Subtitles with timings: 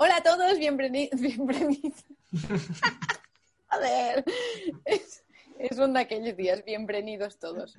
[0.00, 1.20] Hola a todos, bienvenidos.
[1.20, 2.04] Bienvenidos.
[3.68, 4.24] Joder.
[4.84, 5.24] Es,
[5.58, 6.64] es un de aquellos días.
[6.64, 7.74] Bienvenidos todos.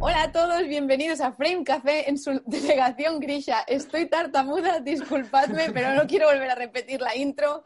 [0.00, 3.60] Hola a todos, bienvenidos a Frame Café en su delegación Grisha.
[3.68, 7.62] Estoy tartamuda, disculpadme, pero no quiero volver a repetir la intro.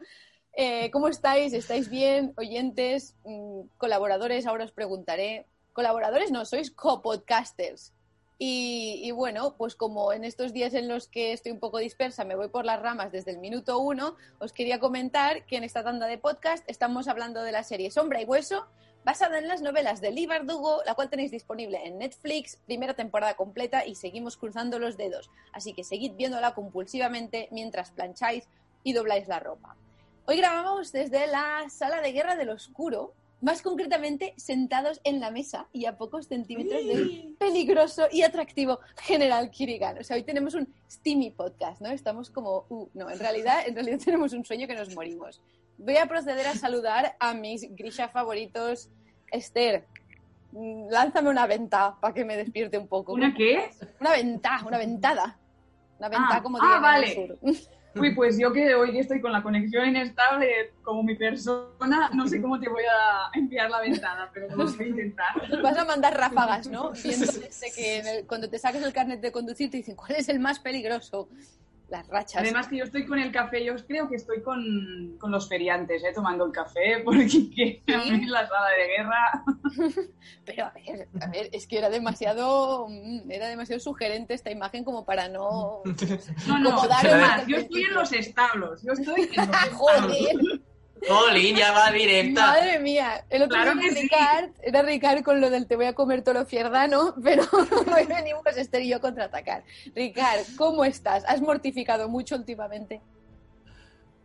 [0.55, 1.53] Eh, ¿Cómo estáis?
[1.53, 2.33] ¿Estáis bien?
[2.37, 5.47] Oyentes, mm, colaboradores, ahora os preguntaré.
[5.73, 7.91] Colaboradores no, sois copodcasters.
[8.37, 12.23] Y, y bueno, pues como en estos días en los que estoy un poco dispersa,
[12.23, 15.83] me voy por las ramas desde el minuto uno, os quería comentar que en esta
[15.83, 18.67] tanda de podcast estamos hablando de la serie Sombra y Hueso,
[19.05, 23.35] basada en las novelas de Lee Bardugo, la cual tenéis disponible en Netflix, primera temporada
[23.35, 25.29] completa y seguimos cruzando los dedos.
[25.51, 28.47] Así que seguid viéndola compulsivamente mientras plancháis
[28.83, 29.77] y dobláis la ropa.
[30.25, 35.67] Hoy grabamos desde la sala de guerra del oscuro, más concretamente sentados en la mesa
[35.73, 39.97] y a pocos centímetros del peligroso y atractivo General Kirigan.
[39.97, 41.89] O sea, hoy tenemos un steamy podcast, ¿no?
[41.89, 45.41] Estamos como, uh, no, en realidad, en realidad tenemos un sueño que nos morimos.
[45.77, 48.87] Voy a proceder a saludar a mis Grisha favoritos.
[49.29, 49.83] Esther,
[50.53, 53.11] mm, lánzame una venta para que me despierte un poco.
[53.11, 53.71] ¿Una qué?
[53.99, 55.37] Una venta, una ventada.
[55.99, 57.13] Una venta Ah, como ah, vale.
[57.13, 57.37] sur.
[57.95, 62.41] Uy, pues yo que hoy estoy con la conexión inestable como mi persona, no sé
[62.41, 65.61] cómo te voy a enviar la ventana, pero lo voy a intentar.
[65.61, 66.91] Vas a mandar ráfagas, ¿no?
[67.03, 70.13] Viendo desde que en el- cuando te saques el carnet de conducir te dicen cuál
[70.15, 71.29] es el más peligroso.
[71.93, 72.41] Las rachas.
[72.41, 76.03] Además que yo estoy con el café, yo creo que estoy con, con los feriantes,
[76.03, 76.11] ¿eh?
[76.11, 79.43] tomando el café, porque mí la sala de guerra...
[80.43, 84.83] Pero a ver, a ver, es que era demasiado, mm, era demasiado sugerente esta imagen
[84.83, 85.83] como para no.
[86.47, 89.77] No, no, dar además, yo estoy en los establos, yo estoy en los establos.
[89.77, 90.61] ¡Joder!
[91.07, 92.47] Jolín, ya va directa.
[92.47, 93.25] Madre mía.
[93.29, 94.01] El otro Claro día era que sí.
[94.03, 98.05] Ricard, era Ricard con lo del te voy a comer todo lo fierdano, pero hoy
[98.05, 99.63] venimos Esther y yo a contraatacar.
[99.95, 101.23] Ricard, ¿cómo estás?
[101.27, 103.01] ¿Has mortificado mucho últimamente?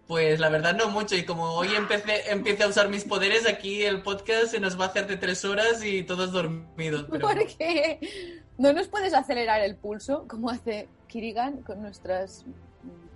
[0.07, 1.17] Pues la verdad no mucho.
[1.17, 4.87] Y como hoy empecé, empecé a usar mis poderes, aquí el podcast se nos va
[4.87, 7.07] a hacer de tres horas y todos dormidos.
[7.11, 8.41] Pero ¿Por qué?
[8.57, 12.45] ¿No nos puedes acelerar el pulso como hace Kirigan con nuestros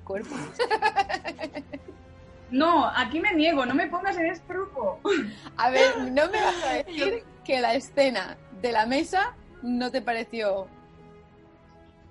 [0.04, 0.38] cuerpos?
[2.52, 5.00] No, aquí me niego, no me pongas en este grupo.
[5.56, 10.00] A ver, no me vas a decir que la escena de la mesa no te
[10.02, 10.66] pareció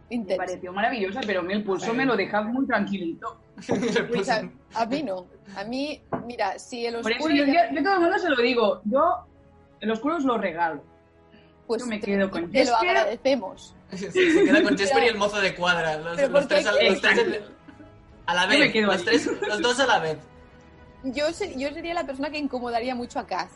[0.09, 0.43] Me intensa.
[0.43, 3.39] pareció maravillosa, pero a mí el pulso me lo deja muy tranquilito.
[4.11, 4.41] Pues a,
[4.73, 5.27] a mí no.
[5.55, 7.35] A mí, mira, si el Por eso oscuro...
[7.35, 9.25] yo, yo, yo todo el mundo se lo digo, yo
[9.79, 10.83] el oscuro os lo regalo.
[11.67, 13.75] pues yo me te- quedo con te lo agradecemos.
[13.91, 15.97] Sí, se queda con Jesper y el mozo de cuadra.
[15.97, 17.19] Los, Pero los ¿por qué tres, a, los tres
[18.25, 19.03] a la me vez.
[19.03, 20.17] tres, los dos a la vez.
[21.03, 21.25] Yo,
[21.57, 23.51] yo sería la persona que incomodaría mucho a Kaz.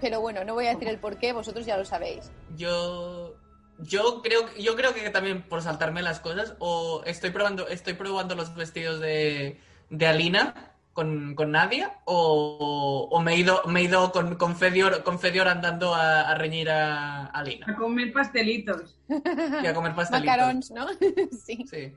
[0.00, 2.30] Pero bueno, no voy a decir el por qué, vosotros ya lo sabéis.
[2.56, 3.36] Yo.
[3.78, 8.36] Yo creo, yo creo que también por saltarme las cosas, o estoy probando, estoy probando
[8.36, 9.58] los vestidos de,
[9.90, 14.54] de Alina con, con Nadia, o, o me he ido, me he ido con, con,
[14.54, 18.96] Fedior, con Fedior andando a, a reñir a, a Alina A comer pastelitos.
[19.08, 20.36] y a comer pastelitos.
[20.36, 20.86] Macarons, ¿no?
[21.44, 21.64] sí.
[21.68, 21.92] Sí.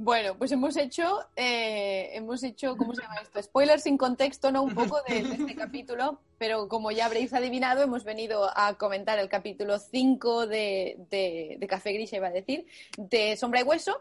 [0.00, 3.42] Bueno, pues hemos hecho, eh, hemos hecho, ¿cómo se llama esto?
[3.42, 4.62] Spoiler sin contexto, ¿no?
[4.62, 9.18] Un poco de, de este capítulo, pero como ya habréis adivinado, hemos venido a comentar
[9.18, 12.64] el capítulo 5 de, de, de Café Gris, iba a decir,
[12.96, 14.00] de Sombra y Hueso,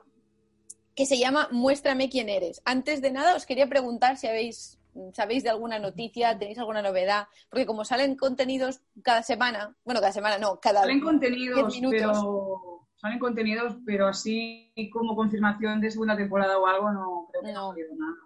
[0.94, 2.62] que se llama Muéstrame quién eres.
[2.64, 4.78] Antes de nada, os quería preguntar si habéis,
[5.14, 10.14] sabéis de alguna noticia, tenéis alguna novedad, porque como salen contenidos cada semana, bueno, cada
[10.14, 12.00] semana no, cada Salen 10 contenidos, minutos.
[12.00, 12.67] pero
[12.98, 17.74] salen contenidos, pero así como confirmación de segunda temporada o algo, no creo que no,
[17.74, 17.76] No.
[17.98, 18.18] nada.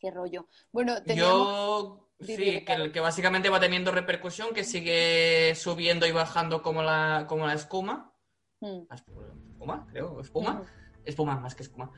[0.00, 0.46] Qué rollo.
[0.70, 1.98] Bueno, teníamos...
[2.20, 2.92] Yo sí, que, Ricardo.
[2.92, 8.12] que básicamente va teniendo repercusión, que sigue subiendo y bajando como la, como la espuma.
[8.60, 8.82] Hmm.
[8.88, 9.86] ¿La ¿Espuma?
[9.90, 10.52] Creo, espuma.
[10.60, 10.64] Ujú.
[11.04, 11.90] Espuma, más que espuma.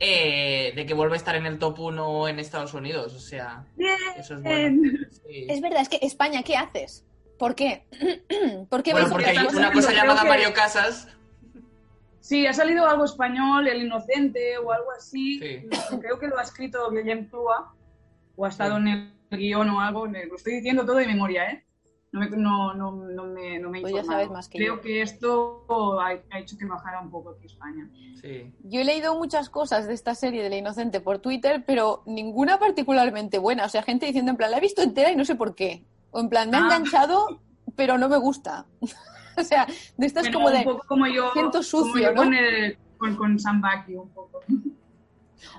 [0.00, 3.66] Eh, de que vuelve a estar en el top 1 en Estados Unidos, o sea,
[4.16, 4.92] eso es bueno.
[5.10, 5.46] Sí.
[5.48, 7.04] Es verdad, es que España, ¿qué haces?
[7.36, 7.88] ¿Por qué?
[8.70, 11.08] ¿Por qué Bueno, porque hay una cosa llamada que- Mario Casas.
[12.20, 15.38] Sí, ha salido algo español, El Inocente o algo así.
[15.38, 15.68] Sí.
[16.00, 17.74] Creo que lo ha escrito Guillem Tua
[18.36, 20.06] o ha estado en el guion o algo.
[20.06, 21.64] Lo estoy diciendo todo de memoria, ¿eh?
[22.10, 24.76] No me, no, no, no me, no me he Pues ya sabes más que Creo
[24.76, 24.80] yo.
[24.80, 27.88] que esto ha, ha hecho que bajara un poco aquí España.
[28.20, 28.50] Sí.
[28.64, 32.58] Yo he leído muchas cosas de esta serie de La Inocente por Twitter, pero ninguna
[32.58, 33.66] particularmente buena.
[33.66, 35.84] O sea, gente diciendo en plan, la he visto entera y no sé por qué.
[36.10, 36.64] O en plan, me ha Ah.
[36.64, 37.42] enganchado,
[37.76, 38.64] pero no me gusta.
[39.42, 40.64] o sea, de estas Bueno, como un de...
[40.64, 42.22] poco como yo, siento como sucio, yo ¿no?
[42.24, 43.62] con, el, con, con Sam
[43.94, 44.40] un poco.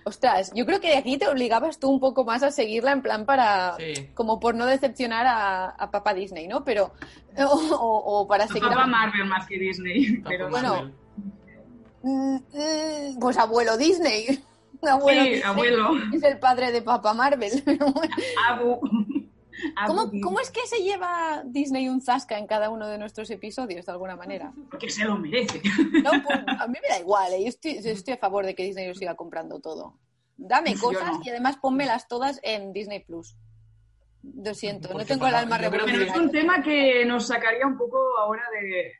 [0.03, 3.01] Ostras, yo creo que de aquí te obligabas tú un poco más a seguirla en
[3.01, 4.09] plan para, Sí.
[4.13, 6.63] como por no decepcionar a, a papá Disney, ¿no?
[6.65, 6.93] Pero,
[7.37, 8.87] o, o- o para seguir Papá a...
[8.87, 10.21] Marvel más que Disney.
[10.27, 10.91] Pero Bueno.
[12.01, 14.43] Mm, mm, Pues abuelo Disney.
[14.81, 15.89] Abuelo sí, Disney abuelo.
[16.13, 17.51] Es el padre de papá Marvel.
[18.49, 18.79] Abu.
[19.75, 20.21] Abu ¿Cómo, Disney.
[20.21, 23.91] ¿Cómo es que se lleva Disney un zasca en cada uno de nuestros episodios, de
[23.91, 24.53] alguna manera?
[24.69, 25.61] Porque se lo merece.
[26.03, 27.41] No, pues, a mí me da igual, ¿eh?
[27.41, 29.97] yo, estoy, yo estoy a favor de que Disney lo siga comprando todo.
[30.37, 31.21] Dame cosas no.
[31.23, 33.35] y además pónmelas todas en Disney Plus.
[34.23, 36.31] Lo siento, no Porque tengo el alma que Pero es un revolucionaria.
[36.31, 38.93] tema que nos sacaría un poco ahora de.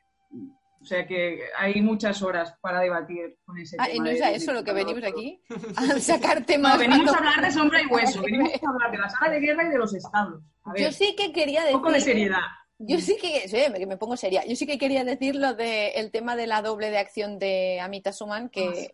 [0.90, 3.94] O sea que hay muchas horas para debatir con ese Ah, tema.
[3.94, 5.40] ¿y no es a eso lo que venimos aquí?
[5.76, 6.72] A sacar temas.
[6.72, 9.38] No, venimos a hablar de sombra y hueso, venimos a hablar de la sala de
[9.38, 10.42] guerra y de los estados.
[10.64, 11.78] A ver, Yo sí que quería un decir...
[11.78, 12.40] poco de seriedad.
[12.78, 14.44] Yo sí que, sí, me, que me pongo seria.
[14.44, 18.12] Yo sí que quería decir lo del tema de la doble de acción de Amita
[18.12, 18.90] Suman, Ah, que,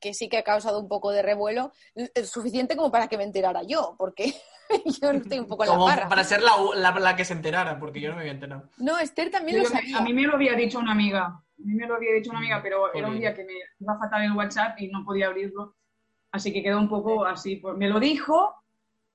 [0.00, 3.22] que sí que ha causado un poco de revuelo, es suficiente como para que me
[3.22, 4.34] enterara yo, porque
[5.00, 6.08] yo estoy un poco en la Como barra.
[6.08, 8.68] para ser la, la, la que se enterara, porque yo no me había enterado.
[8.78, 9.98] No, Esther también Yo lo me- sabía.
[9.98, 11.24] a mí me lo había dicho una amiga.
[11.26, 13.98] A mí me lo había dicho una amiga, pero era un día que me iba
[13.98, 15.74] fatal el WhatsApp y no podía abrirlo.
[16.32, 17.56] Así que quedó un poco así.
[17.56, 18.54] Pues me lo dijo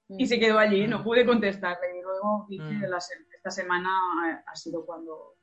[0.09, 0.88] y se quedó allí.
[0.88, 2.00] No pude contestarle.
[2.00, 2.81] Y luego que Mm.
[2.89, 3.89] la esta semana
[4.25, 5.36] ha- ha sido cuando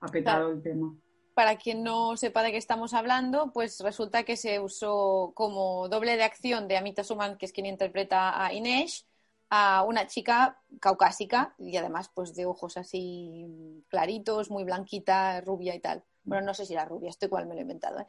[0.00, 0.94] ha petado el tema.
[1.34, 6.16] Para quien no sepa de qué estamos hablando, pues resulta que se usó como doble
[6.16, 9.06] de acción de Amita Suman, que es quien interpreta a Inés,
[9.54, 15.80] a una chica caucásica y además pues de ojos así claritos, muy blanquita, rubia y
[15.80, 16.02] tal.
[16.24, 18.00] Bueno, no sé si era rubia, esto igual me lo he inventado.
[18.00, 18.06] ¿eh?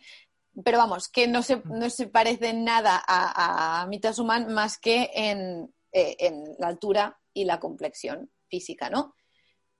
[0.63, 4.78] Pero vamos, que no se, no se parece en nada a, a Amita Suman más
[4.78, 9.13] que en, eh, en la altura y la complexión física, ¿no?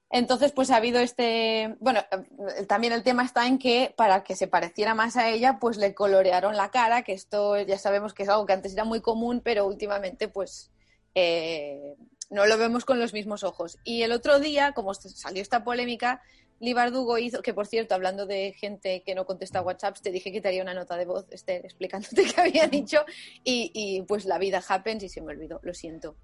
[0.10, 1.78] Entonces, pues ha habido este.
[1.80, 5.60] Bueno, eh, también el tema está en que para que se pareciera más a ella,
[5.62, 8.84] pues le colorearon la cara, que esto ya sabemos que es algo que antes era
[8.84, 10.73] muy común, pero últimamente, pues
[11.16, 11.96] eh,
[12.30, 13.78] no lo vemos con los mismos ojos.
[13.84, 16.22] Y el otro día, como salió esta polémica,
[16.60, 20.32] Lee Bardugo hizo, que por cierto, hablando de gente que no contesta WhatsApps, te dije
[20.32, 23.04] que te haría una nota de voz, explicándote qué había dicho,
[23.44, 26.16] y, y, pues la vida happens y se me olvidó, lo siento.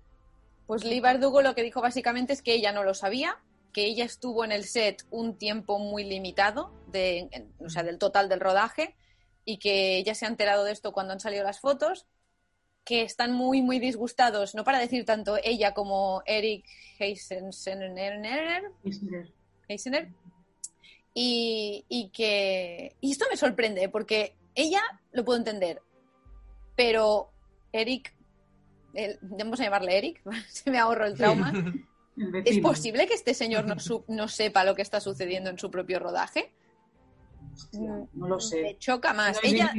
[0.65, 3.37] Pues Lee Bardugo lo que dijo básicamente es que ella no lo sabía,
[3.73, 8.29] que ella estuvo en el set un tiempo muy limitado, de, o sea, del total
[8.29, 8.95] del rodaje,
[9.45, 12.07] y que ella se ha enterado de esto cuando han salido las fotos,
[12.89, 16.65] que están muy, muy disgustados, no para decir tanto ella como Eric
[19.67, 20.09] Heisener,
[21.13, 22.95] y, y que...
[22.99, 24.81] Y esto me sorprende, porque ella
[25.11, 25.83] lo puedo entender,
[26.75, 27.29] pero
[27.71, 28.11] Eric,
[28.95, 31.53] el- vamos a llamarle Eric, se me ahorro el trauma.
[32.17, 35.57] El ¿Es posible que este señor no, su- no sepa lo que está sucediendo en
[35.59, 36.51] su propio rodaje?
[37.53, 37.79] Hostia,
[38.13, 38.75] No lo Me sé.
[38.77, 39.39] choca más.
[39.41, 39.71] Ella,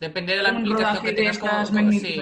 [0.00, 2.20] Depende de la implicación que tengas como, como- sí.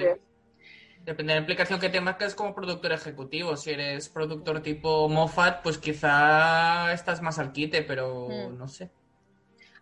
[1.04, 3.56] Depende de la implicación que tengas como productor ejecutivo.
[3.56, 8.58] Si eres productor tipo Moffat, pues quizá estás más al quite, pero Mm.
[8.58, 8.90] no sé.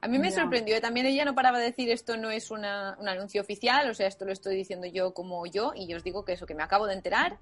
[0.03, 0.81] a mí me sorprendió.
[0.81, 4.07] También ella no paraba de decir esto no es una- un anuncio oficial, o sea,
[4.07, 6.63] esto lo estoy diciendo yo como yo, y yo os digo que eso, que me
[6.63, 7.37] acabo de enterar,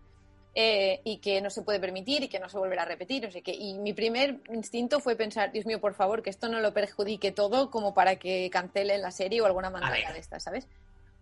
[0.55, 3.31] eh, y que no se puede permitir y que no se volverá a repetir, no
[3.31, 3.53] sé qué.
[3.55, 7.31] Y mi primer instinto fue pensar, Dios mío, por favor, que esto no lo perjudique
[7.33, 10.67] todo como para que cancelen la serie o alguna manera de estas, ¿sabes?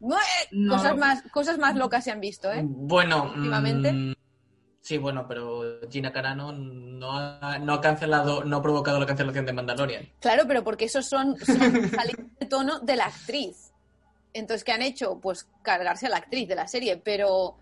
[0.01, 0.77] No, eh, No.
[0.77, 2.61] cosas, más, cosas más locas se han visto, ¿eh?
[2.65, 3.93] Bueno, Últimamente.
[3.93, 4.15] mm,
[4.81, 9.45] sí, bueno, pero Gina Carano no ha, no ha cancelado, no ha provocado la cancelación
[9.47, 10.09] de Mandalorian.
[10.21, 13.73] Claro, pero porque esos son, son salidas de tono de la actriz.
[14.35, 15.19] Entonces, ¿qué han hecho?
[15.19, 17.57] Pues cargarse a la actriz de la serie, pero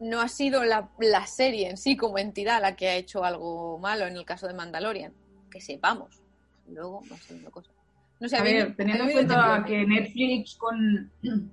[0.00, 3.78] no ha sido la, la serie en sí como entidad la que ha hecho algo
[3.78, 5.12] malo en el caso de Mandalorian.
[5.50, 6.20] Que sepamos.
[6.68, 7.72] Luego va saliendo cosas.
[8.20, 11.10] No sé, A ¿habéis- ver, teniendo en cuenta que Netflix con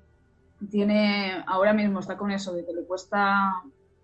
[0.69, 3.51] tiene ahora mismo está con eso de que le cuesta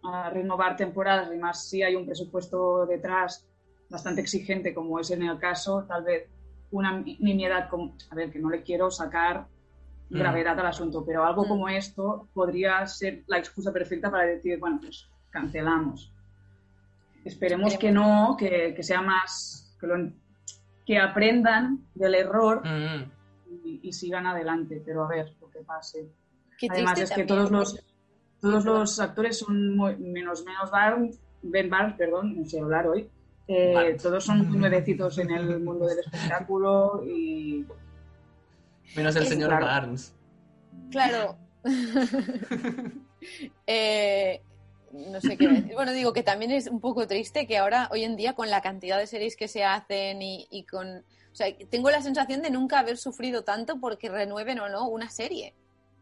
[0.03, 3.46] ah, renovar temporadas y más si hay un presupuesto detrás
[3.89, 6.27] bastante exigente como es en el caso, tal vez
[6.72, 9.48] una mi- nimiedad como, a ver, que no le quiero sacar
[10.10, 10.18] Mm.
[10.20, 11.48] gravedad al asunto, pero algo Mm.
[11.48, 16.12] como esto podría ser la excusa perfecta para decir, bueno, pues cancelamos.
[17.26, 20.12] Esperemos que no, que, que sea más, que, lo-
[20.86, 23.04] que aprendan del error Mm,
[23.66, 26.08] y, y sigan adelante, pero a ver lo que pase.
[26.58, 27.28] Qué Además es que también.
[27.28, 27.84] todos los
[28.40, 33.10] todos los actores son muy- menos menos Barnes, Ben Barnes, perdón, no sé hablar hoy.
[33.50, 37.66] eh, todos son nuevecitos en el mundo del espectáculo y
[38.96, 39.65] menos el Es señor claro.
[39.65, 40.13] Barnes.
[40.91, 41.38] Claro.
[43.65, 44.41] Eh,
[44.91, 45.74] no sé qué decir.
[45.74, 48.62] Bueno, digo que también es un poco triste que ahora, hoy en día, con la
[48.62, 51.00] cantidad de series que se hacen y, y con...
[51.00, 55.10] O sea, tengo la sensación de nunca haber sufrido tanto porque renueven o no una
[55.10, 55.53] serie.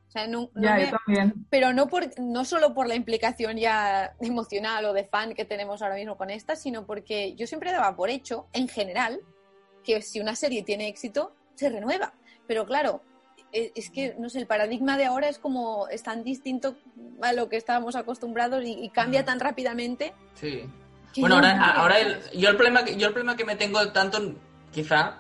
[0.08, 1.34] sea, no, no Ya, me- yo también.
[1.50, 5.82] pero no, por, no solo por la implicación ya emocional o de fan que tenemos
[5.82, 9.20] ahora mismo con esta, sino porque yo siempre daba por hecho, en general,
[9.84, 12.14] que si una serie tiene éxito, se renueva.
[12.48, 13.02] Pero claro,
[13.52, 16.76] e- es que, no sé, el paradigma de ahora es como, es tan distinto
[17.22, 20.14] a lo que estábamos acostumbrados y, y cambia tan rápidamente.
[20.34, 20.70] Sí.
[21.18, 24.36] Bueno, ahora, ahora el- yo, el problema, yo el problema que me tengo tanto,
[24.72, 25.18] quizá,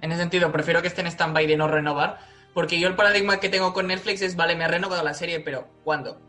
[0.00, 2.18] en ese sentido, prefiero que esté en stand-by de no renovar,
[2.54, 5.40] porque yo el paradigma que tengo con Netflix es, vale, me ha renovado la serie,
[5.40, 6.20] pero ¿cuándo?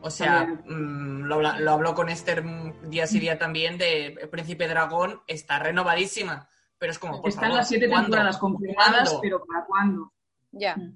[0.00, 2.42] O sea, mm, lo, lo hablo con Esther
[2.88, 7.58] día sí día también de Príncipe Dragón, está renovadísima, pero es como, por Están favor,
[7.58, 8.06] las siete ¿cuándo?
[8.06, 9.20] temporadas confirmadas, ¿Cuándo?
[9.22, 10.12] pero ¿para cuándo?
[10.52, 10.90] Ya, Mm.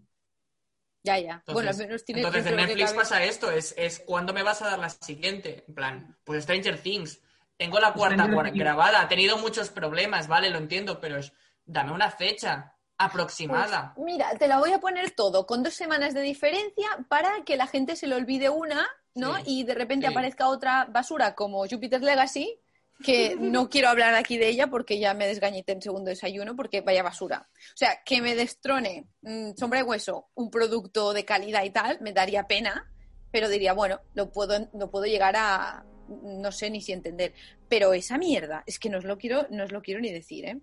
[1.03, 1.43] ya, ya.
[1.47, 4.63] bueno, al Entonces, menos tiene entonces en Netflix pasa esto, es, es ¿cuándo me vas
[4.63, 5.65] a dar la siguiente?
[5.69, 7.21] En plan, pues Stranger Things.
[7.57, 11.33] Tengo la cuarta Stranger grabada, ha tenido muchos problemas, vale, lo entiendo, pero es,
[11.65, 13.95] dame una fecha aproximada.
[13.95, 17.57] Pues, mira, te la voy a poner todo con dos semanas de diferencia para que
[17.57, 19.35] la gente se le olvide una, ¿no?
[19.37, 20.13] Sí, y de repente sí.
[20.13, 22.61] aparezca otra basura como Jupiter's Legacy,
[23.03, 26.81] que no quiero hablar aquí de ella porque ya me desgañité en segundo desayuno porque
[26.81, 27.49] vaya basura.
[27.53, 32.01] O sea, que me destrone mm, Sombra de Hueso, un producto de calidad y tal,
[32.01, 32.93] me daría pena,
[33.31, 37.35] pero diría, bueno, lo puedo, lo puedo llegar a, no sé ni si entender.
[37.69, 40.45] Pero esa mierda, es que no os lo quiero, no os lo quiero ni decir,
[40.47, 40.59] ¿eh?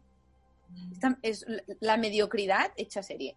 [0.92, 1.46] Esta es
[1.80, 3.36] la- mediocridad hecha serie.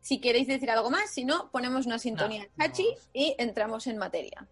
[0.00, 3.96] Si queréis decir algo más, si no, ponemos una sintonía No, chachi y entramos en
[3.98, 4.46] materia.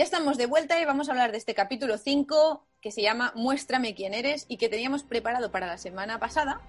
[0.00, 3.32] Ya estamos de vuelta y vamos a hablar de este capítulo 5 que se llama
[3.34, 6.60] Muéstrame quién eres y que teníamos preparado para la semana pasada.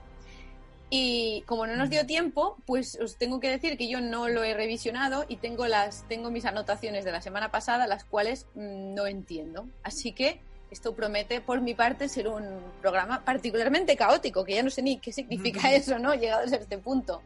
[0.89, 4.43] Y como no nos dio tiempo, pues os tengo que decir que yo no lo
[4.43, 8.93] he revisionado y tengo las tengo mis anotaciones de la semana pasada, las cuales mm,
[8.93, 9.69] no entiendo.
[9.83, 10.41] Así que
[10.71, 14.97] esto promete por mi parte ser un programa particularmente caótico, que ya no sé ni
[14.97, 16.15] qué significa eso, ¿no?
[16.15, 17.21] Llegados a este punto.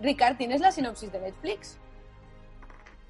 [0.00, 1.78] Ricard, ¿tienes la sinopsis de Netflix?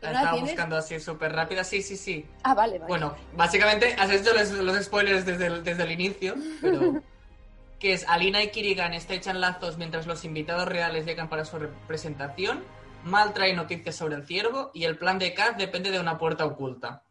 [0.03, 0.51] La ¿No la estaba tienes?
[0.53, 2.27] buscando así súper rápida, sí, sí, sí.
[2.43, 2.89] Ah, vale, vale.
[2.89, 7.03] Bueno, básicamente has hecho los, los spoilers desde el, desde el inicio, pero
[7.81, 12.63] que es Alina y Kirigan estrechan lazos mientras los invitados reales llegan para su representación,
[13.05, 16.45] Mal trae noticias sobre el ciervo y el plan de Kaz depende de una puerta
[16.45, 17.05] oculta.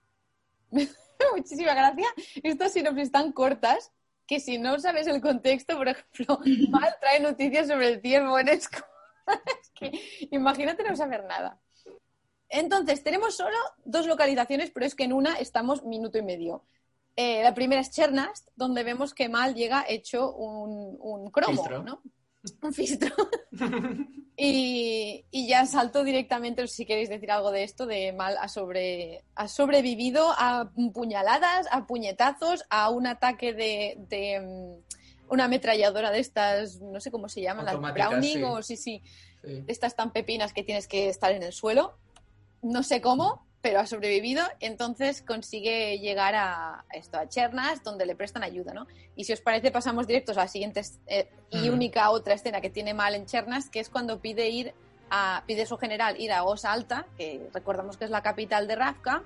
[1.36, 2.08] Muchísima gracia.
[2.44, 3.92] Estas sinopsis tan cortas
[4.28, 6.40] que si no sabes el contexto, por ejemplo,
[6.70, 8.86] Mal trae noticias sobre el Esco.
[9.62, 11.60] es que imagínate no saber nada.
[12.50, 16.64] Entonces, tenemos solo dos localizaciones, pero es que en una estamos minuto y medio.
[17.16, 21.64] Eh, la primera es Chernast, donde vemos que Mal llega hecho un, un cromo.
[22.62, 23.14] Un filtro.
[24.38, 29.24] y, y ya salto directamente, si queréis decir algo de esto, de Mal ha, sobre,
[29.36, 36.20] ha sobrevivido a puñaladas, a puñetazos, a un ataque de, de, mm, una ametralladora de
[36.20, 38.44] estas, no sé cómo se llaman, las Browning sí.
[38.44, 39.02] o sí, sí,
[39.44, 39.62] Sí.
[39.62, 41.98] de estas tan pepinas que tienes que estar en el suelo.
[42.64, 44.44] No sé cómo, pero ha sobrevivido.
[44.60, 48.86] Entonces consigue llegar a esto, a Chernas, donde le prestan ayuda, ¿no?
[49.16, 51.74] Y si os parece, pasamos directos a la siguiente eh, y Mm.
[51.74, 54.76] única otra escena que tiene mal en Chernas, que es cuando pide ir
[55.10, 58.76] a, pide su general ir a Osa Alta, que recordamos que es la capital de
[58.76, 59.24] Ravka,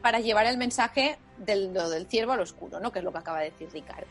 [0.00, 2.92] para llevar el mensaje del, lo del ciervo al oscuro, ¿no?
[2.92, 4.06] Que es lo que acaba de decir Ricardo.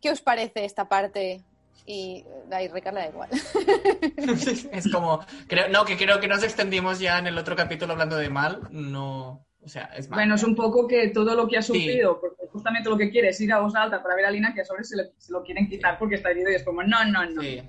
[0.00, 1.42] ¿Qué os parece esta parte?
[1.84, 3.28] Y a Ricardo le da igual.
[4.72, 8.16] es como, creo, no, que creo que nos extendimos ya en el otro capítulo hablando
[8.16, 10.18] de Mal, no, o sea, es mal.
[10.18, 13.28] Bueno, es un poco que todo lo que ha sufrido, porque justamente lo que quiere
[13.28, 15.32] es ir a voz alta para ver a Lina, que a sobre se, le- se
[15.32, 17.62] lo quieren quitar porque está herido y es como, no, no, no, Sí.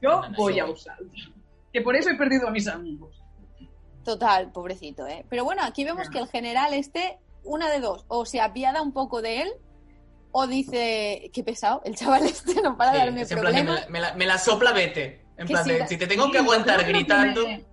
[0.00, 0.96] yo No, no, no, voy a alta.
[1.72, 3.22] Que por eso he perdido a mis amigos.
[4.04, 5.24] Total, pobrecito, ¿eh?
[5.28, 8.92] Pero bueno, aquí vemos que el general este, una de dos, o se apiada un
[8.92, 9.52] poco de él,
[10.32, 13.88] o dice, qué pesado, el chaval este no para de Sí, darme problemas.
[13.90, 15.24] me, la, me me la sopla, vete.
[15.36, 17.44] En Que plan sí, de, la- si te tengo Sí, que aguantar gritando...
[17.44, 17.64] tiene-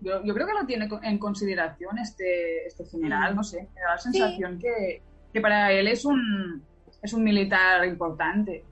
[0.00, 3.36] yo, yo creo que lo tiene en consideración este, este general, Mm.
[3.36, 5.00] no sé, me da la sensación que,
[5.32, 6.62] que para él es un,
[7.02, 8.64] es un militar importante.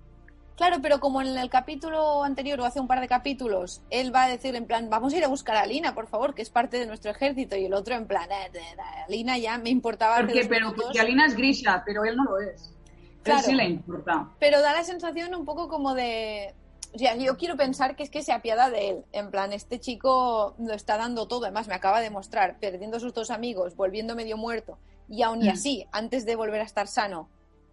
[0.57, 4.25] Claro, pero como en el capítulo anterior o hace un par de capítulos, él va
[4.25, 6.51] a decir en plan, vamos a ir a buscar a Lina, por favor, que es
[6.51, 8.61] parte de nuestro ejército, y el otro en plan, "Eh, eh,
[9.09, 10.85] Lina ya me importaba Porque, pero minutos".
[10.87, 12.75] porque Alina es Grisha, pero él no lo es.
[13.23, 13.43] Claro.
[13.43, 14.29] Sí le importa.
[14.39, 16.55] Pero da la sensación un poco como de.
[16.95, 19.05] O sea, yo quiero pensar que es que se apiada de él.
[19.13, 21.45] En plan, este chico lo está dando todo.
[21.45, 24.79] Además, me acaba de mostrar, perdiendo a sus dos amigos, volviendo medio muerto.
[25.09, 25.53] Y aún y Mm.
[25.53, 27.29] así, antes de volver a estar sano,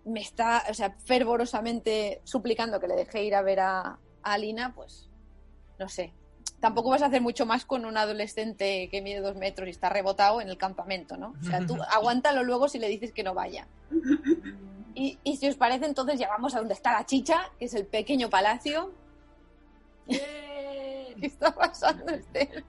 [0.05, 4.73] me está, o sea, fervorosamente suplicando que le deje ir a ver a, a Alina,
[4.75, 5.09] pues.
[5.79, 6.13] No sé.
[6.59, 9.89] tampoco vas a hacer mucho más con un adolescente que mide dos metros y está
[9.89, 11.35] rebotado en el campamento, ¿no?
[11.39, 13.67] O sea, tú aguántalo luego si le dices que no vaya.
[14.99, 17.73] Y, y si os parece, entonces ya vamos a donde está la chicha, que es
[17.75, 18.91] el pequeño palacio.
[20.07, 22.63] ¿Qué está pasando, Esther?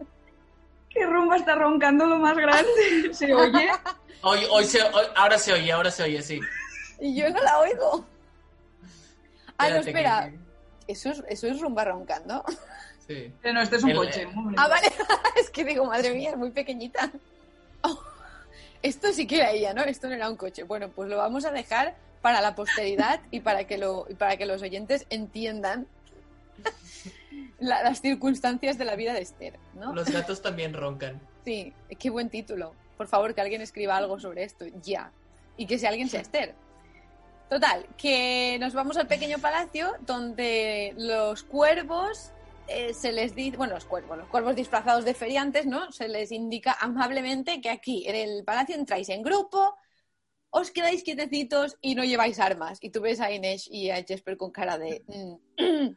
[0.90, 2.68] Que Rumba está roncando lo más grande.
[3.12, 3.70] ¿Se oye?
[4.22, 6.38] Hoy, hoy se, hoy- ahora se oye, ahora se oye, sí.
[7.00, 8.04] Y yo no la oigo.
[9.56, 10.30] Ah, no, que- espera.
[10.86, 12.44] ¿Eso es, ¿Eso es rumba roncando?
[13.06, 13.32] Sí.
[13.42, 14.26] Eh, No, este es un El- coche.
[14.26, 14.60] momento.
[14.62, 14.88] Ah, vale.
[15.40, 17.10] es que digo, madre mía, es muy pequeñita.
[17.82, 17.98] Oh,
[18.82, 19.82] esto sí que era ella, ¿no?
[19.84, 20.64] Esto no era un coche.
[20.64, 24.36] Bueno, pues lo vamos a dejar para la posteridad y para que, lo, y para
[24.36, 25.86] que los oyentes entiendan
[27.58, 29.92] la- las circunstancias de la vida de Esther, ¿no?
[29.94, 31.20] Los gatos también roncan.
[31.44, 32.74] Sí, qué buen título.
[32.96, 35.12] Por favor, que alguien escriba algo sobre esto, ya.
[35.56, 36.54] Y que sea alguien sea Esther.
[37.48, 42.30] Total, que nos vamos al pequeño palacio donde los cuervos
[42.66, 45.90] eh, se les dice, bueno, los cuervos, los cuervos disfrazados de feriantes, ¿no?
[45.90, 49.76] Se les indica amablemente que aquí en el palacio entráis en grupo,
[50.50, 52.78] os quedáis quietecitos y no lleváis armas.
[52.80, 55.02] Y tú ves a Inés y a Jesper con cara de...
[55.06, 55.88] mm,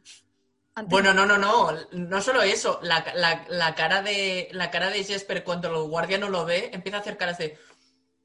[0.86, 1.70] Bueno, no, no, no.
[1.92, 2.80] No solo eso.
[2.82, 6.70] La, la- la cara de la cara de Jesper cuando el guardia no lo ve,
[6.72, 7.58] empieza a hacer caras de.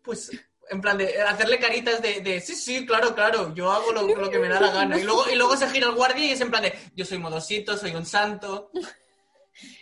[0.01, 0.31] Pues.
[0.69, 4.29] En plan de hacerle caritas de, de, sí, sí, claro, claro, yo hago lo, lo
[4.29, 4.97] que me da la gana.
[4.99, 7.17] Y luego, y luego se gira el guardia y es en plan de, yo soy
[7.19, 8.71] modosito, soy un santo.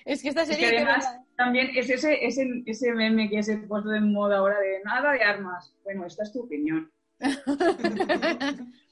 [0.06, 0.78] Es que esta Es que serie...
[0.80, 4.82] además también es ese, ese, ese meme que se ha puesto de moda ahora de
[4.84, 5.76] nada de armas.
[5.84, 6.92] Bueno, esta es tu opinión.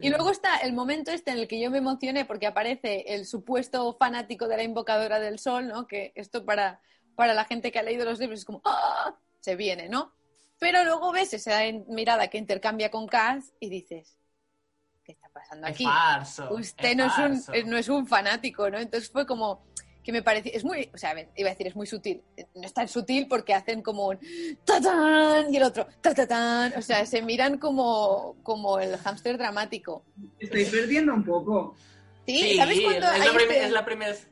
[0.00, 3.26] Y luego está el momento este en el que yo me emocioné porque aparece el
[3.26, 5.86] supuesto fanático de la invocadora del sol, ¿no?
[5.86, 6.80] Que esto para,
[7.14, 9.16] para la gente que ha leído los libros es como ¡ah!
[9.40, 10.12] Se viene, ¿no?
[10.58, 14.16] Pero luego ves esa mirada que intercambia con Kaz y dices,
[15.04, 15.84] ¿qué está pasando Es aquí?
[15.84, 16.54] falso.
[16.54, 18.78] Usted no, es un, no es un fanático, ¿no?
[18.78, 19.66] Entonces fue como
[20.04, 22.22] que me pareció, es muy, o sea, a ver, iba a decir, es muy sutil.
[22.54, 24.18] No es tan sutil porque hacen como un
[24.64, 25.52] ¡tatán!
[25.52, 26.74] y el otro ¡tatán!
[26.76, 30.04] O sea, se miran como, como el hámster dramático.
[30.38, 31.74] Estoy perdiendo un poco.
[32.26, 32.38] ¿Sí?
[32.38, 34.28] Sí, ¿Sabes cuándo es, la este- es la primera es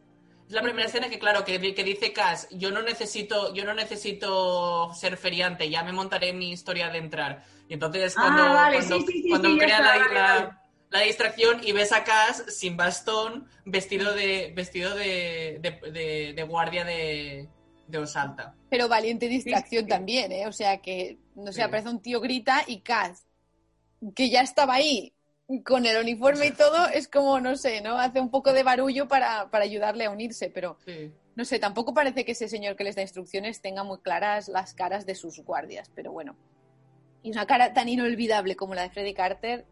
[0.49, 4.93] la primera escena que claro que, que dice Cass yo no necesito yo no necesito
[4.93, 9.01] ser feriante ya me montaré mi historia de entrar y entonces Ah, cuando vale, cuando,
[9.01, 10.62] sí, sí, cuando la,
[10.93, 16.43] la- distracción y ves a Cass sin bastón vestido de vestido de, de, de- de
[16.45, 17.49] guardia de,
[17.89, 19.89] de Osalta Pero valiente distracción sí.
[19.89, 20.47] también, ¿eh?
[20.47, 21.61] O sea, que, no sé, Sí.
[21.63, 23.25] aparece un tío grita y Kaz,
[24.15, 25.13] que ya estaba ahí
[25.65, 27.99] con el uniforme y todo, es como, no sé, ¿no?
[27.99, 31.13] Hace un poco de barullo para, para ayudarle a unirse, pero sí.
[31.37, 34.73] no sé, tampoco parece que ese señor que les da instrucciones tenga muy claras las
[34.73, 36.37] caras de sus guardias, pero bueno.
[37.23, 39.67] Y una cara tan inolvidable como la de Freddy Carter,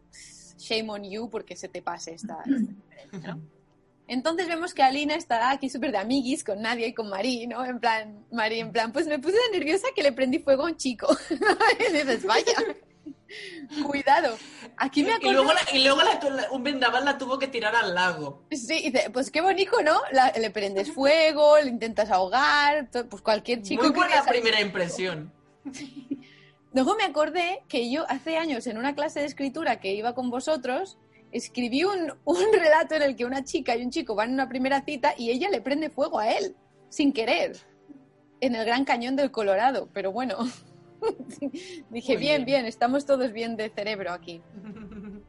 [0.57, 2.55] shame on you porque se te pase esta, esta
[2.89, 3.41] referencia, ¿no?
[4.07, 7.63] Entonces vemos que Alina está aquí súper de amiguis con Nadia y con Marí, ¿no?
[7.63, 10.65] En plan, Marí, en plan, pues me puse tan nerviosa que le prendí fuego a
[10.65, 11.07] un chico.
[11.89, 12.51] y dices, vaya,
[13.85, 14.37] cuidado.
[14.75, 15.43] Aquí me y acuerdo...
[15.43, 19.09] luego, la- y luego la un vendaval la tuvo que tirar al lago Sí, dice,
[19.13, 20.01] pues qué bonito, ¿no?
[20.11, 23.83] La- le prendes fuego, le intentas ahogar, to- pues cualquier chico...
[23.83, 25.31] muy que buena ahí- primera impresión
[26.73, 30.29] Luego me acordé que yo hace años en una clase de escritura que iba con
[30.29, 30.97] vosotros,
[31.31, 34.49] escribí un, un relato en el que una chica y un chico van a una
[34.49, 36.55] primera cita y ella le prende fuego a él,
[36.89, 37.57] sin querer,
[38.39, 39.89] en el Gran Cañón del Colorado.
[39.93, 40.37] Pero bueno,
[41.89, 42.45] dije, bien, bien.
[42.45, 44.41] bien, estamos todos bien de cerebro aquí.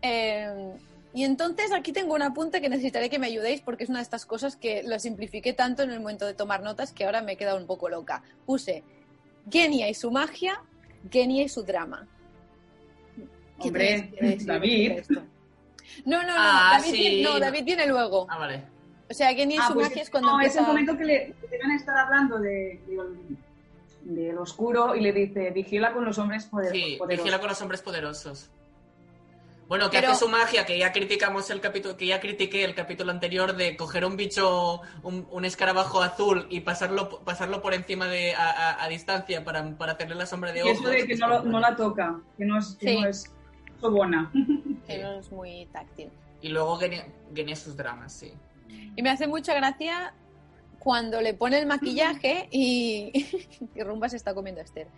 [0.04, 0.74] Eh,
[1.14, 4.04] y entonces aquí tengo un apunte que necesitaré que me ayudéis porque es una de
[4.04, 7.32] estas cosas que lo simplifiqué tanto en el momento de tomar notas que ahora me
[7.32, 8.22] he quedado un poco loca.
[8.46, 8.82] Puse
[9.50, 10.62] Genia y su magia,
[11.10, 12.06] Genia y su drama.
[13.60, 14.10] ¿Qué Hombre,
[14.44, 14.92] David.
[16.04, 16.98] No, no, no, Ah, David, sí.
[16.98, 18.26] viene, no, David viene luego.
[18.30, 18.62] ah vale
[19.10, 20.60] O sea, Genia y Ah, su pues magia es cuando no, es empieza...
[20.60, 23.36] el momento que, le, que van a estar hablando de, de-
[24.04, 27.24] del oscuro y le dice, vigila con los hombres poder- Sí, poderosos.
[27.24, 28.50] vigila con los hombres poderosos.
[29.72, 32.74] Bueno, que Pero- hace su magia, que ya criticamos el capítulo, que ya critiqué el
[32.74, 38.06] capítulo anterior de coger un bicho, un, un escarabajo azul y pasarlo, pasarlo por encima
[38.06, 40.74] de a, a- a distancia para, para hacerle la sombra de Y ojos.
[40.80, 43.00] eso de que no, lo- no la toca, que no es, que Sí.
[43.00, 43.32] no es
[43.80, 44.30] sobona.
[44.86, 46.10] Que no es muy táctil.
[46.42, 48.34] Y luego Genia Genia sus dramas, sí.
[48.94, 50.12] Y me hace mucha gracia
[50.80, 53.10] cuando le pone el maquillaje y...
[53.74, 54.88] y Rumba se está comiendo a Esther.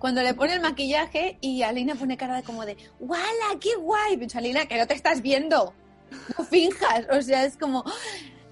[0.00, 3.22] Cuando le pone el maquillaje y Alina pone cara de como de ¡Wala,
[3.60, 4.16] qué guay!
[4.16, 5.72] Pero Alina, que no te estás viendo.
[6.36, 7.06] No finjas.
[7.12, 7.84] O sea, es como...
[7.86, 7.92] "Ah,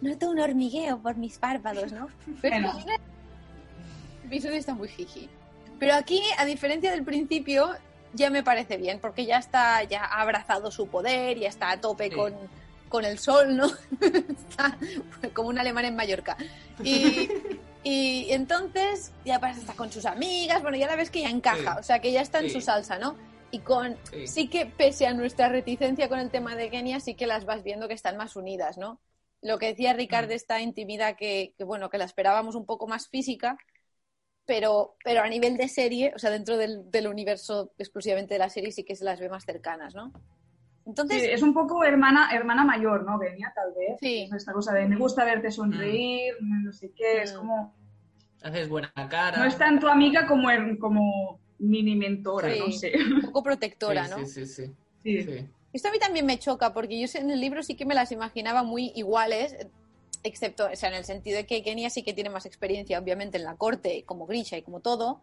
[0.01, 2.07] Noto un hormigueo por mis párpados, ¿no?
[2.41, 2.71] Pero Bueno.
[2.71, 2.95] Alina-
[4.23, 5.29] el episodio está muy jiji.
[5.81, 7.75] Pero aquí, a diferencia del principio,
[8.13, 11.81] ya me parece bien, porque ya está, ya ha abrazado su poder, ya está a
[11.81, 12.15] tope Sí.
[12.15, 12.35] con,
[12.89, 13.67] con el sol, ¿no?
[14.01, 14.77] está
[15.35, 16.37] como un alemán en Mallorca.
[16.85, 17.29] Y,
[17.85, 21.75] y entonces ya pasa está con sus amigas, bueno, ya la ves que ya encaja,
[21.75, 21.81] Sí.
[21.81, 22.51] o sea, que ya está en Sí.
[22.55, 23.17] su salsa, ¿no?
[23.51, 24.27] Y con Sí.
[24.27, 27.63] sí que pese a nuestra reticencia con el tema de Kenia, sí que las vas
[27.63, 29.01] viendo que están más unidas, ¿no?
[29.41, 30.33] Lo que decía Ricard Mm.
[30.33, 33.57] esta intimidad que, que, bueno, que la esperábamos un poco más física,
[34.45, 38.49] pero, pero a nivel de serie, o sea, dentro del, del universo exclusivamente de la
[38.51, 40.13] serie sí que se las ve más cercanas, ¿no?
[40.89, 43.19] Entonces, Sí, es un poco hermana, hermana mayor, ¿no?
[43.19, 43.99] Venía, tal vez.
[44.01, 44.23] Sí.
[44.23, 47.37] Es esta cosa de me gusta verte sonreír, no sé qué, es Mm.
[47.37, 47.75] como...
[48.43, 49.37] Haces buena cara.
[49.39, 50.49] No es tanto amiga como,
[50.81, 52.59] como mini mentora, Sí.
[52.61, 52.93] no sé.
[53.17, 54.19] un poco protectora, sí, ¿no?
[54.27, 54.73] Sí, sí, sí.
[55.03, 55.23] Sí.
[55.25, 55.47] Sí.
[55.75, 57.95] Esto a mí también me choca, porque yo sé- en el libro sí que me
[57.95, 59.55] las imaginaba muy iguales,
[60.23, 63.37] excepto, o sea, en el sentido de que Kenia sí que tiene más experiencia, obviamente,
[63.37, 65.21] en la corte, como Grisha y como todo,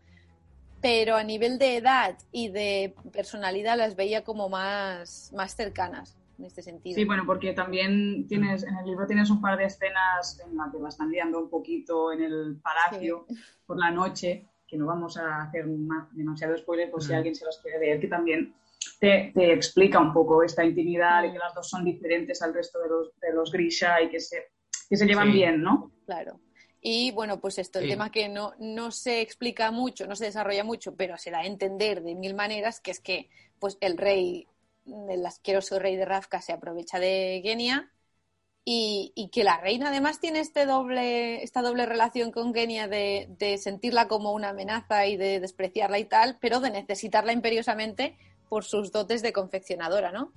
[0.86, 6.46] pero a nivel de edad y de personalidad las veía como más, más cercanas, en
[6.46, 6.94] este sentido.
[6.94, 10.72] Sí, bueno, porque también tienes, en el libro tienes un par de escenas en las
[10.72, 13.26] que la están liando un poquito en el palacio
[13.66, 17.16] por la noche, que no vamos a hacer ma- demasiado spoiler por si Mm.
[17.16, 18.54] alguien se los quiere leer, que también
[19.00, 21.34] te, te explica un poco esta intimidad y Mm.
[21.34, 24.52] que las dos son diferentes al resto de los, de los Grisha y que se,
[24.88, 25.34] que se llevan Sí.
[25.34, 25.92] bien, ¿no?
[26.06, 26.40] Claro.
[26.82, 27.90] Y bueno, pues esto, el Sí.
[27.92, 31.46] tema que no, no se explica mucho, no se desarrolla mucho, pero se da a
[31.46, 34.48] entender de mil maneras, que es que pues el rey,
[35.10, 37.92] el asqueroso rey de Rafka se aprovecha de Genia
[38.64, 43.28] y, y que la reina además tiene este doble, esta doble relación con Genia de,
[43.40, 48.18] de sentirla como una amenaza y de despreciarla y tal, pero de necesitarla imperiosamente
[48.50, 50.32] por sus dotes de confeccionadora, ¿no?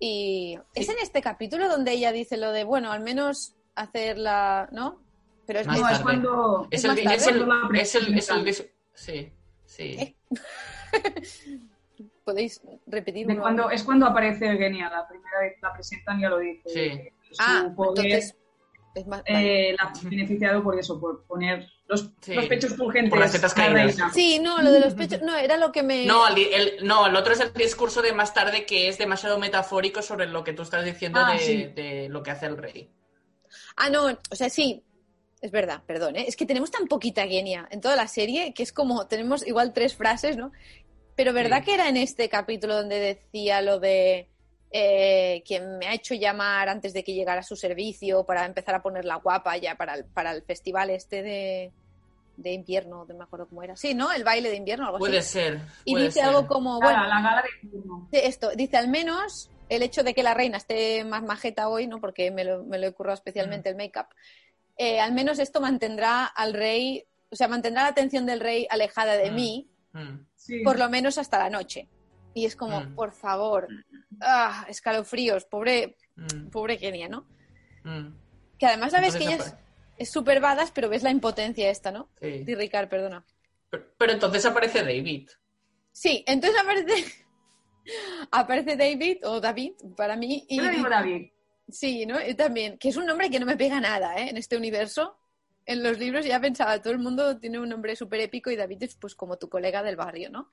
[0.00, 5.00] Y es en este capítulo donde ella dice lo de, bueno, al menos hacerla, ¿no?
[5.48, 6.02] Pero es Más No, es tarde.
[6.04, 6.68] cuando...
[6.70, 7.08] Es Es el, es el,
[7.74, 9.32] es el, es el Sí,
[9.64, 10.16] sí.
[12.24, 13.26] Podéis repetir.
[13.26, 16.62] de cuando, es cuando aparece Genia, la primera vez la presentan ya lo dice.
[16.68, 17.08] Sí.
[17.30, 18.36] Su Ah, poder entonces
[18.94, 19.22] es más.
[19.24, 22.34] eh, la ha beneficiado por eso, por poner los, Sí.
[22.34, 23.96] los pechos fulgentes Por las tetas caídas.
[24.12, 26.04] Sí, no, lo de los pechos, no, era lo que me.
[26.04, 29.38] No, el, el- no, el otro es el discurso de más tarde que es demasiado
[29.38, 31.64] metafórico sobre lo que tú estás diciendo Ah, de, sí.
[31.74, 32.90] de lo que hace el rey.
[33.76, 34.84] Ah, no, o sea, sí.
[35.40, 36.24] Es verdad, perdón, ¿eh?
[36.26, 39.72] es que tenemos tan poquita genia en toda la serie que es como, tenemos igual
[39.72, 40.50] tres frases, ¿no?
[41.14, 41.64] Pero ¿verdad Sí.
[41.66, 44.28] que era en este capítulo donde decía lo de
[44.70, 48.74] eh, quien me ha hecho llamar antes de que llegara a su servicio para empezar
[48.74, 51.72] a ponerla guapa ya para el, para el festival este de,
[52.36, 53.76] de invierno, no me acuerdo cómo era.
[53.76, 54.12] Sí, ¿no?
[54.12, 55.30] El baile de invierno, algo Puede así.
[55.34, 55.60] ser.
[55.84, 56.28] Y puede dice ser.
[56.28, 58.08] algo como, bueno, la gala de invierno.
[58.10, 61.86] de esto, dice al menos el hecho de que la reina esté más majeta hoy,
[61.86, 62.00] ¿no?
[62.00, 64.06] Porque me lo, me lo he currado especialmente el make-up.
[64.78, 69.14] Eh, al menos esto mantendrá al rey, o sea, mantendrá la atención del rey alejada
[69.16, 69.34] de Mm.
[69.34, 70.60] mí, Mm, Sí.
[70.62, 71.88] por lo menos hasta la noche.
[72.34, 72.94] Y es como, Mm.
[72.94, 73.66] por favor,
[74.20, 77.26] ah, escalofríos, pobre, mm, pobre Kenia, ¿no?
[77.84, 78.08] mm.
[78.58, 79.38] Que además la ves que ella
[79.96, 82.08] es súper badass, pero ves la impotencia esta, ¿no?
[82.20, 82.44] sí.
[82.46, 83.24] Sí, Ricard, perdona.
[83.70, 85.28] Pero, pero entonces aparece David.
[85.92, 86.92] Sí, entonces aparece,
[88.30, 91.30] aparece David, o David, para mí, y, Yo le digo David.
[91.70, 92.16] Sí, ¿no?
[92.26, 94.30] Y también, que es un nombre que no me pega nada, ¿eh?
[94.30, 95.16] En este universo.
[95.66, 98.84] En los libros ya pensaba, todo el mundo tiene un nombre súper épico y David
[98.84, 100.50] es pues como tu colega del barrio, ¿no?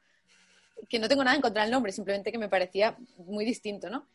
[0.90, 4.08] Que no tengo nada en contra del nombre, simplemente que me parecía muy distinto, ¿no?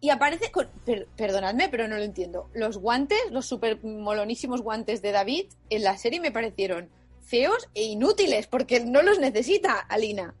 [0.00, 2.50] Y aparece con, per- perdonadme, pero no lo entiendo.
[2.54, 7.84] Los guantes, los súper molonísimos guantes de David, en la serie me parecieron feos e
[7.84, 10.34] inútiles, porque no los necesita Alina.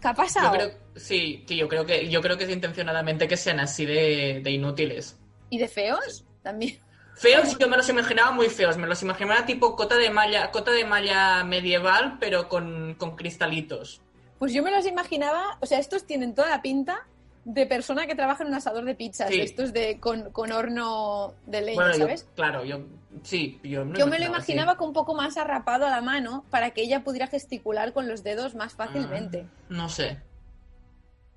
[0.00, 0.50] ¿Qué ha Yo pasado?
[0.50, 4.40] creo, sí, que yo creo que yo creo que es intencionadamente que sean así de,
[4.42, 5.19] de inútiles.
[5.50, 6.24] ¿Y de feos?
[6.42, 6.78] También.
[7.16, 8.78] Feos, yo me los imaginaba muy feos.
[8.78, 14.00] Me los imaginaba tipo cota de malla, cota de malla medieval, pero con, con cristalitos.
[14.38, 17.06] Pues yo me los imaginaba, o sea, estos tienen toda la pinta
[17.44, 19.40] de persona que trabaja en un asador de pizzas, Sí.
[19.40, 22.26] estos de con, con horno de leña, Bueno, yo- ¿sabes?
[22.36, 22.80] claro, yo
[23.22, 26.70] sí, yo, Yo me lo imaginaba con un poco más arrapado a la mano para
[26.70, 29.46] que ella pudiera gesticular con los dedos más Ah, fácilmente.
[29.68, 30.22] no sé.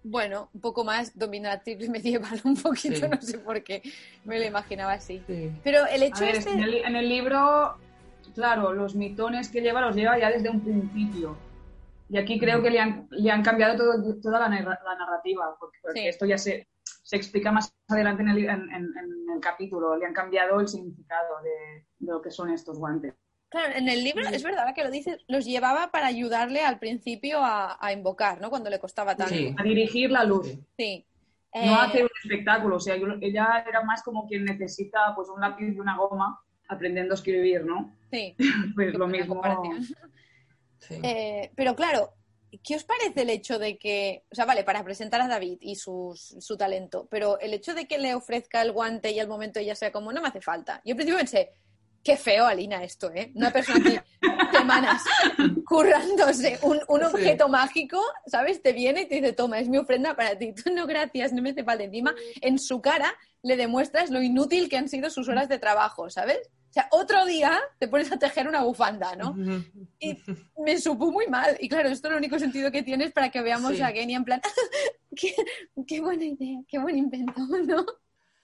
[0.03, 3.07] Bueno, un poco más dominatriz medieval, un poquito, Sí.
[3.09, 3.81] no sé por qué
[4.25, 5.23] me lo imaginaba así.
[5.27, 5.51] Sí.
[5.63, 6.51] Pero el hecho ver, este...
[6.51, 7.75] en, el, en el libro,
[8.35, 11.37] claro, los mitones que lleva los lleva ya desde un principio.
[12.09, 15.55] Y aquí creo que le han, le han cambiado todo- toda la, narra- la narrativa,
[15.59, 16.07] porque, porque Sí.
[16.07, 16.67] esto ya se,
[17.01, 19.95] se explica más adelante en el, en- en- en el capítulo.
[19.97, 23.13] Le han cambiado el significado de, de lo que son estos guantes.
[23.53, 27.37] Claro, en el libro, es verdad que lo dices, los llevaba para ayudarle al principio
[27.43, 28.49] a, a invocar, ¿no?
[28.49, 29.33] Cuando le costaba tanto.
[29.35, 29.53] Sí.
[29.57, 30.47] A dirigir la luz.
[30.47, 30.59] Sí.
[30.75, 31.05] Sí.
[31.53, 32.77] No Eh, hacer un espectáculo.
[32.77, 36.41] O sea, yo- ella era más como quien necesita pues un lápiz y una goma
[36.67, 37.95] aprendiendo a escribir, ¿no?
[38.11, 38.35] sí.
[38.75, 39.39] Pues lo mismo.
[40.79, 40.95] Sí.
[41.03, 42.13] Eh, pero claro,
[42.63, 45.75] ¿qué os parece el hecho de que, o sea, vale, para presentar a David y
[45.75, 49.59] sus- su talento, pero el hecho de que le ofrezca el guante y al momento
[49.59, 50.81] ella sea como, no me hace falta.
[50.83, 51.51] Yo al principio pensé,
[52.03, 53.31] qué feo, Alina, esto, ¿eh?
[53.35, 54.01] Una persona que
[54.57, 55.03] semanas
[55.65, 57.05] currándose un, un Sí.
[57.05, 58.61] objeto mágico, ¿sabes?
[58.61, 60.53] Te viene y te dice, toma, es mi ofrenda para ti.
[60.63, 61.83] Tú no, gracias, no me hace falta.
[61.83, 66.09] Encima, en su cara le demuestras lo inútil que han sido sus horas de trabajo,
[66.09, 66.39] ¿sabes?
[66.69, 69.35] O sea, otro día te pones a tejer una bufanda, ¿no?
[69.99, 70.17] Y
[70.65, 71.55] me supo muy mal.
[71.59, 73.81] Y claro, esto es el único sentido que tienes para que veamos Sí.
[73.81, 74.41] a Genia en plan,
[75.15, 75.35] qué,
[75.87, 77.33] qué buena idea, qué buen invento,
[77.65, 77.85] ¿no?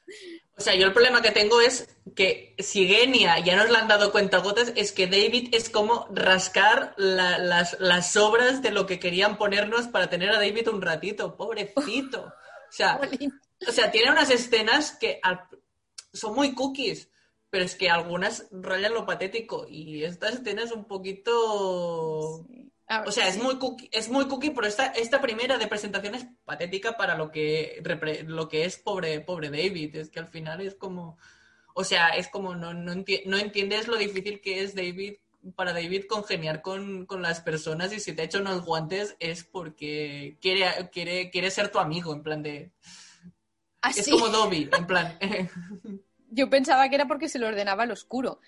[0.57, 3.87] O sea, yo el problema que tengo es que si Genia ya nos la han
[3.87, 8.85] dado cuenta gotas, es que David es como rascar la- las, las sobras de lo
[8.85, 11.37] que querían ponernos para tener a David un ratito.
[11.37, 12.23] Pobrecito.
[12.25, 12.99] O sea,
[13.67, 15.21] o sea tiene unas escenas que
[16.13, 17.09] son muy cookies,
[17.49, 22.45] pero es que algunas rayan lo patético y esta escena es un poquito...
[22.47, 22.68] Sí.
[22.89, 26.15] Ver, O sea, es muy cookie, es muy cookie, pero esta, esta primera de presentación
[26.15, 27.81] es patética para lo que,
[28.25, 29.95] lo que es pobre, pobre David.
[29.95, 31.17] Es que al final es como.
[31.75, 35.15] O sea, es como no, no, enti- no entiendes lo difícil que es David
[35.55, 39.45] para David congeniar con, con las personas y si te ha hecho unos guantes es
[39.45, 42.71] porque quiere, quiere, quiere ser tu amigo, en plan de.
[43.83, 44.11] Es Así.
[44.11, 45.17] como Dobby, en plan.
[46.31, 48.39] Yo pensaba que era porque se lo ordenaba al oscuro.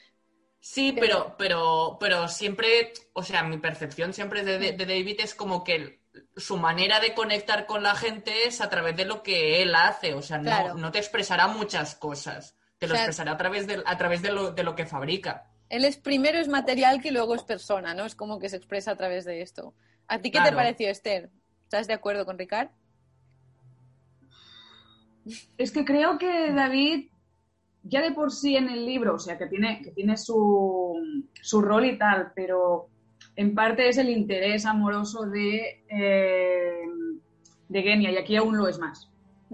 [0.64, 5.34] Sí, Pero- pero, pero, siempre, o sea, mi percepción siempre de, de- de David es
[5.34, 6.00] como que el-
[6.38, 10.14] su manera de conectar con la gente es a través de lo que él hace,
[10.14, 10.74] o sea, no, Claro.
[10.76, 14.22] no te expresará muchas cosas, te lo O sea- expresará a través de, a través
[14.22, 15.48] de lo, de lo que fabrica.
[15.70, 18.06] Él es primero es material que luego es persona, ¿no?
[18.06, 19.74] Es como que se expresa a través de esto.
[20.08, 21.32] ¿A ti qué te pareció, Esther?
[21.64, 22.70] ¿Estás de acuerdo con Ricard?
[25.58, 27.10] Es que creo que David,
[27.84, 31.62] ya de por sí en el libro, o sea, que tiene, que tiene su, su
[31.62, 32.88] rol y tal, pero
[33.36, 36.82] en parte es el interés amoroso de, eh,
[37.70, 39.10] de Genia, y aquí aún lo es más.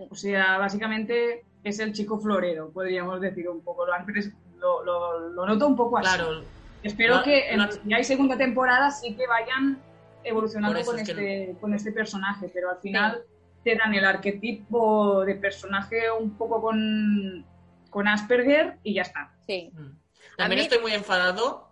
[0.09, 3.85] O sea, básicamente es el chico florero, podríamos decir un poco.
[3.85, 6.15] Lo, lo, lo- noto un poco así.
[6.17, 6.41] Claro,
[6.83, 9.79] Espero Lo- que en- lo- si hay segunda temporada sí que vayan
[10.23, 13.21] evolucionando con es este, con este personaje, pero al final
[13.63, 17.45] te dan el arquetipo de personaje un poco con,
[17.89, 19.33] con Asperger y ya está.
[19.45, 19.71] Sí.
[19.73, 19.97] Mm.
[20.37, 21.71] También mí- estoy muy enfadado,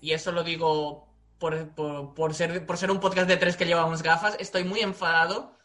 [0.00, 3.64] y eso lo digo por, por- por ser, por ser un podcast de tres que
[3.66, 5.56] llevamos gafas, estoy muy enfadado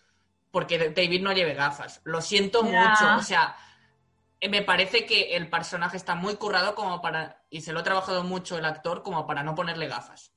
[0.51, 2.01] porque David no lleve gafas.
[2.05, 2.89] Lo siento Ya.
[2.89, 3.55] mucho, o sea,
[4.41, 7.83] eh, me parece que el personaje está muy currado como para, y se lo ha
[7.83, 10.33] trabajado mucho el actor, como para no ponerle gafas.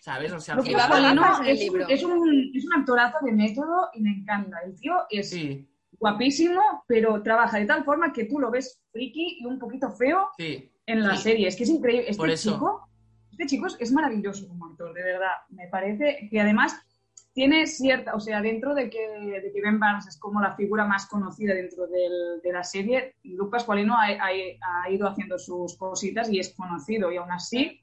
[0.00, 0.32] ¿Sabes?
[0.32, 0.84] O sea, que va
[1.46, 1.68] es,
[2.04, 4.58] un, es un actorazo de método y me encanta.
[4.64, 9.38] El tío es Sí, guapísimo, pero trabaja de tal forma que tú lo ves friki
[9.40, 10.70] y un poquito feo sí.
[10.86, 11.22] en la Sí.
[11.24, 11.48] serie.
[11.48, 12.04] Es que es increíble.
[12.08, 12.52] Este Por eso.
[12.52, 12.88] chico,
[13.32, 15.32] este chico es, es maravilloso como actor, de verdad.
[15.50, 16.80] Me parece que además
[17.34, 18.98] tiene cierta, o sea, dentro de que,
[19.40, 23.14] de que Ben Barnes es como la figura más conocida dentro del- de la serie,
[23.22, 27.80] Luke Pascualino ha, ha- ha ido haciendo sus cositas y es conocido y aún así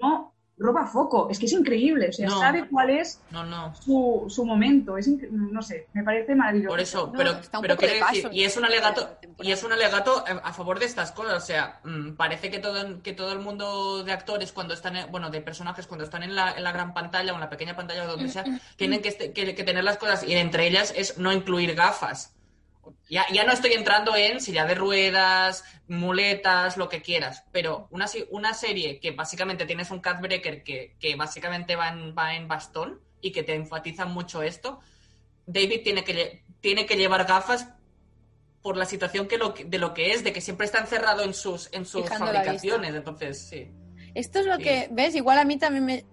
[0.00, 1.28] no roba foco.
[1.30, 2.38] Es que es increíble, o sea, No.
[2.40, 3.74] sabe cuál es No, no.
[3.74, 4.96] su, su momento.
[4.96, 6.68] Es no sé, me parece maravilloso.
[6.70, 8.64] Por eso, No, pero, está un pero poco de quiero decir, paso y es un
[8.64, 11.42] alegato, y es un alegato a favor de estas cosas.
[11.42, 15.10] O sea, mm, parece que todo, que todo el mundo de actores cuando están, en-
[15.12, 17.76] bueno, de personajes cuando están en la, en la gran pantalla o en la pequeña
[17.76, 18.44] pantalla o donde sea,
[18.76, 22.32] tienen que, este- que- que tener las cosas, y entre ellas es no incluir gafas.
[23.08, 28.06] Ya, ya no estoy entrando en silla de ruedas, muletas, lo que quieras, pero una,
[28.30, 32.48] una serie que básicamente tienes un cat breaker que, que básicamente va en, va en
[32.48, 34.80] bastón y que te enfatiza mucho esto,
[35.46, 37.68] David tiene que, tiene que llevar gafas
[38.62, 41.34] por la situación que lo, de lo que es, de que siempre está encerrado en
[41.34, 42.94] sus, en sus Fijando fabricaciones.
[42.94, 43.70] Entonces, sí.
[44.14, 44.64] Esto es lo Sí.
[44.64, 45.14] que, ¿ves?
[45.14, 46.04] Igual a mí también me...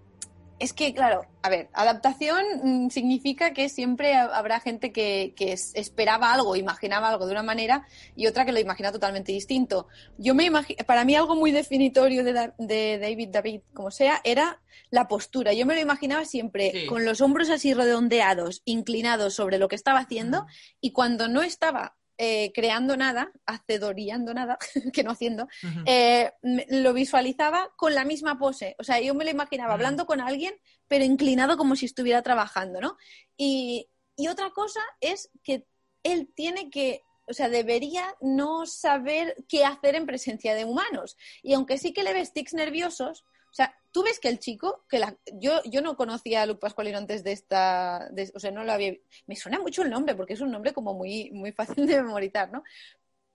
[0.64, 5.52] Es que, claro, a ver, adaptación mm, significa que siempre ha- habrá gente que, que
[5.52, 9.88] es- esperaba algo, imaginaba algo de una manera y otra que lo imagina totalmente distinto.
[10.18, 10.50] Yo me
[10.88, 15.52] para mí algo muy definitorio de, Da- de David, David, como sea, era la postura.
[15.52, 16.86] Yo me lo imaginaba siempre Sí.
[16.86, 20.46] con los hombros así redondeados, inclinados sobre lo que estaba haciendo
[20.80, 24.58] y cuando no estaba eh, creando nada, hacedoriando nada,
[24.94, 25.50] que no haciendo,
[25.86, 26.32] eh,
[26.70, 28.78] lo visualizaba con la misma pose.
[28.80, 30.56] O sea, yo me lo imaginaba hablando con alguien,
[30.88, 32.96] pero inclinado como si estuviera trabajando, ¿no?
[33.36, 35.68] Y, y otra cosa es que
[36.04, 41.18] él tiene que, o sea, debería no saber qué hacer en presencia de humanos.
[41.42, 44.84] Y aunque sí que le ves tics nerviosos, o sea, tú ves que el chico,
[44.90, 48.50] que la, yo, yo no conocía a Luke Pascualino antes de esta, de- o sea,
[48.50, 48.96] no lo había,
[49.28, 52.52] me suena mucho el nombre porque es un nombre como muy, muy fácil de memorizar,
[52.52, 52.64] ¿no?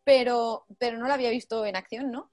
[0.02, 2.30] Pero, pero no lo había visto en acción, ¿no?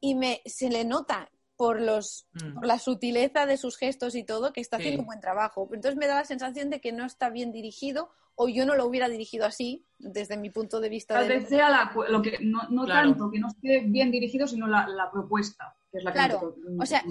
[0.00, 2.54] Y me, se le nota por, los, Mm.
[2.54, 4.84] por la sutileza de sus gestos y todo, que está Sí.
[4.84, 5.68] haciendo un buen trabajo.
[5.74, 8.86] Entonces me da la sensación de que no está bien dirigido o yo no lo
[8.86, 11.14] hubiera dirigido así, desde mi punto de vista.
[11.14, 13.10] Tal vez sea la lo que, no, no Claro.
[13.10, 16.56] tanto que no esté bien dirigido, sino la, la propuesta, que es la que Claro,
[16.68, 17.02] me o sea.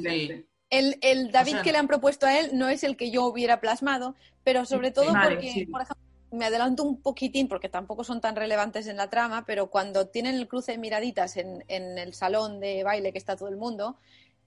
[0.71, 3.09] El, el David O sea, que le han propuesto a él no es el que
[3.09, 5.65] yo hubiera plasmado, pero sobre todo Vale, porque, sí.
[5.65, 9.71] por ejemplo, me adelanto un poquitín porque tampoco son tan relevantes en la trama, pero
[9.71, 13.49] cuando tienen el cruce de miraditas en, en el salón de baile que está todo
[13.49, 13.97] el mundo,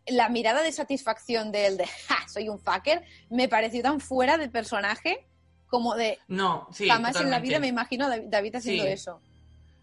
[0.06, 2.28] la mirada de satisfacción de él de ¡ja!
[2.28, 5.26] soy un fucker me pareció tan fuera de personaje
[5.72, 6.88] como de No, sí.
[6.88, 8.86] jamás en la vida me imagino a David, haciendo Sí.
[8.86, 9.22] eso.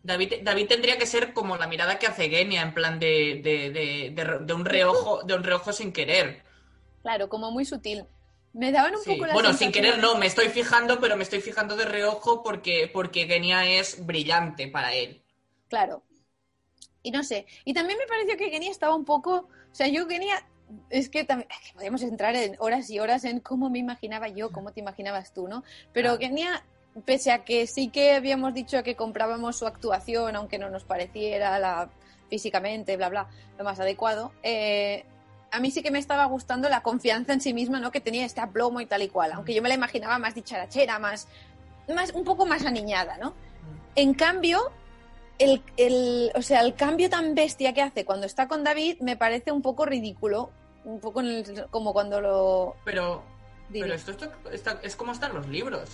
[0.03, 3.71] David, David tendría que ser como la mirada que hace Genia, en plan de, de,
[3.71, 6.43] de, de un reojo, de un reojo sin querer.
[7.01, 8.07] Claro, como muy sutil.
[8.53, 9.05] Me daban un Sí.
[9.05, 12.43] poco la Bueno, sin querer no, me estoy fijando, pero me estoy fijando de reojo
[12.43, 15.23] porque, porque Genia es brillante para él.
[15.67, 16.03] Claro.
[17.03, 17.47] Y no sé.
[17.65, 19.49] Y también me pareció que Genia estaba un poco.
[19.71, 20.48] O sea, yo Genia.
[20.89, 21.47] Es que también.
[21.51, 24.79] es que podemos entrar en horas y horas en cómo me imaginaba yo, cómo te
[24.79, 25.63] imaginabas tú, ¿no?
[25.93, 26.17] Pero.
[26.17, 26.63] Genia,
[27.05, 31.57] pese a que sí que habíamos dicho que comprábamos su actuación, aunque no nos pareciera
[31.59, 31.89] la
[32.29, 33.27] físicamente, bla, bla,
[33.57, 35.03] lo más adecuado, eh,
[35.51, 37.91] a mí sí que me estaba gustando la confianza en sí misma, ¿no?
[37.91, 39.31] Que tenía este aplomo y tal y cual.
[39.31, 41.27] Aunque yo me la imaginaba más dicharachera, más.
[41.93, 43.33] más un poco más aniñada, ¿no?
[43.95, 44.59] En cambio,
[45.39, 49.17] el, el- o sea, el cambio tan bestia que hace cuando está con David me
[49.17, 50.51] parece un poco ridículo.
[50.89, 52.75] Un poco en el- como cuando lo.
[52.83, 53.21] Pero,
[53.71, 55.87] pero esto, esto- está- es como están los libros.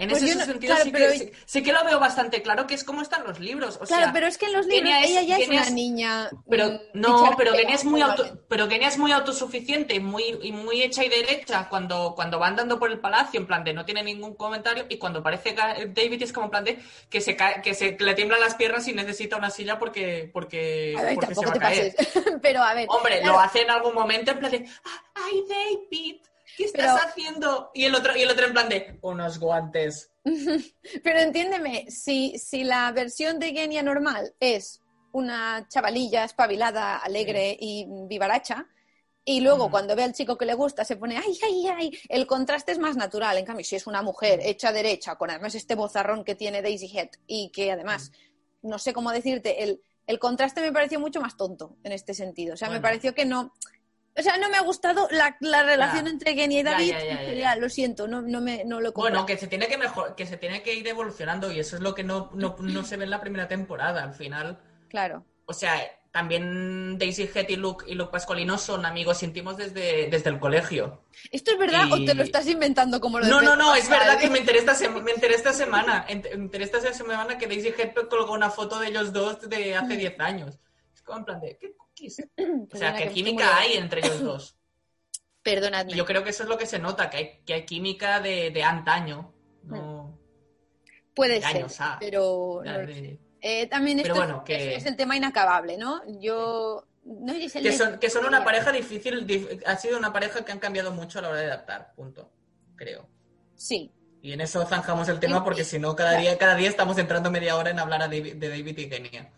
[0.00, 2.40] En Pues ese no- sentido claro, sí, pero- que, sí, sí que lo veo bastante
[2.40, 3.76] claro que es como están los libros.
[3.76, 6.30] O claro, sea, pero es que en los libros es- ella ya es una niña.
[6.48, 10.38] Pero mm, no, pero Genia es muy auto, pero Genia es muy autosuficiente y muy,
[10.42, 13.74] y muy hecha y derecha cuando, cuando va andando por el palacio, en plan de
[13.74, 16.78] no tiene ningún comentario, y cuando aparece Ga- David es como en plan de
[17.10, 20.30] que se cae, que se que le tiemblan las piernas y necesita una silla porque,
[20.32, 21.94] porque, A ver, porque se va a caer.
[21.94, 22.12] pases.
[22.42, 22.86] pero a ver.
[22.88, 26.16] Hombre, claro, lo hace en algún momento en plan de "Ah, ¡Ay, David!
[26.56, 27.70] ¿Qué estás Pero- haciendo?
[27.74, 30.12] Y el otro, y el otro en plan de unos guantes.
[31.04, 34.82] Pero entiéndeme, si, si la versión de Genia normal es
[35.12, 38.66] una chavalilla espabilada, alegre y vivaracha,
[39.24, 42.26] y luego cuando ve al chico que le gusta se pone ay, ay, ay, el
[42.26, 43.36] contraste es más natural.
[43.36, 46.90] En cambio, si es una mujer hecha derecha, con además este bozarrón que tiene Daisy
[46.96, 48.12] Head y que además,
[48.62, 52.54] no sé cómo decirte, el, el contraste me pareció mucho más tonto en este sentido.
[52.54, 53.52] O sea, me pareció que no.
[54.18, 56.10] O sea, no me ha gustado la, la relación Ya.
[56.10, 56.90] entre Genia y David.
[56.90, 59.14] ya, ya, Lo siento, no, no, me, no lo he comprado.
[59.14, 61.82] Bueno, que se tiene que mejor, que se tiene que ir evolucionando y eso es
[61.82, 64.02] lo que no, no, no se ve en la primera temporada.
[64.02, 65.24] Al final, Claro.
[65.46, 70.28] o sea, también Daisy Head y Luke y Luke Pascualino son amigos íntimos desde, desde
[70.30, 71.04] el colegio.
[71.30, 73.76] ¿Esto es verdad Y- o te lo estás inventando como lo de No, no, no,
[73.76, 76.04] es verdad que me enteré esta, sema- me enteré esta semana.
[76.08, 79.96] Me enteré esta semana que Daisy Head colgó una foto de ellos dos de hace
[79.96, 80.58] 10 años.
[81.08, 82.22] En plan de, ¿qué cookies?
[82.72, 84.56] O sea, que ¿qué me estoy química hay entre ellos dos?
[85.42, 85.92] Perdonadme.
[85.92, 88.20] Y yo creo que eso es lo que se nota, que hay, que hay química
[88.20, 89.32] de, de antaño.
[89.64, 90.18] No,
[91.14, 91.96] Puede de ser, años, ah.
[92.00, 93.18] pero no de-.
[93.42, 96.02] Eh, también Pero esto bueno, es, que- es el tema inacabable, ¿no?
[96.20, 96.86] Yo...
[97.04, 100.44] No, es el que son, que son una pareja difícil, dif- ha sido una pareja
[100.44, 102.30] que han cambiado mucho a la hora de adaptar, punto,
[102.76, 103.08] creo.
[103.56, 106.98] Sí, Y en eso zanjamos el tema porque si no, cada día, cada día estamos
[106.98, 109.32] entrando media hora en hablar a David- de David y Genia.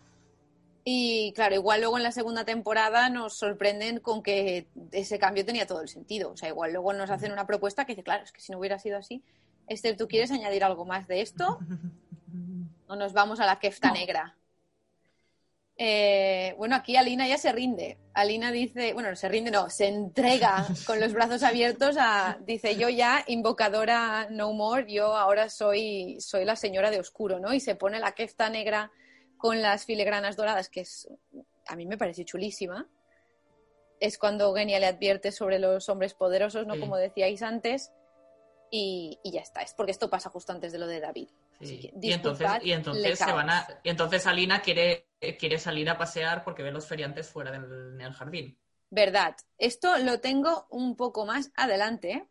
[0.85, 5.67] Y claro, igual luego en la segunda temporada nos sorprenden con que ese cambio tenía
[5.67, 6.33] todo el sentido.
[6.33, 8.59] O sea, igual luego nos hacen una propuesta que dice, claro, es que si no
[8.59, 9.23] hubiera sido así.
[9.69, 11.59] Esther, ¿tú quieres añadir algo más de esto?
[12.89, 13.95] ¿O nos vamos a la kefta No.
[13.95, 14.37] negra?
[15.77, 17.99] Eh, bueno, aquí Alina ya se rinde.
[18.13, 22.77] Alina dice, bueno, no se rinde, no, se entrega con los brazos abiertos a, dice,
[22.77, 27.55] yo ya, invocadora no more, yo ahora soy, soy la señora de oscuro, ¿no?
[27.55, 28.91] Y se pone la kefta negra
[29.43, 31.09] con las filigranas doradas, que es,
[31.67, 32.89] a mí me parece chulísima.
[33.99, 36.75] Es cuando Genia le advierte sobre los hombres poderosos, ¿no?
[36.75, 36.81] Sí.
[36.81, 37.91] Como decíais antes.
[38.71, 41.29] Y, y ya está, es porque esto pasa justo antes de lo de David.
[41.61, 41.89] Así Sí.
[41.89, 45.09] que Y entonces, y entonces se van a, y entonces Alina quiere,
[45.41, 48.57] quiere salir a pasear porque ve los feriantes fuera del, en el jardín.
[48.91, 49.35] Verdad.
[49.59, 52.29] Esto lo tengo un poco más adelante.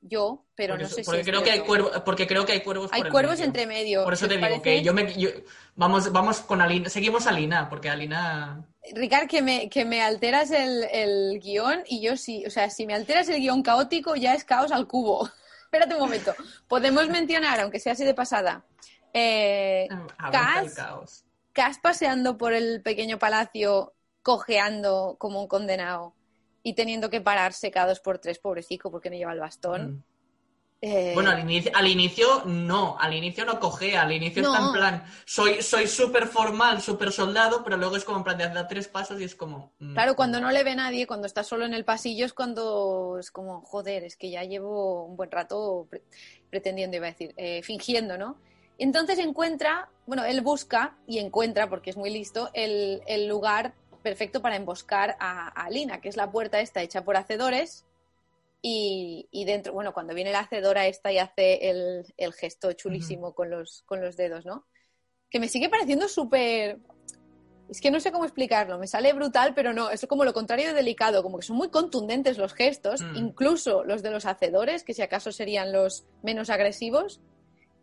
[0.00, 1.04] Yo, pero no sé si.
[1.04, 3.44] porque es creo que hay cuervos, porque creo que hay cuervos Hay por cuervos medio.
[3.46, 4.04] entre medio.
[4.04, 5.30] Por eso ¿Os te digo que yo me yo-
[5.74, 10.50] vamos, vamos con Alina, seguimos a Alina, porque Alina Ricard, que me, que me alteras
[10.52, 12.44] el, el guion y yo sí.
[12.46, 15.28] O sea, si me alteras el guion caótico, ya es caos al cubo.
[15.64, 16.34] Espérate un momento.
[16.68, 18.64] Podemos mencionar, aunque sea así de pasada.
[19.12, 19.88] Eh,
[20.30, 21.24] Cas- caos.
[21.52, 26.14] Cas paseando por el pequeño palacio, cojeando como un condenado
[26.62, 29.92] y teniendo que pararse cada dos por tres, pobrecito, porque no lleva el bastón.
[29.92, 30.02] Mm.
[30.80, 34.66] Eh, Bueno, al inicio, al inicio no, al inicio no cogea, al inicio está No.
[34.68, 38.48] en plan, soy soy súper formal, súper soldado, pero luego es como en plan de
[38.48, 39.72] dar tres pasos y es como...
[39.80, 43.16] mm, Claro, cuando no le ve nadie, cuando está solo en el pasillo, es cuando
[43.18, 46.04] es como, joder, es que ya llevo un buen rato pre-
[46.48, 48.36] pretendiendo, iba a decir, eh, fingiendo, ¿no?
[48.78, 53.74] Entonces encuentra, bueno, él busca y encuentra, porque es muy listo, el, el lugar
[54.08, 57.84] perfecto para emboscar a, a Lina, que es la puerta esta hecha por hacedores.
[58.62, 63.32] Y, y dentro, bueno, cuando viene la hacedora esta y hace el, el gesto chulísimo
[63.34, 64.64] con, los, con los dedos, ¿no?
[65.30, 66.78] Que me sigue pareciendo súper
[67.70, 70.68] es que no sé cómo explicarlo, me sale brutal, pero no, es como lo contrario
[70.68, 73.16] de delicado, como que son muy contundentes los gestos, Mm.
[73.16, 77.20] incluso los de los hacedores, que si acaso serían los menos agresivos,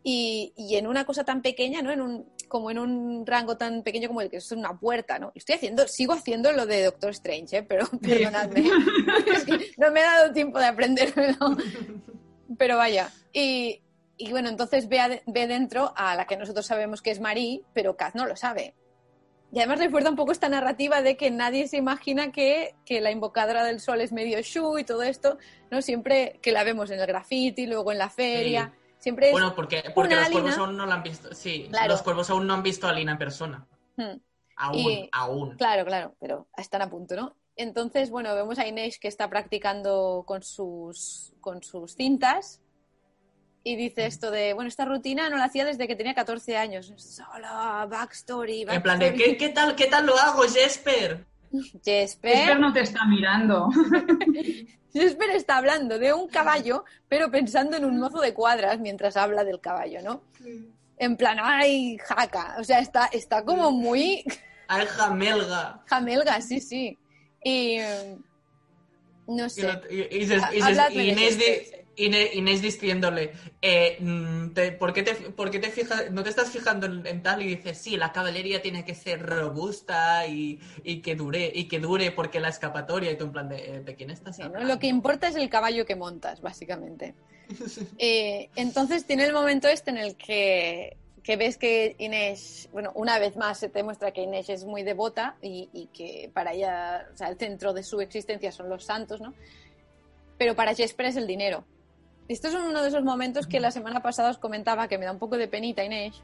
[0.04, 1.92] y, y en una cosa tan pequeña, ¿no?
[1.92, 5.32] En un, como en un rango tan pequeño como el que es una puerta, ¿no?
[5.36, 7.64] Estoy haciendo, sigo haciendo lo de Doctor Strange, ¿eh?
[7.64, 8.64] pero perdonadme,
[9.34, 11.38] Es que no me he dado tiempo de aprendérmelo,
[12.58, 13.82] pero vaya, y,
[14.18, 17.62] y bueno, entonces ve, ade- ve dentro a la que nosotros sabemos que es Marie,
[17.74, 18.74] pero Kaz no lo sabe.
[19.52, 23.12] Y además recuerda un poco esta narrativa de que nadie se imagina que, que la
[23.12, 25.38] invocadora del sol es medio Shu y todo esto,
[25.72, 25.82] ¿no?
[25.82, 28.74] Siempre que la vemos en el graffiti, luego en la feria,
[29.06, 29.32] siempre es...
[29.34, 29.94] Bueno, porque, los
[30.32, 31.32] cuervos aún no la han visto.
[31.36, 31.90] Sí, Claro.
[31.90, 33.68] los cuervos aún no han visto a Lina en persona.
[33.98, 34.18] Hmm,
[34.58, 35.56] Aún, Y- aún.
[35.58, 37.36] Claro, claro, pero están a punto, ¿no?
[37.56, 42.62] Entonces, bueno, vemos a Inés que está practicando con sus, con sus cintas
[43.64, 46.92] y dice esto de, bueno, esta rutina no la hacía desde que tenía 14 años.
[47.36, 49.32] Hola, backstory, En plan de, backstory.
[49.32, 51.26] ¿qué, qué tal, ¿qué tal lo hago, Jesper?
[51.84, 53.70] Jesper, Jesper no te está mirando.
[54.94, 59.44] Jesper está hablando de un caballo, pero pensando en un mozo de cuadras mientras habla
[59.44, 60.22] del caballo, ¿no?
[60.98, 62.56] En plan, ay, jaca.
[62.60, 64.24] O sea, está, está como muy
[64.68, 65.84] Ay, jamelga.
[65.88, 66.98] jamelga, sí, sí.
[67.44, 68.18] Y eh,
[69.28, 69.68] no sé.
[69.90, 71.38] y- y y de Inés.
[71.98, 73.32] Inés- Inés diciéndole,
[73.62, 77.06] eh, mm, te- ¿por, qué te, por qué te fijas, no te estás fijando en,
[77.08, 77.42] en tal?
[77.42, 81.80] Y dices, sí, la caballería tiene que ser robusta y, y que dure, y que
[81.80, 84.48] dure porque la escapatoria, y tú en plan de, eh, ¿de quién estás Sí, ¿no?
[84.50, 84.74] hablando?
[84.74, 87.16] Lo que importa es el caballo que montas, básicamente.
[87.98, 93.20] Eh, entonces tiene el momento este en el que, que ves que Inés, bueno, una
[93.20, 97.08] vez más se te muestra que Inés es muy devota y, y que para ella,
[97.14, 99.34] o sea, el centro de su existencia son los santos, ¿no?
[100.38, 101.66] Pero para Jesper es el dinero.
[102.28, 105.12] Esto es uno de esos momentos que la semana pasada os comentaba que me da
[105.12, 106.22] un poco de penita Inés,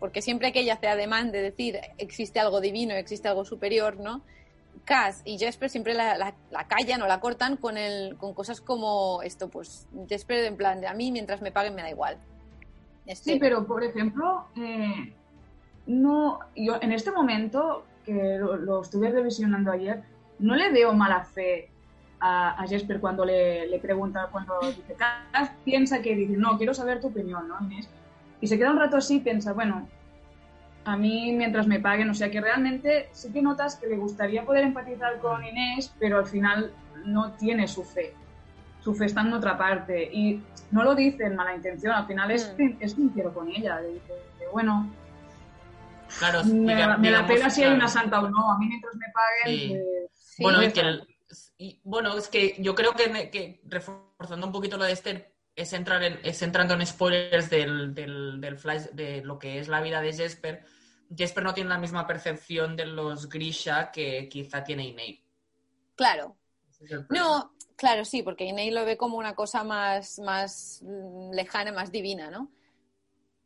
[0.00, 4.22] porque siempre que ella hace ademán de decir existe algo divino, existe algo superior, ¿no?
[4.84, 8.60] Cass y Jesper siempre la, la- la callan o la cortan con, el, con cosas
[8.60, 12.16] como esto, pues Jesper en plan de a mí mientras me paguen me da igual.
[13.06, 15.12] Este, Sí, pero por ejemplo, eh,
[15.86, 20.02] no, yo en este momento, que lo, lo estuve revisionando ayer,
[20.38, 21.70] no le veo mala fe
[22.20, 26.74] a, a Jesper cuando le, le pregunta, cuando dice, "Cas piensa que dice, no, quiero
[26.74, 27.88] saber tu opinión, ¿no, Inés?
[28.40, 29.88] Y se queda un rato así y piensa, bueno,
[30.84, 34.44] a mí mientras me paguen, o sea que realmente sí que notas que le gustaría
[34.44, 36.72] poder empatizar con Inés, pero al final
[37.04, 38.14] no tiene su fe.
[38.82, 42.30] Su fe está en otra parte y no lo dice en mala intención, al final
[42.30, 42.76] es, Mm.
[42.80, 43.80] es sincero con ella.
[43.80, 44.12] le dice,
[44.52, 44.88] bueno,
[46.18, 47.76] Claro, me, diga- me la digamos, pela si hay claro.
[47.76, 49.68] una santa o no, a mí mientras me paguen, Sí.
[49.68, 51.06] pues, Sí, bueno, y que el-
[51.58, 55.72] y, bueno, es que yo creo que, que reforzando un poquito lo de Esther, es,
[55.72, 59.80] entrar en, es entrando en spoilers del, del, del flash, de lo que es la
[59.80, 60.64] vida de Jesper.
[61.14, 65.24] Jesper no tiene la misma percepción de los Grisha que quizá tiene Iney.
[65.96, 66.36] Claro.
[66.80, 66.92] Es.
[67.10, 71.90] No, claro, sí, porque Inei lo ve como una cosa más, más mm, lejana, más
[71.90, 72.52] divina, ¿no?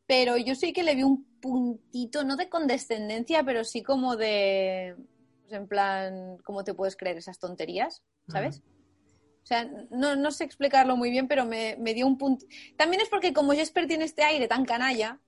[0.06, 4.96] Pero yo sí que le vi un puntito, no de condescendencia, pero sí como de,
[5.52, 8.02] en plan, ¿cómo te puedes creer esas tonterías?
[8.28, 8.62] ¿Sabes?
[9.42, 12.46] O sea, no, no sé explicarlo muy bien, pero me, me dio un punto.
[12.76, 15.20] También es porque como Jesper tiene este aire tan canalla,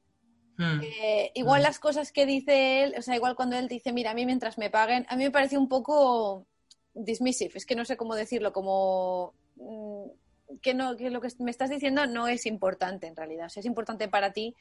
[0.57, 0.81] Hmm.
[0.83, 1.65] eh, igual Mm.
[1.65, 4.57] las cosas que dice él, o sea, igual cuando él dice, mira, a mí mientras
[4.57, 6.47] me paguen, a mí me pareció un poco
[6.95, 11.51] dismissive, es que no sé cómo decirlo, como mm, que no, que lo que me
[11.51, 14.55] estás diciendo no es importante en realidad, o sea, es importante para ti.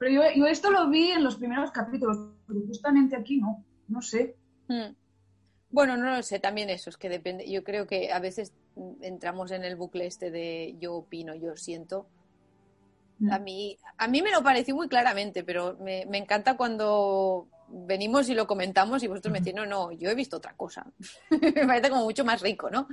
[0.00, 2.18] Pero yo, yo esto lo vi en los primeros capítulos,
[2.48, 4.36] pero justamente aquí no, no sé.
[4.72, 4.94] Mm.
[5.70, 9.02] Bueno, no lo sé, también eso, es que depende, yo creo que a veces mm,
[9.02, 12.06] entramos en el bucle este de yo opino, yo siento.
[13.30, 18.28] A mí, a mí me lo pareció muy claramente, pero me, me encanta cuando venimos
[18.28, 20.86] y lo comentamos y vosotros me decís, no, no, yo he visto otra cosa.
[21.30, 22.88] me parece como mucho más rico, ¿no?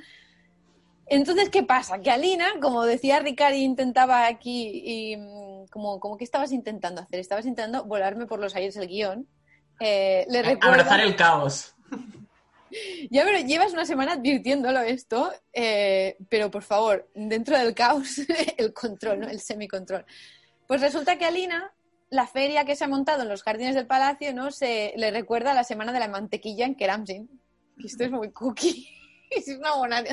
[1.07, 1.99] Entonces, ¿qué pasa?
[1.99, 7.19] Que Alina, como decía Ricari, intentaba aquí, y mm, como, como que estabas intentando hacer,
[7.19, 9.27] estabas intentando volarme por los aires el guion.
[9.79, 10.67] Eh, le recuerda...
[10.67, 11.75] Abrazar el caos.
[13.09, 18.19] Ya pero llevas una semana advirtiéndolo esto, eh, pero por favor, dentro del caos,
[18.57, 19.27] el control, ¿no?
[19.27, 20.05] El semicontrol.
[20.67, 21.73] Pues resulta que Alina,
[22.11, 24.51] la feria que se ha montado en los jardines del palacio, ¿no?
[24.51, 27.29] Se le recuerda a la semana de la mantequilla en Keramsin.
[27.83, 28.87] Esto es muy cookie.
[29.31, 30.03] es una buena.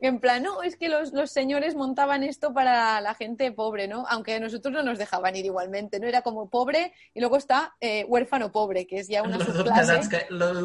[0.00, 4.06] En plan, no, es que los, los, señores montaban esto para la gente pobre, ¿no?
[4.08, 6.06] Aunque a nosotros no nos dejaban ir igualmente, ¿no?
[6.06, 10.26] Era como pobre y luego está eh, huérfano pobre, que es ya una los subclase.
[10.30, 10.56] Los.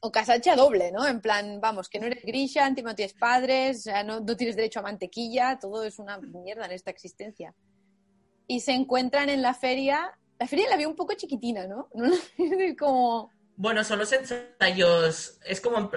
[0.00, 1.06] O casatsia doble, ¿no?
[1.06, 4.56] En plan, vamos, que no eres grisha, no tienes padres, o sea, no, no tienes
[4.56, 7.54] derecho a mantequilla, todo es una mierda en esta existencia.
[8.46, 11.88] Y se encuentran en la feria, la feria la veo un poco chiquitina, ¿no?
[12.78, 13.30] como...
[13.54, 15.90] Bueno, son los ensayos, es como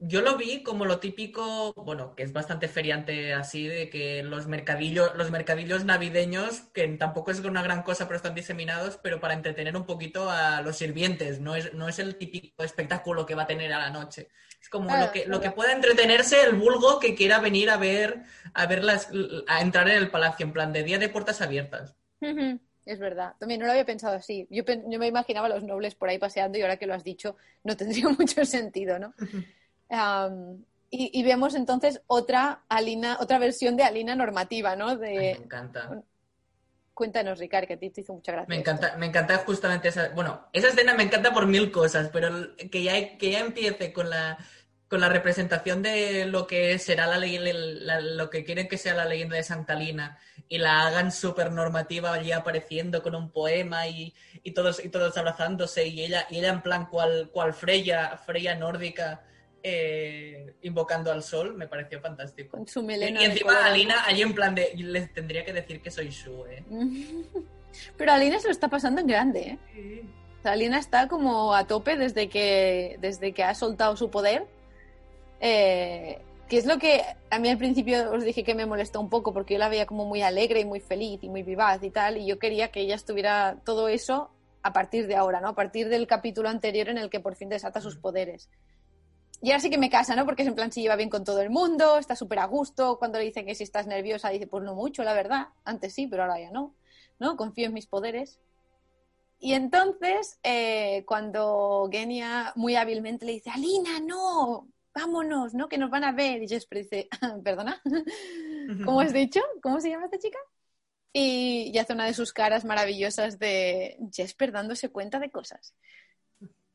[0.00, 4.46] yo lo vi como lo típico, bueno, que es bastante feriante así, de que los
[4.46, 9.34] mercadillos, los mercadillos navideños, que tampoco es una gran cosa, pero están diseminados, pero para
[9.34, 13.42] entretener un poquito a los sirvientes, no es, no es el típico espectáculo que va
[13.42, 14.28] a tener a la noche.
[14.60, 18.22] Es como lo que, lo que pueda entretenerse el vulgo que quiera venir a ver,
[18.54, 19.10] a ver las,
[19.46, 21.96] a entrar en el palacio, en plan de día de puertas abiertas.
[22.84, 24.46] Es verdad, también no lo había pensado así.
[24.50, 27.04] Yo, yo me imaginaba a los nobles por ahí paseando y ahora que lo has
[27.04, 29.14] dicho no tendría mucho sentido, ¿no?
[29.90, 34.96] Am, y, y vemos entonces otra Alina, otra versión de Alina normativa, ¿no?
[35.14, 36.00] Ay, me De, encanta.
[36.94, 38.48] cuéntanos, Ricard, que a ti te hizo mucha gracia.
[38.48, 38.60] Me esto.
[38.60, 40.08] encanta, me encanta justamente esa.
[40.10, 44.08] Bueno, esa escena me encanta por mil cosas, pero que ya, que ya empiece con
[44.08, 44.38] la,
[44.88, 48.94] con la representación de lo que será la ley, la- lo que quieren que sea
[48.94, 50.18] la leyenda de Santa Lina
[50.48, 55.16] y la hagan súper normativa allí apareciendo con un poema y, y todos, y todos
[55.18, 59.24] abrazándose y ella, y ella en plan cual, cual Freya, Freya nórdica
[59.62, 62.56] eh, invocando al sol, me pareció fantástico.
[62.56, 63.20] Con su Y, melena.
[63.20, 63.64] y de encima.
[63.66, 66.62] Alina allí en plan de, les tendría que decir que soy Shu, ¿eh?
[67.96, 70.02] Pero Alina se lo está pasando en grande, ¿eh?
[70.38, 74.46] O sea, Alina está como a tope desde que, desde que ha soltado su poder.
[75.40, 79.10] Eh, que es lo que a mí al principio os dije que me molestó un
[79.10, 81.90] poco, porque yo la veía como muy alegre y muy feliz y muy vivaz y
[81.90, 84.30] tal, y yo quería que ella estuviera todo eso
[84.62, 85.48] a partir de ahora, ¿no?
[85.48, 88.48] A partir del capítulo anterior en el que por fin desata sus poderes.
[89.40, 90.24] Y ahora sí que me casa, ¿no?
[90.24, 92.98] Porque es en plan, si lleva bien con todo el mundo, está súper a gusto.
[92.98, 95.48] Cuando le dicen que si estás nerviosa, dice, pues no mucho, la verdad.
[95.64, 96.74] Antes sí, pero ahora ya no.
[97.20, 97.36] ¿No?
[97.36, 98.40] Confío en mis poderes.
[99.40, 105.68] Y entonces, eh, cuando Genia muy hábilmente le dice, Alina, no, vámonos, ¿no?
[105.68, 106.42] Que nos van a ver.
[106.42, 107.08] Y Jesper dice,
[107.44, 107.80] perdona,
[108.84, 109.40] ¿cómo has dicho?
[109.62, 110.38] ¿Cómo se llama esta chica?
[111.12, 115.74] Y, y hace una de sus caras maravillosas de Jesper dándose cuenta de cosas.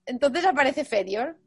[0.05, 1.37] Entonces aparece Fedior.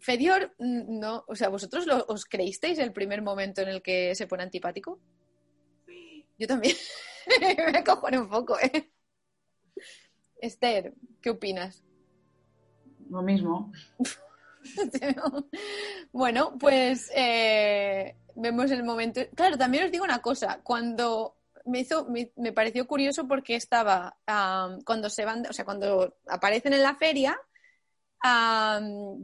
[0.00, 4.26] Fedior, no, o sea, ¿vosotros lo- os creísteis el primer momento en el que se
[4.26, 5.00] pone antipático?
[6.38, 6.76] Yo también.
[7.72, 8.90] Me acojoné un poco, ¿eh?
[10.40, 11.82] Esther, ¿qué opinas?
[13.10, 13.72] Lo mismo.
[16.12, 19.20] bueno, pues eh, vemos el momento.
[19.34, 20.60] Claro, también os digo una cosa.
[20.62, 24.16] Cuando me hizo, me, me pareció curioso porque estaba
[24.84, 27.38] cuando se van, o sea, cuando aparecen en la feria,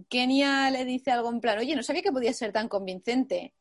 [0.08, 3.54] Kenia le dice algo en plan, oye, no sabía que podía ser tan convincente.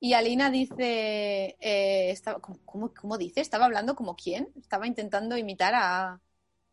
[0.00, 3.40] Y Alina dice, eh, estaba, ¿cómo, cómo, cómo dice?
[3.40, 4.48] ¿Estaba hablando como quién?
[4.56, 6.20] Estaba intentando imitar a...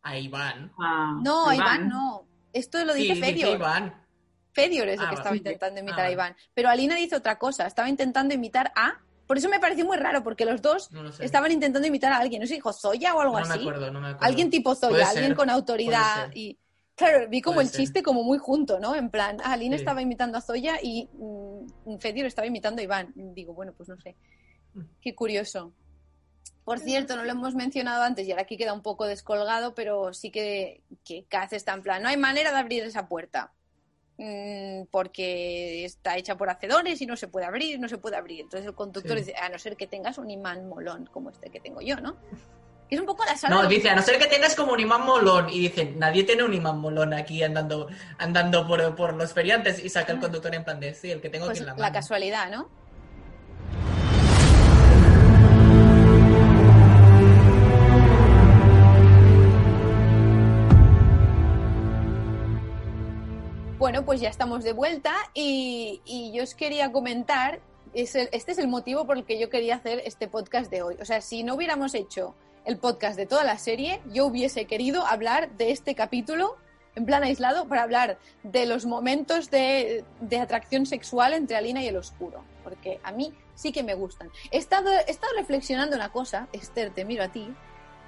[0.02, 0.72] A Iván.
[0.78, 1.88] A No, a Iván Iván.
[1.88, 2.26] no.
[2.52, 3.56] Esto lo Sí, dice dice Fedior.
[3.56, 4.06] Iván.
[4.52, 6.12] Fedior es el Ah, que estaba Sí, intentando imitar Ah, a vale.
[6.12, 6.36] Iván.
[6.52, 7.66] Pero Alina dice otra cosa.
[7.66, 9.00] Estaba intentando imitar a.
[9.26, 11.24] Por eso me pareció muy raro, porque los dos No lo sé.
[11.24, 12.42] estaban intentando imitar a alguien.
[12.42, 13.60] No sé, dijo Zoya o algo no me así.
[13.62, 14.26] acuerdo, no me acuerdo.
[14.26, 16.30] Alguien tipo Zoya, ser, alguien con autoridad.
[16.34, 16.58] Y
[17.10, 17.80] claro, vi como Puede el ser.
[17.80, 18.94] chiste como muy junto, ¿no?
[18.94, 19.72] En plan, ah, Sí.
[19.72, 23.12] estaba imitando a Zoya y mm, Fedior estaba imitando a Iván.
[23.14, 24.16] Digo, bueno, pues no sé.
[24.74, 24.80] Mm.
[25.00, 25.72] Qué curioso.
[26.64, 30.14] Por cierto, no lo hemos mencionado antes y ahora aquí queda un poco descolgado, pero
[30.14, 33.52] sí que, que Kaz está en plan, no hay manera de abrir esa puerta.
[34.18, 38.42] Mm, porque está hecha por hacedores y no se puede abrir, no se puede abrir.
[38.42, 39.24] Entonces el conductor Sí.
[39.24, 42.16] dice, a no ser que tengas un imán molón como este que tengo yo, ¿no?
[42.92, 43.54] Es un poco la sala.
[43.56, 45.48] No, de- dice, a no ser que tengas como un imán molón.
[45.48, 47.88] Y dicen, nadie tiene un imán molón aquí andando,
[48.18, 49.82] andando por, por los feriantes.
[49.82, 51.72] Y saca el conductor en plan de, sí, el que tengo pues, aquí en la
[51.74, 51.94] la mano.
[51.94, 52.68] casualidad, ¿no?
[63.78, 67.60] Bueno, pues ya estamos de vuelta y, y yo os quería comentar,
[67.94, 70.82] es el- este es el motivo por el que yo quería hacer este podcast de
[70.82, 70.96] hoy.
[71.00, 72.34] O sea, si no hubiéramos hecho
[72.64, 76.56] el podcast de toda la serie, yo hubiese querido hablar de este capítulo
[76.94, 80.04] en plan aislado para hablar de los momentos de,
[80.40, 84.30] atracción sexual entre Alina y el oscuro, porque a mí sí que me gustan.
[84.50, 87.48] He estado, he estado reflexionando una cosa, Esther, te miro a ti,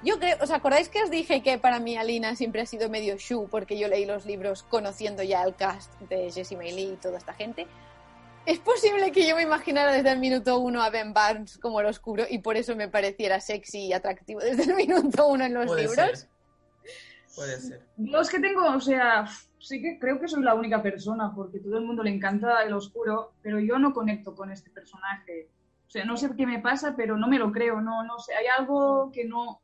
[0.03, 3.17] Yo creo, ¿os acordáis que os dije que para mí Alina siempre ha sido medio
[3.17, 7.17] Shu porque yo leí los libros conociendo ya el cast de Jessie Lee y toda
[7.17, 7.67] esta gente?
[8.47, 11.87] Es posible que yo me imaginara desde el minuto uno a Ben Barnes como el
[11.87, 15.67] oscuro y por eso me pareciera sexy y atractivo desde el minuto uno en los
[15.67, 16.21] Puede libros.
[16.21, 16.29] ser.
[17.35, 17.83] Puede ser.
[17.97, 19.27] Yo es que tengo, o sea,
[19.59, 22.75] sí que creo que soy la única persona, porque todo el mundo le encanta el
[22.75, 25.49] oscuro, pero yo no conecto con este personaje.
[25.87, 28.35] O sea, no sé qué me pasa, pero no me lo creo, no, no sé,
[28.35, 29.61] hay algo que no...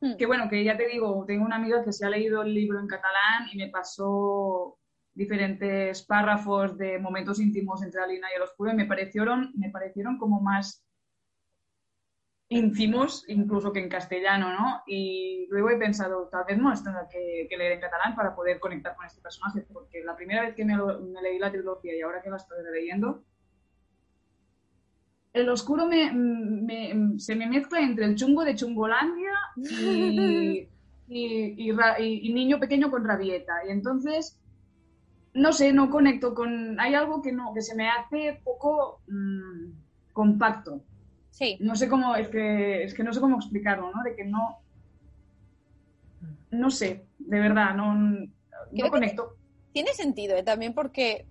[0.00, 0.16] Hmm.
[0.16, 2.80] Que bueno, que ya te digo, tengo una amiga que se ha leído el libro
[2.80, 4.76] en catalán y me pasó
[5.14, 10.18] diferentes párrafos de momentos íntimos entre Alina y el oscuro y me parecieron, me parecieron
[10.18, 10.84] como más
[12.48, 14.82] íntimos incluso que en castellano, ¿no?
[14.86, 18.34] Y luego he pensado, tal vez no es tendrá que, que leer en catalán para
[18.34, 21.50] poder conectar con este personaje, porque la primera vez que me, lo- me leí la
[21.50, 23.24] trilogía y ahora que la estoy leyendo,
[25.32, 30.68] el oscuro me, me- se me mezcla entre el chungo de Chungolandia y,
[31.08, 33.52] y, y- y niño pequeño con rabieta.
[33.66, 34.38] Y entonces,
[35.34, 36.78] no sé, no conecto con...
[36.80, 39.70] Hay algo que, no, que se me hace poco mm,
[40.12, 40.82] compacto
[41.34, 44.04] Sí, no sé cómo, es que, es que no sé cómo explicarlo, ¿no?
[44.04, 44.60] De que no,
[46.52, 49.36] no sé, de verdad, no, no conecto.
[49.72, 50.44] tiene sentido ¿eh?
[50.44, 51.26] también porque,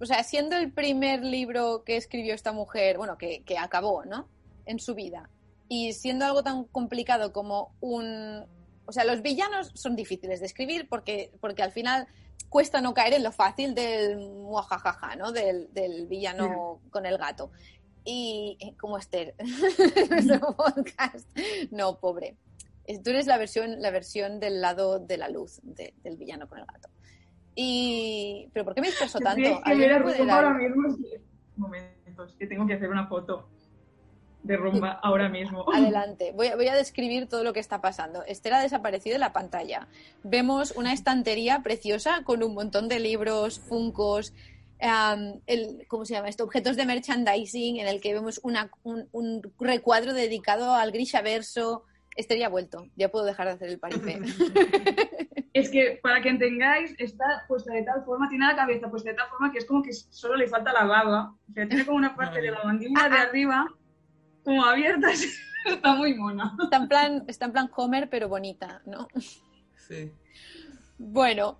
[0.00, 4.28] o sea, siendo el primer libro que escribió esta mujer, bueno, que, que acabó, ¿no?
[4.66, 5.30] En su vida.
[5.66, 8.44] Y siendo algo tan complicado como un...
[8.88, 12.06] O sea, los villanos son difíciles de escribir porque, porque al final
[12.48, 15.30] cuesta no caer en lo fácil del muajajaja, ¿no?
[15.30, 17.50] Del, del villano con el gato.
[18.04, 19.34] Y eh, como Esther,
[20.10, 21.28] nuestro podcast.
[21.70, 22.36] No, pobre.
[22.86, 26.48] Es- Tú eres la versión, la versión del lado de la luz de- del villano
[26.48, 26.88] con el gato.
[27.54, 28.48] Y...
[28.54, 29.42] ¿Pero por qué me disperso tanto?
[29.42, 30.96] Que ¿Alguien ver a ahora mismo.
[31.56, 33.50] Momentos, que tengo que hacer una foto
[34.42, 35.64] de Rumba ahora mismo.
[35.74, 38.22] Adelante, voy a, voy a describir todo lo que está pasando.
[38.24, 39.88] Esther ha desaparecido de la pantalla.
[40.22, 44.32] Vemos una estantería preciosa con un montón de libros, funcos,
[44.80, 46.44] am, el, ¿cómo se llama esto?
[46.44, 51.84] Objetos de merchandising en el que vemos una- un, un recuadro dedicado al Grisha Verso.
[52.16, 54.18] Esther ya ha vuelto, ya puedo dejar de hacer el paripé.
[55.54, 59.16] Es que, para que entengáis, está puesta de tal forma, tiene la cabeza puesta de
[59.16, 61.34] tal forma que es como que solo le falta la baba.
[61.50, 63.66] O sea, tiene como una parte de la mandíbula de arriba
[64.44, 65.08] como abierta.
[65.66, 66.56] Está muy mona.
[66.62, 69.08] Está en plan, está en plan Homer, pero bonita, ¿no?
[69.76, 70.12] Sí.
[70.98, 71.58] Bueno,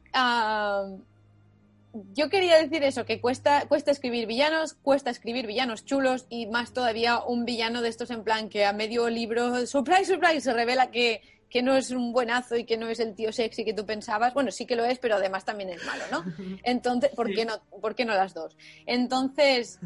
[2.13, 6.73] yo quería decir eso, que cuesta, cuesta escribir villanos, cuesta escribir villanos chulos y más
[6.73, 10.91] todavía un villano de estos en plan que a medio libro, surprise, surprise, se revela
[10.91, 13.87] que, que no es un buenazo y que no es el tío sexy que tú
[13.87, 14.35] pensabas.
[14.35, 16.25] Bueno, sí que lo es, pero además también es malo, ¿no?
[16.63, 18.57] Entonces, ¿por, qué, no, ¿por qué no las dos?
[18.87, 19.79] Entonces,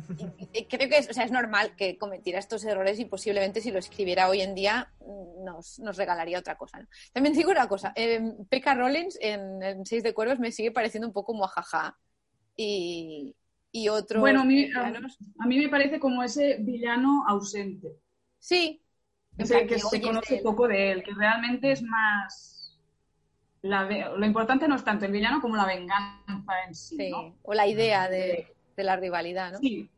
[0.69, 3.79] creo que es, o sea, es normal que cometiera estos errores y posiblemente si lo
[3.79, 6.81] escribiera hoy en día mm, nos, nos regalaría otra cosa.
[6.81, 6.87] ¿no?
[7.13, 8.75] También digo una cosa, eh, P.K.
[8.75, 11.97] Rollins en, en Seis de Cuervos me sigue pareciendo un poco muajaja
[12.57, 13.35] y,
[13.71, 17.89] y otros Bueno, a mí, a, villanos- a mí me parece como ese villano ausente.
[18.39, 18.81] Sí.
[19.39, 20.43] Ese plan, que que se conoce él.
[20.43, 22.79] poco de él, que realmente es más...
[23.63, 27.37] la lo importante no es tanto el villano como la venganza en sí, Sí, ¿no?
[27.43, 29.59] o la idea de, de la rivalidad, ¿no?
[29.59, 29.89] Sí,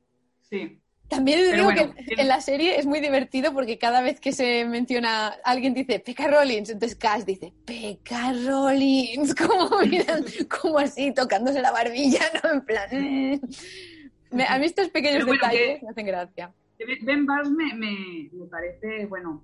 [0.49, 0.81] sí.
[1.09, 4.21] También Pero digo bueno, que el- en la serie es muy divertido porque cada vez
[4.21, 6.29] que se menciona, alguien dice P.K.
[6.29, 8.33] Rollins, entonces Cash dice P.K.
[8.47, 12.53] Rollins, como miran, como así, tocándose la barbilla, ¿no?
[12.53, 12.89] En plan.
[12.91, 13.41] mm.
[14.31, 16.53] Me- a mí estos pequeños Pero bueno, detalles que- me hacen gracia.
[16.79, 19.43] Ben Barnes me, me, me parece, bueno,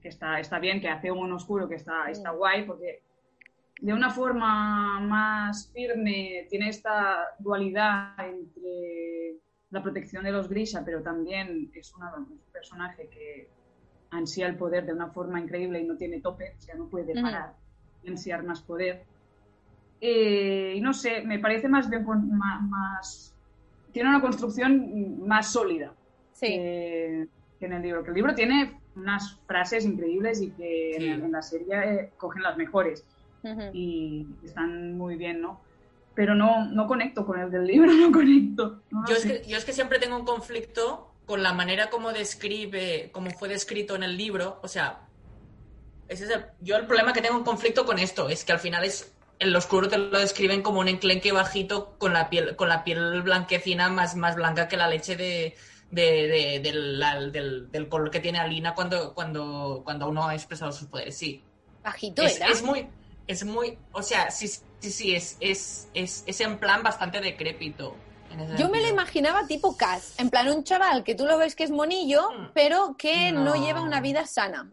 [0.00, 3.02] que está, está bien, que hace un oscuro, que está, está guay, porque
[3.80, 9.36] de una forma más firme tiene esta dualidad entre
[9.70, 13.48] la protección de los Grisha, pero también es una- un personaje que
[14.10, 17.14] ansía el poder de una forma increíble y no tiene tope, o sea, no puede
[17.22, 17.54] parar
[18.02, 19.04] de ansiar más poder.
[20.00, 23.34] Eh, y no sé, me parece más bien con- ma- más,
[23.92, 25.94] tiene una construcción más sólida
[26.32, 27.28] Sí, que,
[27.58, 28.02] que en el libro.
[28.02, 31.06] Que el libro tiene unas frases increíbles y que Sí.
[31.06, 33.04] en, en la serie eh, cogen las mejores
[33.42, 33.70] ujú.
[33.72, 35.60] y están muy bien, ¿no?
[36.14, 38.82] Pero no, no conecto con el del libro, no conecto.
[38.90, 42.12] no Yo es, que, yo es que siempre tengo un conflicto con la manera como
[42.12, 44.60] describe, como fue descrito en el libro.
[44.62, 45.08] O sea,
[46.08, 48.58] ese es el- yo el problema que tengo un conflicto con esto es que al
[48.60, 52.68] final es el oscuro te lo describen como un enclenque bajito con la piel, con
[52.68, 55.56] la piel blanquecina más, más blanca que la leche de,
[55.92, 60.34] de- de- del, la- del- del color que tiene Alina cuando, cuando, cuando uno ha
[60.34, 61.16] expresado sus poderes.
[61.16, 61.44] Sí,
[61.84, 62.48] Bajito es, era.
[62.48, 62.88] es muy,
[63.28, 67.94] es muy, o sea, sí, sí, sí, es, es, es, es en plan bastante decrépito.
[68.58, 71.64] Yo me lo imaginaba tipo Cass, en plan un chaval que tú lo ves que
[71.64, 72.46] es monillo, Mm.
[72.54, 73.54] pero que no, No.
[73.56, 74.72] lleva una vida sana.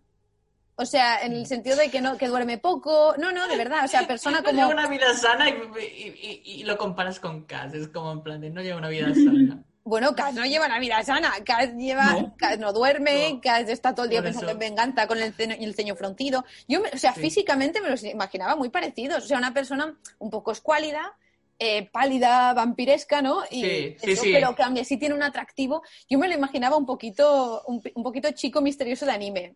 [0.78, 3.14] O sea, en el sentido de que no que duerme poco.
[3.18, 3.84] No, no, de verdad.
[3.84, 4.56] O sea, persona No como.
[4.62, 7.74] lleva una vida sana y, y- y- y lo comparas con Cass.
[7.74, 9.62] Es como en plan de no lleva una vida sana.
[9.90, 11.34] Bueno, Cass no lleva una vida sana.
[11.44, 12.36] Cass lleva, No.
[12.38, 13.42] Cass no duerme, No.
[13.42, 14.54] Cass está todo el día Por pensando eso.
[14.54, 16.46] en venganza con el ceño, el ceño fruncido.
[16.68, 17.22] Yo, me- o sea, Sí.
[17.22, 19.24] físicamente me los imaginaba muy parecidos.
[19.26, 21.14] O sea, una persona un poco escuálida,
[21.58, 23.44] eh, pálida, vampiresca, ¿no?
[23.50, 24.32] Y Sí, sí, eso, sí.
[24.32, 25.82] pero que aún así tiene un atractivo.
[26.10, 29.56] Yo me lo imaginaba un poquito, un, un poquito chico misterioso de anime.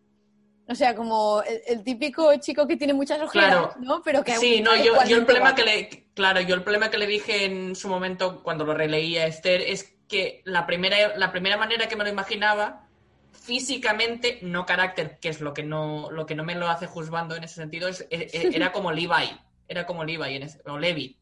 [0.68, 3.74] O sea, como el, el típico chico que tiene muchas ojeras, Claro.
[3.82, 4.02] ¿no?
[4.02, 6.98] Pero que Sí, no, yo, yo el problema que le, claro, yo el problema que
[6.98, 11.32] le dije en su momento cuando lo releí a Esther es que la primera, la
[11.32, 12.88] primera manera que me lo imaginaba,
[13.32, 17.36] físicamente, no carácter, que es lo que no, lo que no me lo hace juzgando
[17.36, 20.78] en ese sentido, es, e- e- era como Levi, era como Levi en ese- o
[20.78, 21.18] Levi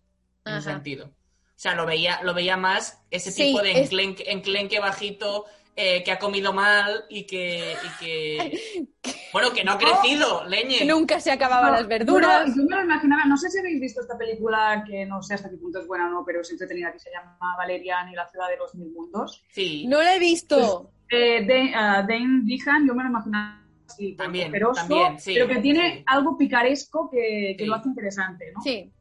[0.45, 1.05] en ese sentido.
[1.05, 5.45] O sea, lo veía, lo veía más ese Sí, tipo de es- enclenque bajito,
[5.76, 8.89] eh, que ha comido mal y que, y que
[9.34, 10.80] bueno, que no ha crecido, leñe.
[10.80, 12.47] Que nunca se acababan No, las verduras.
[12.49, 15.36] Yo, yo me lo imaginaba, no sé si habéis visto esta película que no sé
[15.36, 18.15] hasta qué punto es buena o no, pero es entretenida, que se llama Valerian y
[18.15, 19.43] la ciudad de los mil mundos.
[19.51, 19.86] Sí.
[19.88, 20.91] No la he visto.
[21.09, 24.47] Eh, de, ah, Dane Dehan, yo me lo imaginaba así, También,
[25.19, 26.03] sí, pero que tiene sí.
[26.05, 27.69] algo picaresco que, que Sí.
[27.69, 28.61] lo hace interesante, ¿no?
[28.61, 28.91] Sí.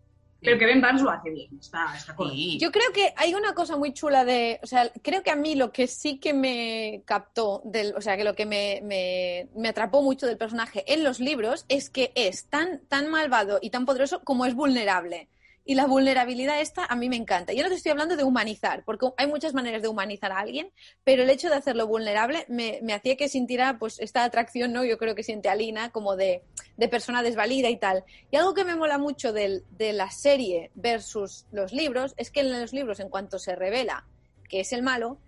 [0.43, 2.37] Pero que Ben Barnes lo hace bien, está, está correcto.
[2.37, 2.59] Sí.
[2.59, 5.55] Yo creo que hay una cosa muy chula de, o sea, creo que a mí
[5.55, 9.69] lo que sí que me captó, del, o sea, que lo que me, me, me
[9.69, 13.85] atrapó mucho del personaje en los libros es que es tan, tan malvado y tan
[13.85, 15.29] poderoso como es vulnerable.
[15.65, 17.53] Y la vulnerabilidad esta a mí me encanta.
[17.53, 20.73] Yo no te estoy hablando de humanizar, porque hay muchas maneras de humanizar a alguien,
[21.05, 24.85] pero el hecho de hacerlo vulnerable me, me hacía que sintiera pues esta atracción, ¿no?
[24.85, 26.43] Yo creo que siente Alina como de,
[26.77, 28.05] de persona desvalida y tal.
[28.31, 32.41] Y algo que me mola mucho del- de la serie versus los libros es que
[32.41, 34.07] en los libros, en cuanto se revela
[34.49, 35.19] que es el malo,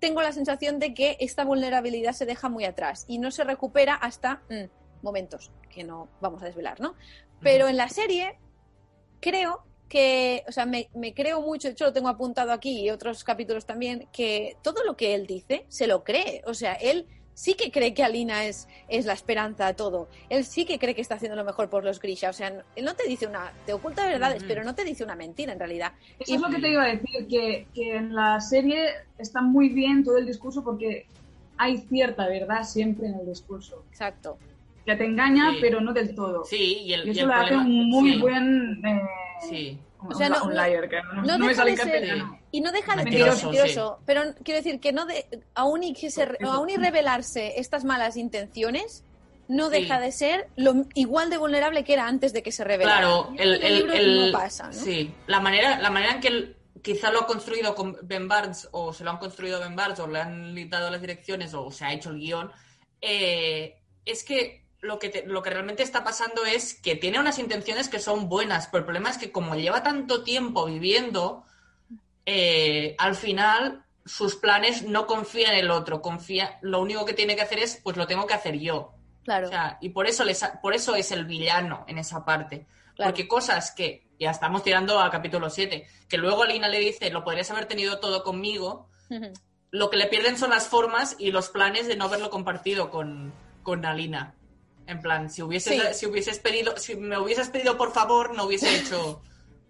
[0.00, 3.94] tengo la sensación de que esta vulnerabilidad se deja muy atrás y no se recupera
[3.94, 6.94] hasta mm, momentos que no vamos a desvelar, ¿no?
[7.40, 8.36] Pero en la serie
[9.20, 12.90] creo que, o sea, me, me creo mucho, de hecho lo tengo apuntado aquí y
[12.90, 16.42] otros capítulos también, que todo lo que él dice se lo cree.
[16.46, 20.08] O sea, él sí que cree que Alina es, es la esperanza a todo.
[20.30, 22.30] Él sí que cree que está haciendo lo mejor por los Grisha.
[22.30, 24.48] O sea, él no te dice una, te oculta verdades, Ujú.
[24.48, 25.92] pero no te dice una mentira en realidad.
[26.18, 28.86] Eso es lo que te iba a decir, que, que en la serie
[29.18, 31.06] está muy bien todo el discurso porque
[31.58, 33.84] hay cierta verdad siempre en el discurso.
[33.90, 34.38] Exacto.
[34.84, 35.58] Que te engaña, Sí.
[35.60, 36.44] pero no del todo.
[36.44, 38.84] Sí, y el, Y y eso el lo hace problema- un muy sí, buen...
[38.86, 39.00] eh,
[39.48, 39.78] Sí.
[40.02, 42.38] un- O sea, no- un liar, que no, no no me sale de ser- castellano.
[42.52, 45.94] Y no deja de ser Mentiroso, mentiroso, pero quiero decir que no de, aún y
[45.94, 49.04] que se, aún y revelarse estas malas intenciones,
[49.48, 49.80] no Sí.
[49.82, 52.98] deja de ser lo igual de vulnerable que era antes de que se revelara.
[53.00, 54.72] Claro, el, en el, el- no pasa, ¿no?
[54.72, 58.68] sí, la manera, la manera en que él quizá lo ha construido con Ben Barnes,
[58.72, 61.84] o se lo han construido Ben Barnes, o le han dado las direcciones, o se
[61.84, 62.50] ha hecho el guion,
[63.00, 67.38] eh, es que lo que, te- lo que realmente está pasando es que tiene unas
[67.38, 71.44] intenciones que son buenas, pero el problema es que como lleva tanto tiempo viviendo,
[72.24, 77.34] eh, al final sus planes no confía en el otro, confía, lo único que tiene
[77.36, 78.92] que hacer es, pues lo tengo que hacer yo.
[79.24, 82.66] Claro, O sea, y por eso, les por eso es el villano en esa parte.
[82.94, 83.10] claro.
[83.10, 87.24] Porque cosas que, ya estamos tirando a capítulo 7, que luego Alina le dice, lo
[87.24, 88.88] podrías haber tenido todo conmigo,
[89.70, 93.32] lo que le pierden son las formas y los planes de no haberlo compartido con,
[93.62, 94.34] con Alina.
[94.86, 95.94] En plan, si hubieses, Sí.
[95.94, 99.20] si hubieses pedido, si me hubieses pedido por favor, no hubiese hecho,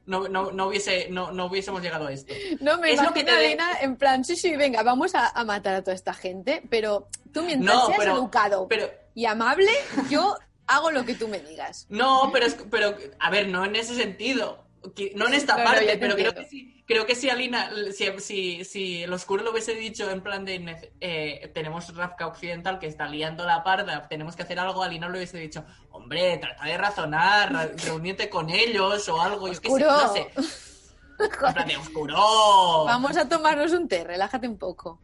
[0.04, 2.34] no, no, no hubiese, no, no hubiésemos llegado a esto.
[2.60, 5.14] No me es lo que te a de- Alina en plan, sí, sí, venga, vamos
[5.14, 8.90] a, a matar a toda esta gente, pero tú mientras No, seas pero- educado Pero,
[9.14, 9.70] y amable,
[10.10, 10.36] yo
[10.66, 11.86] hago lo que tú me digas.
[11.88, 14.64] No, pero, es- pero a ver, no en ese sentido.
[15.16, 18.64] No en esta parte, te pero creo que, sí, creo que si Alina, si, si,
[18.64, 23.06] si el oscuro lo hubiese dicho en plan de eh, tenemos Rafka Occidental que está
[23.08, 27.52] liando la parda, tenemos que hacer algo, Alina le hubiese dicho, hombre, trata de razonar,
[27.52, 30.30] ra- reúnete con ellos o algo, yo qué sé, no sé.
[31.18, 32.84] En plan de oscuro.
[32.84, 35.00] Vamos a tomarnos un té, relájate un poco.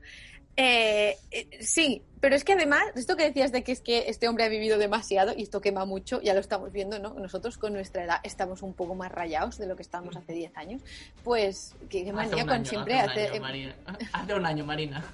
[0.57, 4.29] Eh, eh, sí, pero es que además, esto que decías de que es que este
[4.29, 7.15] hombre ha vivido demasiado y esto quema mucho, ya lo estamos viendo, ¿no?
[7.15, 10.57] Nosotros con nuestra edad estamos un poco más rayados de lo que estábamos hace 10
[10.57, 10.83] años.
[11.25, 13.45] Pues, qué, qué manía con año, siempre hace un hace.
[13.55, 13.73] año.
[14.13, 15.05] Hace un año, Marina.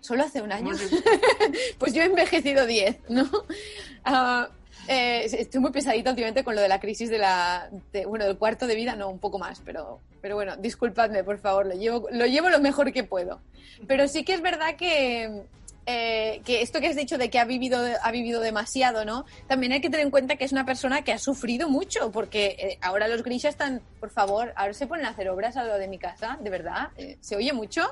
[0.00, 0.74] Solo hace un año.
[1.78, 3.28] Pues yo he envejecido 10, ¿no?
[4.04, 4.48] Ah,
[4.88, 8.36] eh, estoy muy pesadita últimamente con lo de la crisis de la, de- bueno, del
[8.36, 12.08] cuarto de vida, no, un poco más, pero, pero bueno, disculpadme, por favor, lo llevo,
[12.10, 13.42] lo llevo lo mejor que puedo.
[13.86, 15.42] Pero sí que es verdad que,
[15.84, 19.26] eh, que esto que has dicho de que ha vivido, ha vivido demasiado, ¿no?
[19.48, 22.56] También hay que tener en cuenta que es una persona que ha sufrido mucho, porque
[22.58, 25.76] eh, ahora los Grisha están, por favor, ahora se ponen a hacer obras a lo
[25.76, 27.82] de mi casa, de verdad, Eh, ¿se oye mucho?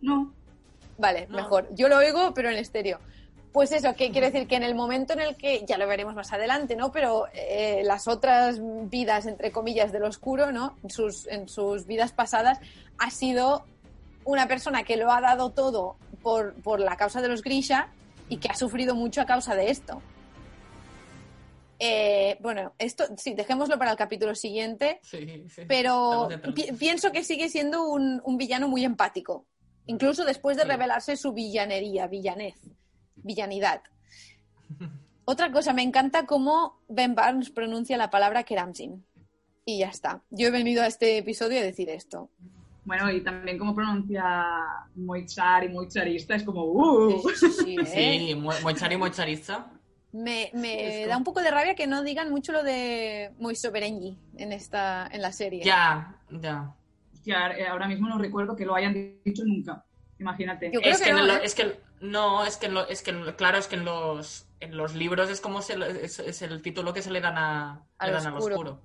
[0.00, 0.32] No.
[0.98, 1.36] Vale, No.
[1.36, 1.68] mejor.
[1.76, 2.98] Yo lo oigo, pero en estéreo.
[3.52, 6.14] Pues eso, que quiero decir que en el momento en el que, ya lo veremos
[6.14, 6.90] más adelante, ¿no?
[6.90, 10.78] Pero eh, las otras vidas, entre comillas, del oscuro, ¿no?
[10.82, 12.58] En sus, en sus vidas pasadas,
[12.98, 13.64] ha sido
[14.24, 17.88] una persona que lo ha dado todo por, por la causa de los Grisha
[18.30, 20.00] y que ha sufrido mucho a causa de esto.
[21.78, 25.62] Eh, bueno, esto sí, dejémoslo para el capítulo siguiente, Sí, sí.
[25.66, 29.46] pero pi- pienso que sigue siendo un, un villano muy empático,
[29.86, 30.68] incluso después de Sí.
[30.68, 32.54] revelarse su villanería, villanez,
[33.22, 33.82] villanidad.
[35.24, 39.04] Otra cosa, me encanta cómo Ben Barnes pronuncia la palabra Keramzin.
[39.64, 40.22] Y ya está.
[40.30, 42.30] Yo he venido a este episodio a decir esto.
[42.84, 44.24] Bueno, y también como pronuncia
[44.96, 48.18] muy char y muy charista, es como, uh, Sí, sí, sí, ¿eh?
[48.30, 49.66] Sí, Mo- Mochari Mochariza.
[50.10, 50.50] Me,
[51.06, 55.08] da un poco de rabia que no digan mucho lo de Moiso Berenyi en, esta,
[55.12, 55.62] en la serie.
[55.64, 56.74] Ya, ya.
[57.24, 58.92] eh, ahora mismo no recuerdo que lo hayan
[59.24, 59.84] dicho nunca.
[60.18, 60.70] Imagínate.
[60.72, 61.40] Yo creo Es que que, en no, lo- ¿eh?
[61.44, 64.76] es que no, es que, en lo- es que claro, es que en los en
[64.76, 65.74] los libros es como se,
[66.04, 68.54] es, es el título que se le dan a Al le dan al oscuro.
[68.54, 68.82] oscuro.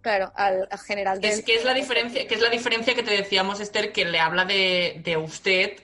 [0.00, 2.94] Claro, al, al general Que es, del- que es la diferencia, que es la diferencia
[2.94, 5.80] que te decíamos, Esther, que le habla de, de usted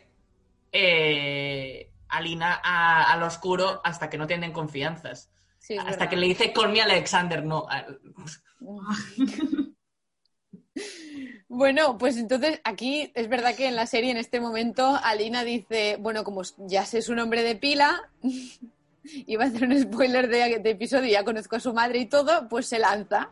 [0.72, 5.30] eh, Alina a- al oscuro hasta que no tienen confianzas.
[5.58, 6.08] Sí, hasta verdad.
[6.10, 7.66] que le dice call me Alexander, no.
[11.48, 15.96] Bueno, pues entonces aquí es verdad que en la serie en este momento Alina dice,
[15.98, 18.10] bueno, como ya sé su nombre de pila,
[19.26, 22.48] iba a hacer un spoiler de, de episodio, ya conozco a su madre y todo,
[22.48, 23.30] pues se lanza.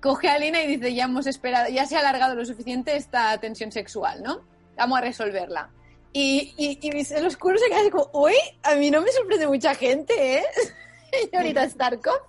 [0.00, 3.38] Coge a Alina y dice, ya hemos esperado, ya se ha alargado lo suficiente esta
[3.38, 4.40] tensión sexual, ¿no?
[4.76, 5.70] Vamos a resolverla.
[6.12, 9.76] Y, y, y el se queda así como, uy, a mí no me sorprende mucha
[9.76, 10.44] gente, ¿eh?
[11.30, 12.20] Señorita Starkov.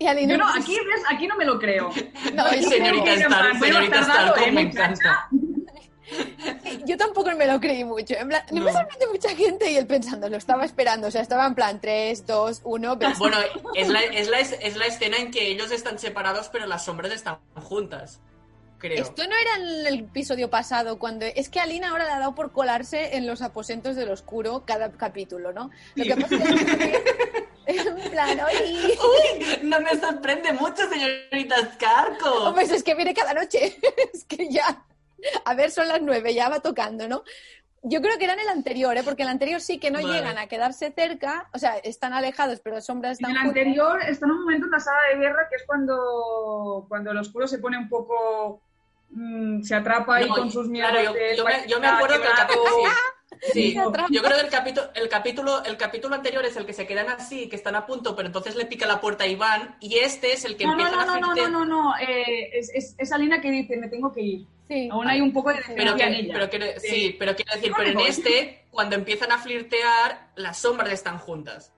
[0.00, 0.32] Y Alina...
[0.32, 1.02] Yo no, aquí, ¿ves?
[1.10, 1.90] aquí no me lo creo.
[2.34, 5.28] No, yo señorita muy señorita ¿eh, me encanta.
[6.86, 8.14] Yo tampoco me lo creí mucho.
[8.14, 8.78] En plan, no, me No.
[8.78, 11.06] sorprende mucha gente y él pensando, lo estaba esperando.
[11.06, 12.96] O sea, estaba en plan 3, 2, 1.
[13.18, 13.36] Bueno,
[13.74, 17.12] es la, es, la, es la escena en que ellos están separados, pero las sombras
[17.12, 18.20] están juntas.
[18.78, 19.02] Creo.
[19.02, 21.26] Esto no era en el episodio pasado, cuando.
[21.26, 24.90] Es que Alina ahora le ha dado por colarse en los aposentos del oscuro cada
[24.92, 25.70] capítulo, ¿no?
[25.94, 27.02] Lo que pasa es que.
[28.04, 28.98] En plan, oye.
[28.98, 32.52] Uy, no me sorprende mucho, señorita Scarco.
[32.54, 33.78] Pues es que viene cada noche.
[34.14, 34.84] Es que ya.
[35.44, 37.22] A ver, son las nueve, ya va tocando, ¿no?
[37.82, 39.02] Yo creo que era en el anterior, ¿eh?
[39.02, 40.12] Porque en el anterior sí que no Vale.
[40.14, 43.56] llegan a quedarse cerca, o sea, están alejados, pero las sombras En están el juntas.
[43.62, 47.16] anterior está en un momento en la sala de guerra que es cuando, cuando el
[47.18, 48.60] oscuro se pone un poco.
[49.10, 50.90] mm, se atrapa ahí No, con sus miedos.
[50.90, 52.68] claro, yo, me, yo me acuerdo que el capítulo.
[53.52, 53.90] Sí, yo
[54.22, 57.48] creo que el capítulo, el capítulo, el capítulo anterior es el que se quedan así,
[57.48, 60.44] que están a punto, pero entonces le pica la puerta a Iván, y este es
[60.44, 61.94] el que No, no, empieza no, a no, no, no, no, no.
[61.98, 64.46] eh, es, es, es Alina que dice, me tengo que ir.
[64.68, 64.88] Sí.
[64.92, 66.32] Aún hay un poco de Pero, defensa en que, ella.
[66.34, 66.88] pero quiero- Sí.
[66.88, 71.18] sí, pero quiero decir, No pero en este, cuando empiezan a flirtear, las sombras están
[71.18, 71.72] juntas.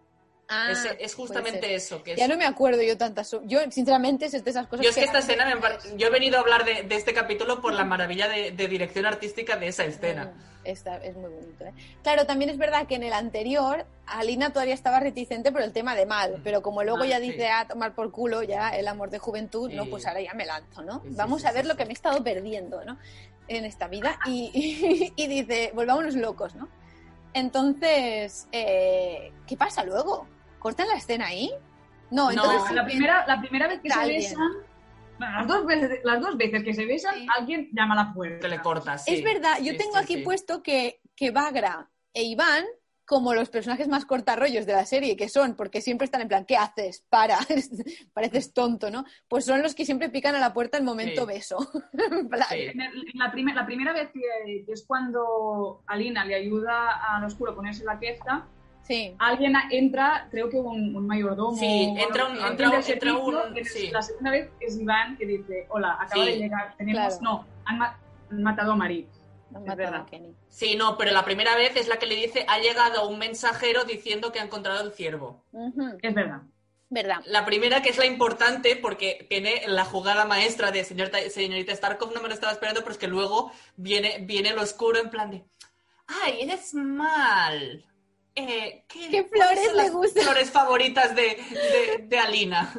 [0.55, 2.03] Ah, es, justamente eso.
[2.03, 3.31] Que es- Ya no me acuerdo yo tantas.
[3.45, 6.11] Yo, sinceramente, es de esas cosas Yo es que esta escena, me par- yo he
[6.11, 9.69] venido a hablar de, de este capítulo por la maravilla de, de dirección artística de
[9.69, 10.27] esa escena.
[10.27, 11.65] Mm, Esta es muy bonito.
[11.65, 11.73] ¿eh?
[12.03, 15.95] Claro, también es verdad que en el anterior Alina todavía estaba reticente por el tema
[15.97, 17.31] de mal, pero como luego Ah, ya sí.
[17.31, 20.45] dice a tomar por culo ya el amor de juventud, no, pues ahora ya me
[20.47, 21.01] lanzo, ¿no?
[21.03, 22.99] Sí, Vamos a ver lo que me he estado perdiendo, ¿no?
[23.49, 26.69] En esta vida y, y- y dice, volvámonos locos, ¿no?
[27.35, 30.27] Entonces, eh, ¿qué pasa luego?
[30.63, 31.51] ¿Cortan la escena ahí?
[32.11, 34.21] No, No, entonces la, primera, la primera vez que se Alguien.
[34.21, 34.49] besan,
[35.19, 37.27] bueno, las dos, veces, las dos veces que se besan, Sí.
[37.39, 38.47] alguien llama a la puerta.
[38.49, 39.05] Le cortas.
[39.05, 39.15] sí.
[39.15, 40.23] Es verdad, yo Sí, tengo sí, aquí sí.
[40.23, 42.65] puesto que, que Bagra e Iván,
[43.05, 46.45] como los personajes más cortarrollos de la serie, que son, porque siempre están en plan,
[46.47, 47.05] ¿qué haces?
[47.11, 47.37] Para,
[48.15, 49.05] pareces tonto, ¿no?
[49.29, 51.27] Pues son los que siempre pican a la puerta en momento Sí.
[51.27, 51.59] beso.
[52.49, 52.57] Sí.
[52.61, 52.79] El-
[53.15, 57.55] la, primer- la primera vez que, que es cuando Alina le ayuda al oscuro a
[57.57, 58.47] ponerse la questa,
[58.83, 59.15] sí.
[59.19, 61.57] alguien entra, creo que un, un mayordomo.
[61.57, 63.91] Sí, entra un- entra un- entra un- sí.
[63.91, 66.31] La segunda vez es Iván que dice, hola, acaba Sí.
[66.33, 67.23] de llegar, tenemos, Claro.
[67.23, 67.99] no, han, ma-
[68.31, 68.77] han matado a.
[69.55, 70.07] Han matado.
[70.07, 70.35] Kenny.
[70.49, 73.85] Sí, no, pero la primera vez es la que le dice, ha llegado un mensajero
[73.85, 75.43] diciendo que ha encontrado el ciervo.
[76.01, 76.41] Es verdad.
[76.89, 77.21] Verdad.
[77.25, 82.13] La primera que es la importante porque tiene la jugada maestra de señorita, señorita Starkov,
[82.15, 85.31] no me lo estaba esperando, pero es que luego viene, viene lo oscuro en plan
[85.31, 85.43] de,
[86.07, 87.83] ay, eres mal.
[88.35, 90.23] Eh, ¿qué, ¿Qué cuáles flores son le las gustan?
[90.25, 92.73] flores favoritas de, de- de Alina?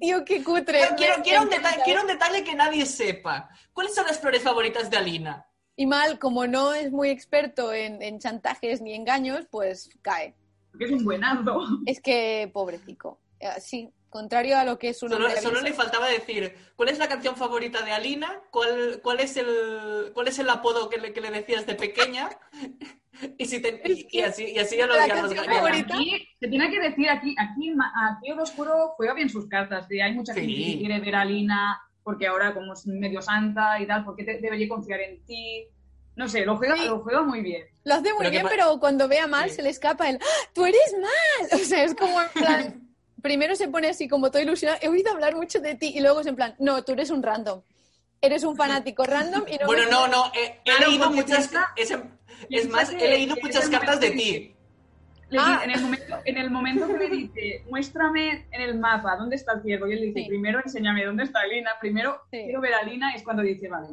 [0.00, 0.80] Tío, qué cutre.
[0.80, 1.84] Quiero, quiero- Me- quiero un detalle, encanta.
[1.84, 3.48] quiero un detalle que nadie sepa.
[3.72, 5.46] ¿Cuáles son las flores favoritas de Alina?
[5.76, 10.34] Y mal, como no es muy experto en, en chantajes ni engaños, pues cae.
[10.72, 11.60] Porque es un buenazo.
[11.86, 13.20] Es que, pobrecico.
[13.40, 16.98] Eh, sí, contrario a lo que es un Solo, solo le faltaba decir, ¿cuál es
[16.98, 18.40] la canción favorita de Alina?
[18.50, 22.28] ¿Cuál, cuál, es, el, cuál es el apodo que le, que le decías de pequeña?
[23.36, 24.94] Y, si te- y, y así, y así ya lo.
[24.94, 29.88] Aquí, se tiene que decir, aquí, aquí, aquí el oscuro juega bien sus cartas.
[29.88, 30.40] de hay mucha Sí.
[30.40, 34.22] gente que quiere ver a Lina porque ahora como es medio santa y tal, porque
[34.22, 35.66] te, debería confiar en ti.
[36.14, 36.84] No sé, lo juega, Sí.
[36.86, 37.64] lo juega muy bien.
[37.82, 39.56] Lo hace muy Pero bien, pero cuando vea mal Sí.
[39.56, 41.48] se le escapa el ¡Ah, ¡Tú eres mal!
[41.60, 42.84] O sea, es como en plan.
[43.22, 44.78] primero se pone así como todo ilusionado.
[44.82, 47.22] He oído hablar mucho de ti y luego es en plan, no, tú eres un
[47.22, 47.62] random.
[48.20, 51.48] Eres un fanático random y no Bueno, me- no, no, he, he Claro, leído muchas...
[51.48, 51.72] piensa-
[52.50, 54.54] Es, más, he leído muchas cartas de ti.
[55.30, 55.60] Le Ah.
[55.62, 59.52] en, el momento, en el momento que le dice, muéstrame en el mapa dónde está
[59.52, 60.28] el ciervo, y él dice, Sí.
[60.28, 62.44] primero enséñame dónde está Lina, primero Sí.
[62.44, 63.88] quiero ver a Lina, es cuando dice, vale,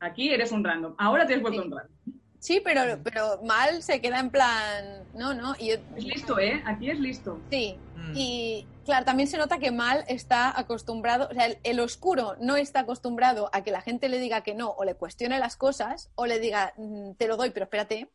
[0.00, 1.68] aquí eres un random, ahora te has vuelto Sí.
[1.68, 1.96] un random.
[2.44, 5.54] Sí, pero, pero mal se queda en plan, no, no.
[5.58, 6.62] Y yo- Es listo, ¿eh?
[6.66, 7.40] Aquí es listo.
[7.50, 8.12] Sí, Mm.
[8.14, 12.56] y claro, también se nota que Mal está acostumbrado, o sea, el, el oscuro no
[12.56, 16.10] está acostumbrado a que la gente le diga que no, o le cuestione las cosas,
[16.16, 18.10] o le diga, "Mm, te lo doy, pero espérate.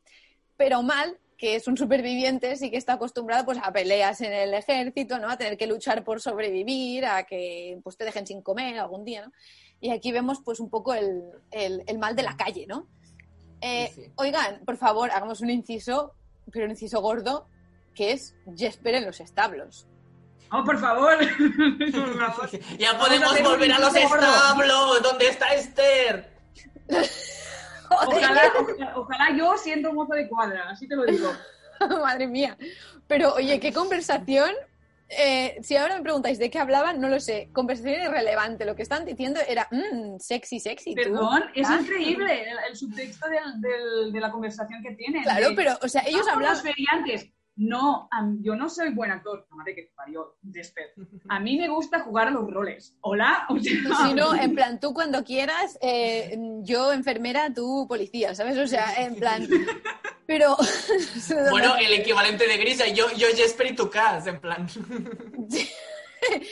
[0.58, 4.54] Pero Mal, que es un superviviente, sí que está acostumbrado pues, a peleas en el
[4.54, 5.28] ejército, ¿no?
[5.32, 9.26] A tener que luchar por sobrevivir, a que pues, te dejen sin comer algún día,
[9.26, 9.32] ¿no?
[9.82, 12.86] Y aquí vemos pues un poco el, el- el mal de la calle, ¿no?
[13.62, 14.12] Eh, Sí, sí.
[14.16, 16.14] Oigan, por favor, hagamos un inciso,
[16.52, 17.48] pero un inciso gordo,
[17.96, 19.88] que es Jesper en los establos.
[20.52, 21.18] Oh, por favor.
[21.18, 22.50] por favor.
[22.80, 24.06] Ya a podemos volver a los gordo.
[24.26, 25.02] establos.
[25.04, 26.32] ¿Dónde está Esther?
[27.92, 31.32] Ojalá, ojalá, ojalá yo siendo mozo de cuadra, así te lo digo.
[32.04, 32.56] Madre mía.
[33.08, 34.52] Pero oye, qué conversación.
[35.10, 37.50] Eh, si ahora me preguntáis de qué hablaban, no lo sé.
[37.52, 38.64] Conversación irrelevante.
[38.66, 40.94] Lo que están diciendo era "Mm, sexy, sexy.
[40.96, 41.02] tú".
[41.02, 45.24] Perdón, es Ah, increíble el, el subtexto del- del- de la conversación que tienen.
[45.24, 46.52] Claro, de, pero, o sea, ellos "Vamos, hablan.
[46.52, 47.32] los feriantes.
[47.62, 48.08] No,
[48.42, 49.46] yo no soy buen actor.
[49.52, 50.94] Madre que parió, Jesper.
[51.28, 52.96] A mí me gusta jugar a los roles.
[53.02, 53.48] Hola.
[53.50, 53.74] O sea,
[54.08, 58.58] Si no, en plan, tú cuando quieras, eh, yo enfermera, tú policía, ¿sabes?
[58.58, 59.46] O sea, en plan.
[60.30, 60.56] Pero.
[61.50, 62.88] Bueno, el equivalente de Grisa.
[62.88, 64.68] Yo, yo Jesper y tu Cas, en plan.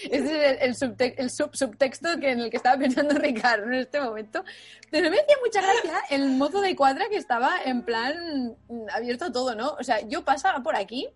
[0.09, 0.57] Ese es el,
[1.01, 4.43] el el sub- subtexto que en el que estaba pensando Ricardo en este momento.
[4.89, 8.57] Pero me hacía mucha gracia el mozo de cuadra que estaba en plan
[8.93, 9.75] abierto a todo, ¿no?
[9.79, 11.07] O sea, yo pasaba por aquí,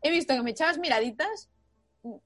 [0.00, 1.50] he visto que me echabas miraditas.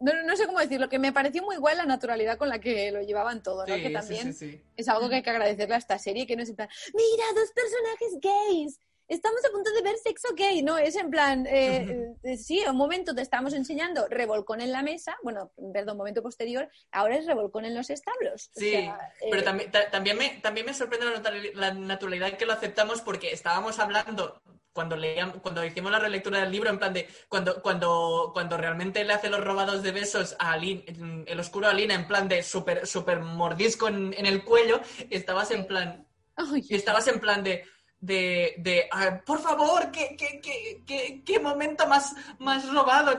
[0.00, 2.92] No, no sé cómo decirlo, que me pareció muy guay la naturalidad con la que
[2.92, 3.74] lo llevaban todo, ¿no?
[3.74, 4.62] Sí, que sí, también sí, sí.
[4.76, 7.24] es algo que hay que agradecerle a esta serie, que no es en plan, mira,
[7.34, 12.14] dos personajes gays, estamos a punto de ver sexo gay, no, es en plan, eh,
[12.22, 16.68] eh, sí, un momento te estamos enseñando revolcón en la mesa, bueno, perdón, momento posterior,
[16.92, 18.50] ahora es revolcón en los establos.
[18.56, 21.06] O Sí, sea, pero eh, también, ta- también, me, también me sorprende
[21.54, 24.42] la, naturalidad que lo aceptamos porque estábamos hablando
[24.72, 29.02] cuando leíamos, cuando hicimos la relectura del libro, en plan de cuando, cuando, cuando realmente
[29.04, 32.44] le hace los robados de besos a Alin, el oscuro a Alina, en plan de
[32.44, 34.80] súper super mordisco en, en el cuello,
[35.10, 36.06] estabas en plan,
[36.54, 37.64] y estabas en plan de,
[38.00, 43.12] de, de "Ah, por favor, ¿qué, qué, qué, qué, qué momento más, más robado.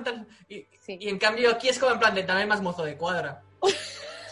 [0.47, 0.97] Y, Sí.
[0.99, 3.41] y en cambio aquí es como en plan de dame más mozo de cuadra.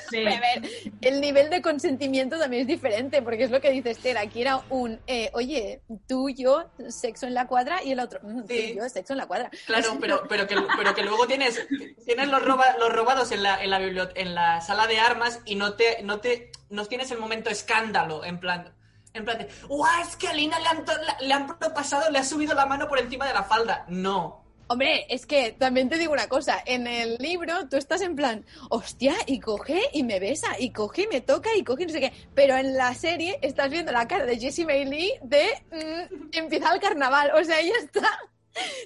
[0.09, 0.25] Sí.
[0.25, 0.69] A ver,
[1.01, 4.17] el nivel de consentimiento también es diferente, porque es lo que dice Esther.
[4.17, 8.41] Aquí era un, eh, oye, tú, yo, sexo en la cuadra, y el otro, "Mm,
[8.43, 8.73] tú, Sí.
[8.75, 9.51] yo, sexo en la cuadra.
[9.65, 11.67] Claro, pero, pero, que, pero que luego tienes,
[12.05, 13.79] tienes los, roba- los robados en la, en, la
[14.15, 18.23] en la sala de armas y no te, no te no tienes el momento escándalo,
[18.25, 18.73] en plan,
[19.17, 20.01] en plan de, ¡guau!
[20.01, 20.85] Es que a Lina le han,
[21.21, 23.85] le han propasado, le ha subido la mano por encima de la falda.
[23.87, 24.47] No.
[24.69, 28.45] Hombre, es que también te digo una cosa, en el libro tú estás en plan,
[28.69, 31.93] hostia, y coge y me besa, y coge y me toca, y coge y no
[31.93, 36.29] sé qué, pero en la serie estás viendo la cara de Jessie Bailey de mm,
[36.33, 38.19] empieza el carnaval, o sea, ella está,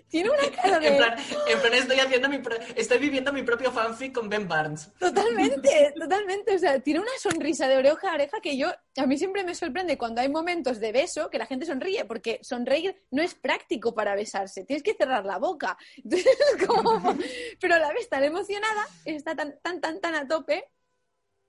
[0.10, 0.88] tiene una cara de...
[0.88, 1.16] En plan,
[1.48, 4.92] en plan estoy haciendo mi pro- estoy viviendo mi propio fanfic con Ben Barnes.
[5.00, 6.56] Totalmente, totalmente.
[6.56, 9.56] O sea, tiene una sonrisa de oreja a oreja que yo, a mí siempre me
[9.56, 13.94] sorprende cuando hay momentos de beso que la gente sonríe, porque sonreír no es práctico
[13.94, 15.78] para besarse, tienes que cerrar la boca.
[15.98, 17.16] Entonces, es como,
[17.60, 20.66] pero a la vez tan emocionada, está tan, tan, tan, tan a tope,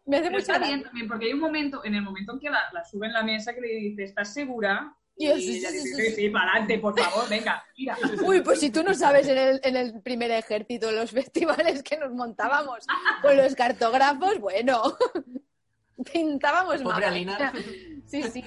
[0.05, 2.41] me hace Pero mucha está bien también, porque hay un momento, en el momento en
[2.41, 4.97] que la, la sube en la mesa, que le dice, ¿estás segura?
[5.29, 6.15] Yo, sí, sí, dice, sí, sí, sí.
[6.15, 7.97] sí, para adelante, por favor, venga, mira.
[8.27, 11.97] Uy, pues si tú no sabes en el, en el primer ejército, los festivales que
[11.99, 12.87] nos montábamos
[13.23, 14.83] con los cartógrafos, bueno,
[16.13, 17.07] pintábamos Pobre.
[17.07, 17.53] Alina.
[18.07, 18.45] Sí, sí.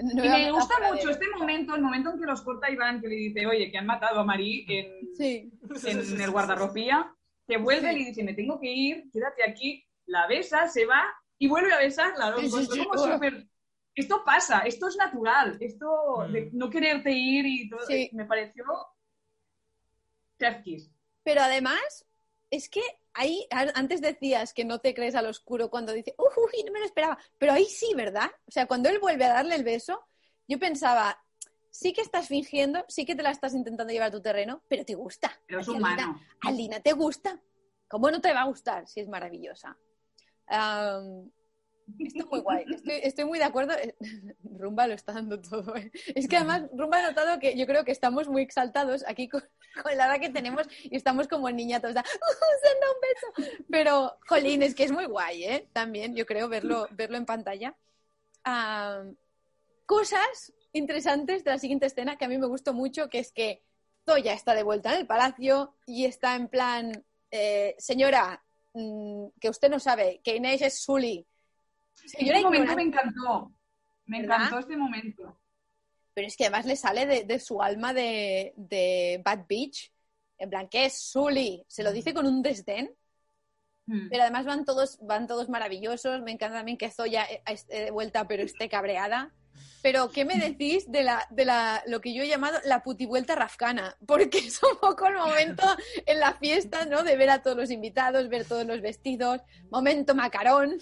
[0.00, 3.08] Y me gusta de- mucho este momento, el momento en que los corta Iván, que
[3.08, 5.52] le dice, oye, que han matado a Marí en, Sí.
[5.84, 7.14] en el guardarropía,
[7.46, 11.04] que vuelve y dice, me tengo que ir, quédate aquí, la besa, se va
[11.38, 12.30] y vuelve a besarla.
[12.30, 12.38] ¿no?
[12.38, 12.84] Sí, sí, sí.
[12.84, 13.46] como súper-
[14.00, 16.32] Esto pasa, esto es natural, esto Mm.
[16.32, 18.08] de no quererte ir y todo, Sí.
[18.12, 18.64] me pareció
[20.38, 20.90] chef kiss.
[21.22, 22.06] Pero además,
[22.50, 22.80] es que
[23.12, 26.86] ahí, antes decías que no te crees al oscuro cuando dice, uy, no me lo
[26.86, 27.18] esperaba.
[27.38, 28.30] Pero ahí sí, ¿verdad?
[28.46, 30.00] O sea, cuando él vuelve a darle el beso,
[30.48, 31.22] yo pensaba,
[31.70, 34.84] sí que estás fingiendo, sí que te la estás intentando llevar a tu terreno, pero
[34.84, 35.30] te gusta.
[35.46, 36.20] Pero es Alina, humano.
[36.40, 37.38] a Lina te gusta.
[37.86, 39.76] ¿Cómo no te va a gustar si es maravillosa?
[41.98, 42.64] Esto es muy guay.
[43.02, 43.74] Estoy, muy de acuerdo.
[44.42, 45.76] Rumba lo está dando todo.
[45.76, 45.90] ¿eh?
[46.14, 49.42] Es que además Rumba ha notado que yo creo que estamos muy exaltados aquí con,
[49.96, 51.94] la edad que tenemos y estamos como niñatos.
[51.94, 53.64] da, "Uh, dado un beso.
[53.70, 55.68] Pero, jolín, es que es muy guay, ¿eh?
[55.72, 57.74] También, yo creo, verlo, verlo en pantalla.
[59.86, 63.62] Cosas interesantes de la siguiente escena que a mí me gustó mucho, que es que
[64.04, 69.50] Zoya está de vuelta en el palacio y está en plan, eh, señora, mm, que
[69.50, 71.26] usted no sabe, que Inés es Sully.
[71.94, 73.52] Señora Este momento me encantó.
[74.06, 74.36] Me ¿Verdad?
[74.36, 75.40] encantó este momento.
[76.14, 79.92] Pero es que además le sale de, de su alma de, de Bad Beach.
[80.38, 81.64] En plan, que es Sully.
[81.68, 82.94] Se lo dice con un desdén.
[83.86, 84.08] Mm.
[84.08, 86.22] Pero además van todos, van todos maravillosos.
[86.22, 89.34] Me encanta también que Zoya eh, esté de vuelta, pero esté cabreada.
[89.82, 93.34] Pero, ¿qué me decís de la, de la, lo que yo he llamado la putivuelta
[93.34, 93.96] rafcana?
[94.06, 95.64] Porque es un poco el momento
[96.06, 97.02] en la fiesta, ¿no?
[97.02, 99.40] De ver a todos los invitados, ver todos los vestidos.
[99.70, 100.78] Momento macarón.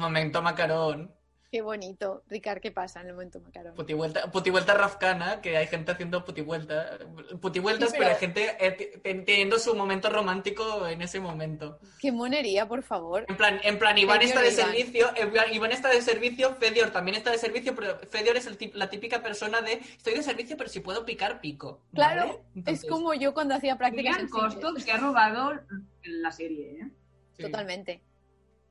[0.00, 1.10] Momento macarón.
[1.50, 2.22] Qué bonito.
[2.28, 3.74] Ricard, ¿qué pasa en el momento macarón?
[3.74, 6.98] Putivuelta, putivuelta rafcana, que hay gente haciendo putivuelta.
[7.40, 8.10] Putivueltas, Sí, pero...
[8.10, 8.56] pero- hay gente
[9.04, 11.78] eh, teniendo su momento romántico en ese momento.
[11.98, 13.24] Qué monería, por favor.
[13.26, 14.66] En plan, en plan Iván Fedior está de Iván.
[14.76, 18.58] servicio, en Iván está de servicio, Fedior también está de servicio, pero Fedior es el
[18.74, 21.80] la típica persona de estoy de servicio, pero si puedo picar, pico.
[21.92, 22.14] ¿vale?
[22.16, 25.52] Claro, Entonces, es como yo cuando hacía prácticas Gran en costo que ha robado
[26.02, 26.88] la serie, ¿eh?
[27.36, 28.02] sí, Totalmente.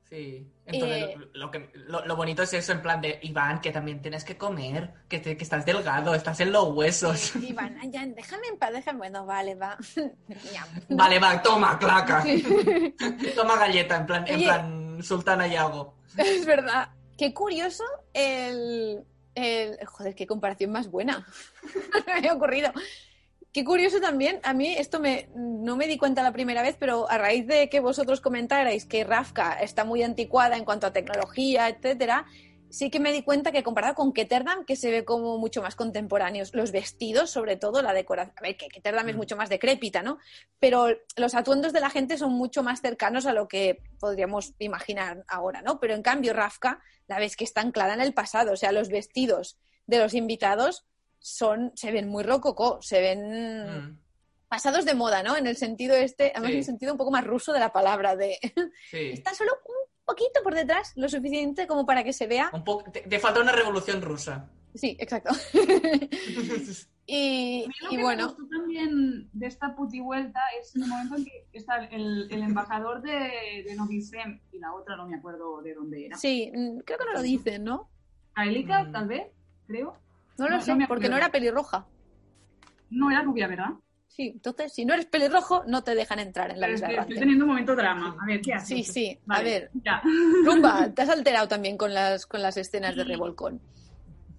[0.09, 0.47] Sí.
[0.67, 4.01] Entonces, Eh, lo, que, lo, lo bonito es eso, en plan de Iván, que también
[4.01, 7.33] tienes que comer, que, te- que estás delgado, estás en los huesos.
[7.35, 7.55] "Ay,
[7.91, 8.99] ya, déjame en paz, déjame.
[8.99, 9.77] Bueno, vale, va.
[10.89, 12.23] Vale, va, toma, claca.
[13.35, 14.43] toma galleta, en plan, en Oye.
[14.45, 15.95] plan Sultana Yago.
[16.17, 16.89] es verdad.
[17.17, 17.83] Qué curioso
[18.13, 19.03] el,
[19.35, 21.25] el- Joder, qué comparación más buena.
[22.05, 22.71] me había ocurrido.
[23.55, 27.09] Qué curioso también, a mí esto me, no me di cuenta la primera vez, pero
[27.09, 31.69] a raíz de que vosotros comentarais que Rafka está muy anticuada en cuanto a tecnología,
[31.69, 32.25] etcétera,
[32.69, 35.77] sí que me di cuenta que comparado con Ketterdam, que se ve como mucho más
[35.77, 40.03] contemporáneos, los vestidos, sobre todo la decoración, a ver, que Ketterdam es mucho más decrépita,
[40.03, 40.17] ¿no?
[40.59, 45.23] Pero los atuendos de la gente son mucho más cercanos a lo que podríamos imaginar
[45.29, 45.79] ahora, ¿no?
[45.79, 48.89] Pero en cambio Rafka, la ves que está anclada en el pasado, o sea, los
[48.89, 50.85] vestidos de los invitados
[51.27, 53.99] son, se ven muy rococó, se ven Mm,
[54.47, 55.35] pasados de moda, ¿no?
[55.35, 56.53] En el sentido este, además Sí.
[56.53, 58.37] en el sentido un poco más ruso de la palabra, de
[58.91, 59.09] sí.
[59.11, 62.51] está solo un poquito por detrás, lo suficiente como para que se vea.
[62.53, 64.47] Un te, te falta una revolución rusa.
[64.75, 65.33] Sí, exacto.
[67.07, 71.25] y, lo y que bueno, me gustó también de esta putivuelta es el momento en
[71.25, 76.05] que está el, el embajador de, de y la otra no me acuerdo de dónde
[76.05, 76.17] era.
[76.17, 77.89] sí, mm, creo que no lo dicen, ¿no?
[78.33, 78.91] Kaelika, Mm.
[78.91, 79.27] tal vez,
[79.65, 79.97] creo.
[80.37, 81.85] No lo No, sé, no porque no era pelirroja.
[82.89, 83.69] No era rubia, ¿verdad?
[84.07, 87.43] Sí, entonces, si no eres pelirrojo, no te dejan entrar en la Pero estoy teniendo
[87.43, 88.15] un momento drama.
[88.21, 88.67] A ver, ¿qué haces?
[88.67, 90.01] Sí, sí, a ver, Ya.
[90.45, 93.59] Rumba, te has alterado también con las, con las escenas de revolcón.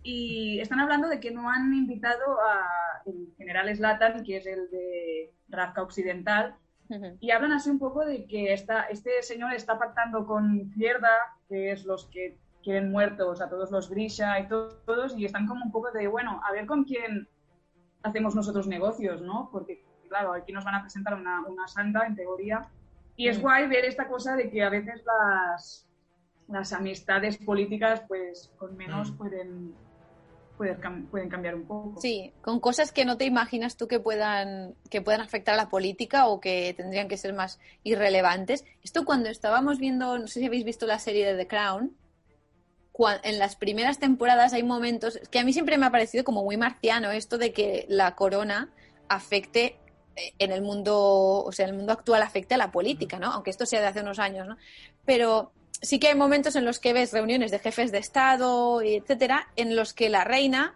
[0.03, 4.70] Y están hablando de que no han invitado a el general Slatan, que es el
[4.70, 6.57] de Rafka Occidental,
[7.20, 11.11] y hablan así un poco de que esta, este señor está pactando con Cierda,
[11.49, 15.47] que es los que quieren muertos a todos los Grisha y to- todos, y están
[15.47, 17.29] como un poco de, bueno, a ver con quién
[18.03, 19.49] hacemos nosotros negocios, ¿no?
[19.53, 22.69] Porque, claro, aquí nos van a presentar una, una santa, en teoría,
[23.14, 25.87] y es guay ver esta cosa de que a veces las,
[26.49, 29.17] las amistades políticas, pues, con menos Mm.
[29.17, 29.75] pueden,
[30.57, 32.01] pueden, cam- pueden cambiar un poco.
[32.01, 35.69] Sí, con cosas que no te imaginas tú que puedan, que puedan afectar a la
[35.69, 38.64] política o que tendrían que ser más irrelevantes.
[38.83, 41.97] Esto cuando estábamos viendo, no sé si habéis visto la serie de The Crown,
[43.22, 46.57] en las primeras temporadas hay momentos que a mí siempre me ha parecido como muy
[46.57, 48.70] marciano esto de que la corona
[49.09, 49.77] afecte
[50.16, 53.32] eh, en el mundo, o sea, en el mundo actual afecte a la política, ¿no?
[53.32, 54.56] Aunque esto sea de hace unos años, ¿no?
[55.05, 55.52] Pero
[55.82, 59.77] sí que hay momentos en los que ves reuniones de jefes de Estado, etcétera, en
[59.77, 60.74] los que la reina,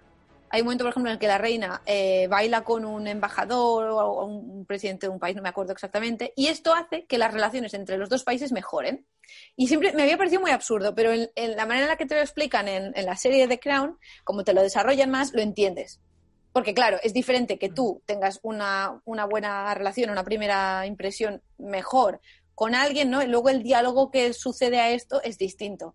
[0.51, 3.87] hay un momento, por ejemplo, en el que la reina eh, baila con un embajador
[3.91, 7.33] o un presidente de un país, no me acuerdo exactamente, y esto hace que las
[7.33, 9.07] relaciones entre los dos países mejoren.
[9.55, 12.17] Y siempre me había parecido muy absurdo, pero en, la manera en la que te
[12.17, 15.41] lo explican en, en la serie de The Crown, como te lo desarrollan más, lo
[15.41, 16.01] entiendes.
[16.53, 22.21] Porque claro, es diferente que tú tengas una, una buena relación, una primera impresión mejor
[22.57, 23.23] con alguien, ¿no?
[23.23, 25.95] Y luego el diálogo que sucede a esto es distinto.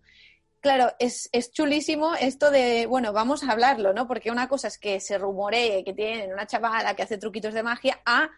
[0.66, 4.08] Claro, es, es chulísimo esto de, bueno, vamos a hablarlo, ¿no?
[4.08, 7.62] Porque una cosa es que se rumoree que tienen una chavala que hace truquitos de
[7.62, 8.28] magia a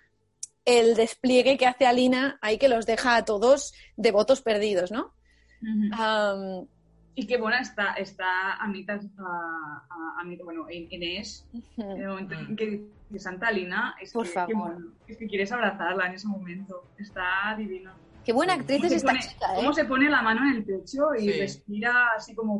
[0.66, 5.14] el despliegue que hace Alina ahí que los deja a todos de votos perdidos, ¿no?
[5.92, 6.66] Am,
[7.14, 11.46] Y qué buena está, está a mitad, a, a, a mitad- bueno, Inés,
[11.78, 14.76] en el momento en que dice Santa Alina, es Por que, favor.
[15.06, 17.92] es que quieres abrazarla en ese momento, está divino.
[18.28, 19.56] Qué buena actriz ¿Cómo es esta pone- chica, ¿eh?
[19.56, 21.40] cómo se pone la mano en el pecho y Sí.
[21.40, 22.58] respira así como...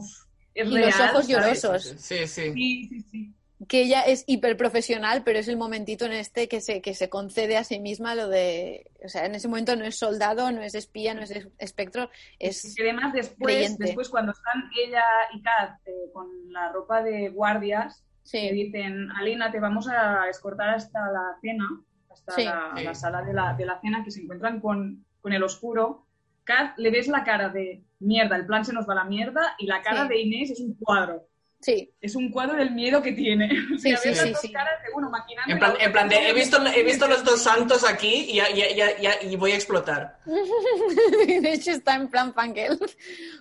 [0.55, 1.83] es Y real, los ojos llorosos.
[1.99, 2.53] Sí, sí.
[2.55, 3.35] Sí, sí, sí.
[3.69, 7.11] que ella es hiper profesional, pero es el momentito en este que se, que se
[7.11, 10.63] concede a sí misma lo de, o sea, en ese momento no es soldado, no
[10.63, 12.09] es espía, no es es- espectro,
[12.39, 13.85] es Y además después, creyente.
[13.85, 15.03] después cuando están ella
[15.35, 20.29] y Kat eh, con la ropa de guardias, le sí, dicen, Alina, te vamos a
[20.31, 21.69] escortar hasta la cena,
[22.11, 22.45] hasta Sí.
[22.45, 22.85] la, Sí.
[22.85, 26.07] la sala de la, de la cena, que se encuentran con, con el oscuro.
[26.45, 29.55] Kat, le ves la cara de mierda, el plan se nos va a la mierda,
[29.59, 30.09] y la cara Sí.
[30.09, 31.27] de Inés es un cuadro.
[31.61, 33.51] sí, Es un cuadro del miedo que tiene.
[33.79, 34.53] Sí, sí, sí, dos sí.
[34.53, 35.53] caras de uno maquinando.
[35.53, 35.75] En plan,
[36.05, 39.23] en de, he visto, he visto los dos santos aquí y, ya- ya- ya- ya-
[39.23, 40.21] y voy a explotar.
[40.25, 42.79] de hecho está en plan fangirl,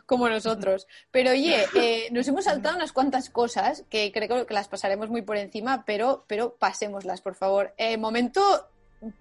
[0.08, 0.88] como nosotros.
[1.12, 5.22] Pero oye, eh, nos hemos saltado unas cuantas cosas que creo que las pasaremos muy
[5.22, 7.74] por encima, pero, pero pasémoslas, por favor.
[7.78, 8.42] Eh, momento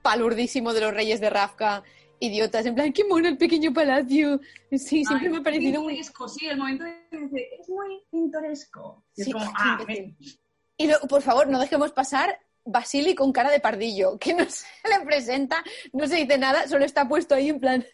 [0.03, 1.83] palurdísimo de los reyes de Rafka,
[2.21, 4.41] idiotas, en plan, qué mono el pequeño palacio.
[4.71, 5.95] Sí, siempre Ay, me ha parecido muy...
[5.95, 9.05] pintoresco, sí, el momento de que dice, es muy pintoresco.
[9.17, 9.79] Y es Sí, como, ah.
[10.79, 14.67] Y luego, por favor, no dejemos pasar Basili con cara de pardillo, que no se
[14.89, 15.63] le presenta,
[15.93, 17.85] no se dice nada, solo está puesto ahí en plan...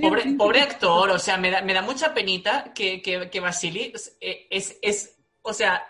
[0.00, 3.92] Pobre, pobre actor, o sea, me da, me da mucha penita que, que, que Vasily
[3.94, 5.82] es, es, es- o sea,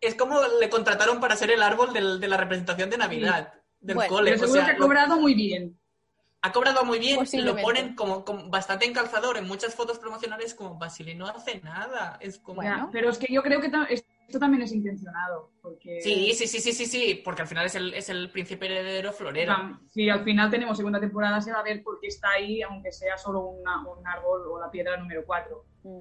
[0.00, 3.96] es como le contrataron para ser el árbol del- de la representación de Navidad del
[3.96, 4.30] Bueno, cole.
[4.32, 5.78] pero O seguro sea, que ha lo- cobrado muy bien.
[6.42, 10.54] Ha cobrado muy bien, lo ponen como, como bastante en calzador en muchas fotos promocionales
[10.54, 12.16] como Vasily no hace nada.
[12.20, 12.56] Es como...
[12.56, 12.88] Bueno.
[12.92, 15.50] Pero es que yo creo que ta- esto también es intencionado.
[15.60, 18.66] Porque Sí, sí, sí, sí, sí, sí, porque al final es el, es el príncipe
[18.66, 19.52] heredero florero.
[19.52, 22.62] Vam- Si al final tenemos segunda temporada, se va a ver por qué está ahí,
[22.62, 25.64] aunque sea solo una- un árbol o la piedra número 4.
[25.82, 26.00] Mm.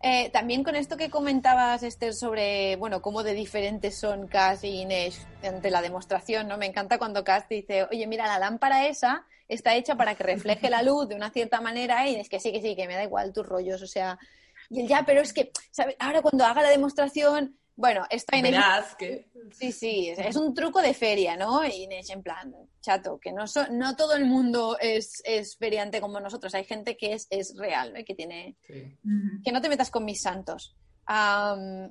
[0.00, 4.82] Eh, también con esto que comentabas, Esther, sobre bueno, cómo de diferentes son Cass y
[4.82, 6.56] Inés ante la demostración, ¿no?
[6.56, 10.70] Me encanta cuando Cass dice, oye, mira, la lámpara esa está hecha para que refleje
[10.70, 13.04] la luz de una cierta manera y es que sí, que sí, que me da
[13.04, 14.18] igual tus rollos, o sea,
[14.70, 15.96] y él ya, pero es que, ¿sabes?
[15.98, 19.28] Ahora cuando haga la demostración, bueno, está Inés Verás que...
[19.52, 21.64] Sí, sí, es, es un truco de feria, ¿no?
[21.64, 26.00] Y Inés, en plan, chato, que no, so- no todo el mundo es, es feriante
[26.00, 28.00] como nosotros, hay gente que es, es real, ¿no?
[28.00, 28.98] Y que tiene, sí.
[29.44, 30.76] que no te metas con mis santos.
[31.06, 31.90] Am,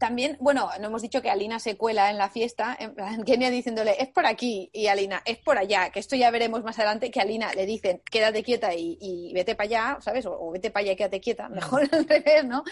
[0.00, 3.50] también, bueno, no hemos dicho que Alina se cuela en la fiesta, en plan, Kenia
[3.50, 7.10] diciéndole, es por aquí, y Alina, es por allá, que esto ya veremos más adelante,
[7.10, 10.24] que a Alina le dicen, quédate quieta y, y vete para allá, ¿sabes?
[10.24, 12.64] O, o vete para allá y quédate quieta, mejor al revés, ¿no?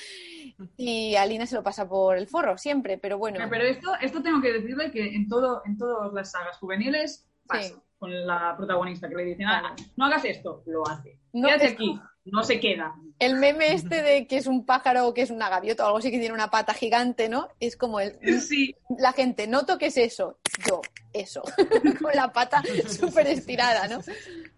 [0.77, 3.39] Y Alina se lo pasa por el forro, siempre, pero bueno.
[3.49, 7.69] Pero esto, esto tengo que decirle que en todo en todas las sagas juveniles pasa
[7.69, 7.75] Sí.
[7.99, 11.19] Con la protagonista que le dicen, "Ah, no hagas esto, lo hace.
[11.33, 12.95] No, Quédate aquí, no se queda.
[13.19, 15.99] El meme este de que es un pájaro o que es una gaviota o algo
[15.99, 17.49] así que tiene una pata gigante, ¿no?
[17.59, 20.81] Es como el, Sí, la gente, no toques eso, yo,
[21.13, 21.43] eso,
[22.03, 23.99] con la pata súper estirada, ¿no?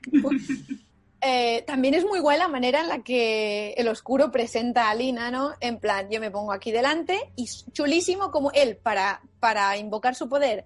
[1.23, 5.31] Eh, también es muy guay la manera en la que el oscuro presenta a Lina,
[5.31, 5.53] ¿no?
[5.61, 10.31] En plan, yo me pongo aquí delante y chulísimo como él, para, para invocar su
[10.31, 10.65] poder,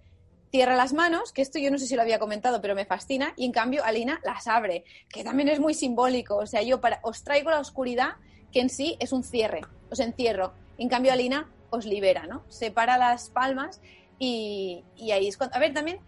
[0.55, 3.35] cierra las manos, que esto yo no sé si lo había comentado, pero me fascina,
[3.37, 6.37] y en cambio Alina las abre, que también es muy simbólico.
[6.37, 8.11] O sea, yo para, os traigo la oscuridad,
[8.53, 10.53] que en sí es un cierre, os encierro.
[10.79, 12.45] En cambio Alina os libera, ¿no?
[12.49, 13.81] Separa las palmas
[14.21, 15.57] y, y ahí es cuando...
[15.57, 15.99] A ver, también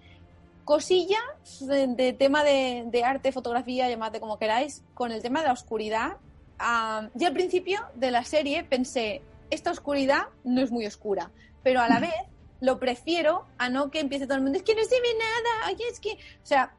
[0.65, 1.19] cosilla
[1.63, 5.55] de, de tema de, de arte, fotografía, llamadle como queráis, con el tema de la
[5.55, 6.19] oscuridad.
[6.61, 11.33] Ah, yo al principio de la serie pensé, esta oscuridad no es muy oscura,
[11.65, 12.15] pero a la vez
[12.61, 15.73] lo prefiero a no que empiece todo el mundo, es que no se ve nada,
[15.75, 16.75] oye, es que, o sea,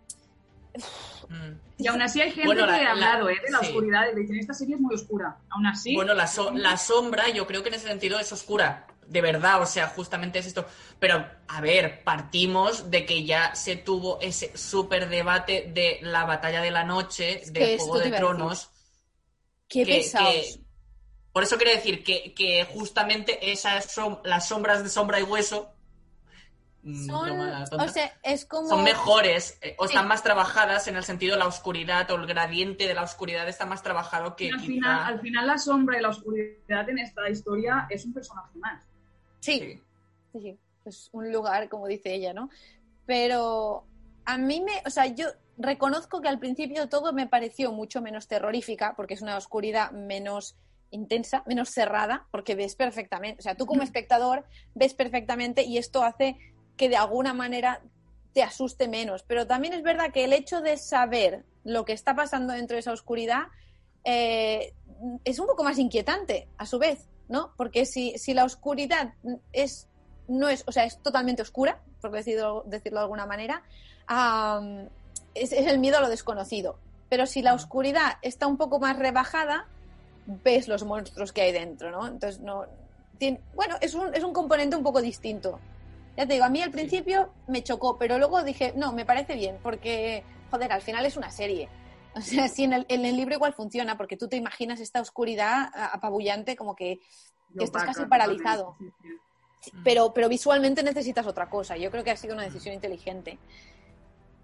[1.30, 1.54] Mm.
[1.80, 3.38] y aún así hay gente Bueno, la- que ha la- hablado ¿eh?
[3.44, 3.68] de la sí.
[3.68, 5.38] oscuridad, dicen, esta serie es muy oscura.
[5.49, 8.86] Aún así, Bueno, la, so- la sombra yo creo que en ese sentido es oscura,
[9.08, 10.66] de verdad, o sea, justamente es esto.
[10.99, 16.62] Pero, a ver, partimos de que ya se tuvo ese súper debate de la batalla
[16.62, 18.12] de la noche, de esto Juego de.
[18.18, 18.70] Tronos.
[19.70, 20.34] qué que- pesados.
[20.34, 20.66] que-
[21.38, 25.69] por eso quiero decir que, que justamente esas son las sombras de sombra y hueso
[26.81, 28.68] mm, Son, broma tonta, o sea, es como...
[28.69, 29.93] son mejores eh, o Sí.
[29.93, 33.47] están más trabajadas en el sentido de la oscuridad o el gradiente de la oscuridad
[33.47, 36.97] está más trabajado que al, quizá- final, al final la sombra y la oscuridad en
[36.97, 38.84] esta historia es un personaje más.
[39.41, 39.81] Sí, Sí.
[40.34, 42.49] Sí, sí, es un lugar, como dice ella, ¿no?
[43.05, 43.85] Pero
[44.26, 45.27] a mí me, o sea, yo
[45.57, 50.55] reconozco que al principio todo me pareció mucho menos terrorífica, porque es una oscuridad menos
[50.91, 54.45] intensa, menos cerrada, porque ves perfectamente, o sea, tú como espectador
[54.76, 56.38] ves perfectamente y esto hace
[56.77, 57.81] que de alguna manera
[58.34, 59.23] te asuste menos.
[59.23, 62.81] Pero también es verdad que el hecho de saber lo que está pasando dentro de
[62.81, 63.47] esa oscuridad
[64.03, 64.73] eh,
[65.26, 67.53] es un poco más inquietante, a su vez, ¿no?
[67.57, 69.14] Porque si, si la oscuridad
[69.51, 69.88] es,
[70.27, 73.64] no es, o sea, es totalmente oscura, por decirlo, decirlo de alguna manera,
[75.34, 76.80] es el miedo a lo desconocido.
[77.09, 79.68] Pero si la oscuridad está un poco más rebajada,
[80.44, 82.06] ves los monstruos que hay dentro, ¿no?
[82.08, 82.66] Entonces, no.
[83.18, 85.60] tiene- bueno, es un, es un componente un poco distinto.
[86.16, 89.36] Ya te digo, a mí al principio me chocó, pero luego dije, no, me parece
[89.36, 91.70] bien, porque, joder, al final es una serie.
[92.16, 94.99] O sea, sí, en el, en el libro igual funciona, porque tú te imaginas esta
[95.02, 96.99] oscuridad a- apabullante, como que
[97.56, 98.76] Y estás casi paralizado.
[99.62, 99.72] sí.
[99.84, 101.78] pero, pero visualmente necesitas otra cosa.
[101.78, 103.38] Yo creo que ha sido una decisión inteligente.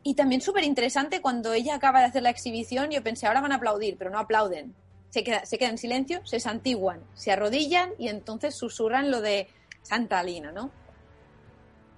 [0.04, 3.52] Y también súper interesante cuando ella acaba de hacer la exhibición, yo pensé, ahora van
[3.54, 4.76] a aplaudir, pero no aplauden.
[5.14, 9.48] Se, queda, se quedan en silencio, se santiguan, se arrodillan y entonces susurran lo de
[9.84, 10.72] Santa Alina, ¿no?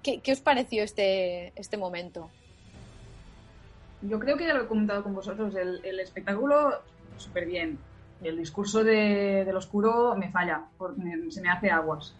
[0.04, 2.30] ¿Qué, qué os pareció este, este momento?
[4.02, 6.74] Yo creo que ya lo he comentado con vosotros, el, el espectáculo
[7.18, 7.78] súper bien.
[8.22, 12.14] El discurso de, del oscuro me falla, por- me- se me hace aguas.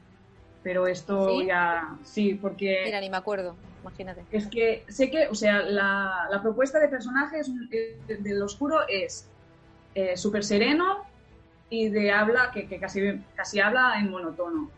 [0.64, 1.46] Pero esto ¿Sí?
[1.48, 4.24] ya, sí, porque Mira, ni me acuerdo, imagínate.
[4.32, 8.42] es que sé que, o sea, la, la propuesta de personaje es un- eh, del
[8.42, 9.30] oscuro es
[9.96, 11.04] eh, súper sereno
[11.70, 14.70] y de habla que, que casi, casi habla en monotono.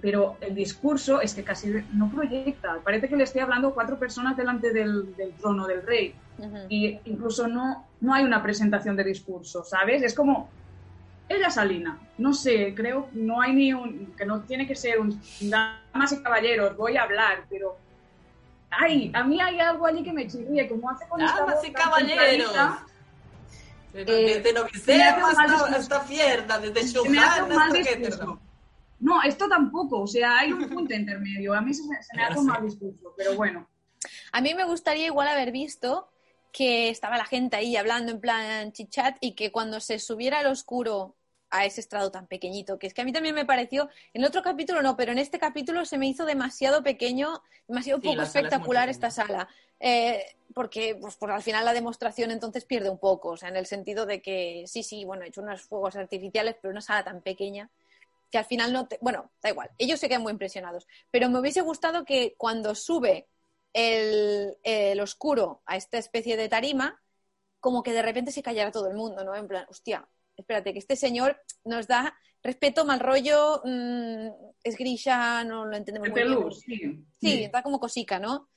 [0.00, 2.78] Pero el discurso es que casi no proyecta.
[2.84, 6.14] Parece que le estoy hablando a cuatro personas delante del, del trono del rey.
[6.36, 6.66] Ujú.
[6.68, 10.02] y incluso no, no hay una presentación de discurso, ¿sabes?
[10.02, 10.48] Es como,
[11.28, 14.98] ella es Alina, no sé, creo, no hay ni un, que no tiene que ser
[14.98, 17.76] un damas y caballeros, voy a hablar, pero,
[18.70, 21.68] ay, a mí hay algo allí que me chirría, como hace con esta Damas voz
[21.68, 22.52] y caballeros.
[23.94, 27.82] Desde Eh, desde hace un mal hasta, hasta Fierda, desde mal hasta.
[27.82, 28.40] Ketterdam.
[29.00, 32.22] No, esto tampoco, o sea, hay un punto intermedio, a mí se, me- se me
[32.22, 32.44] Ya hace sé.
[32.46, 33.68] mal discurso, pero bueno.
[34.32, 36.10] A mí me gustaría igual haber visto
[36.52, 40.46] que estaba la gente ahí hablando en plan chichat y que cuando se subiera al
[40.46, 41.16] oscuro
[41.54, 44.26] a ese estrado tan pequeñito, que es que a mí también me pareció, en el
[44.26, 48.22] otro capítulo no, pero en este capítulo se me hizo demasiado pequeño, demasiado Sí, poco
[48.22, 49.48] es espectacular esta sala.
[49.78, 53.66] Eh, porque pues, al final la demostración entonces pierde un poco, o sea, en el
[53.66, 57.20] sentido de que sí, sí, bueno, he hecho unos fuegos artificiales, pero una sala tan
[57.20, 57.70] pequeña
[58.32, 58.98] que al final no te...
[59.00, 63.28] Bueno, da igual, ellos se quedan muy impresionados, pero me hubiese gustado que cuando sube
[63.72, 67.00] el, el oscuro a esta especie de tarima,
[67.60, 69.36] como que de repente se callara todo el mundo, ¿no?
[69.36, 74.28] En plan, hostia, espérate, que este señor nos da respeto, mal rollo, mm,
[74.62, 76.28] es grisha, no lo entendemos muy bien.
[76.36, 77.04] Pelús, sí.
[77.20, 78.50] Sí, está como cosica, ¿no?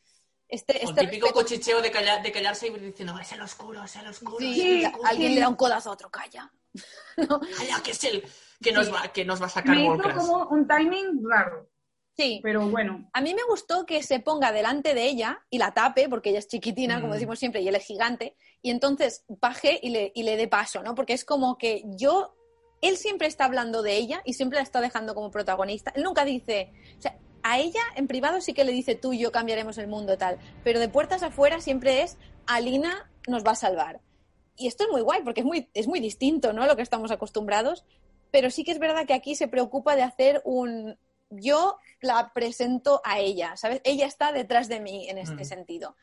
[0.49, 3.41] Este, O el este típico respeto- cochicheo de, callar- de callarse y diciendo, es el
[3.41, 5.07] oscuro, es el oscuro, Sí, es el Sí, oscuro".
[5.07, 6.51] alguien le da un codazo a otro, calla.
[7.17, 7.39] ¿No?
[7.39, 8.23] Calla, que es el
[8.61, 11.69] que nos va, que nos va a sacar Me hizo como un timing raro,
[12.17, 13.07] Sí, pero bueno.
[13.13, 16.39] A mí me gustó que se ponga delante de ella y la tape, porque ella
[16.39, 17.13] es chiquitina, como Mm.
[17.13, 20.81] decimos siempre, y él es gigante, y entonces baje y le, y le dé paso,
[20.81, 20.95] ¿no?
[20.95, 22.33] Porque es como que yo,
[22.81, 25.91] él siempre está hablando de ella y siempre la está dejando como protagonista.
[25.95, 29.19] Él nunca dice, o sea, a ella en privado sí que le dice tú y
[29.19, 32.17] yo cambiaremos el mundo tal, pero de puertas afuera siempre es
[32.47, 34.01] Alina nos va a salvar.
[34.55, 36.63] Y esto es muy guay porque es muy, es muy distinto, ¿no?
[36.63, 37.85] A lo que estamos acostumbrados,
[38.31, 40.97] pero sí que es verdad que aquí se preocupa de hacer un,
[41.29, 43.81] yo la presento a ella, ¿sabes?
[43.83, 45.45] Ella está detrás de mí en este Mm.
[45.45, 45.95] sentido.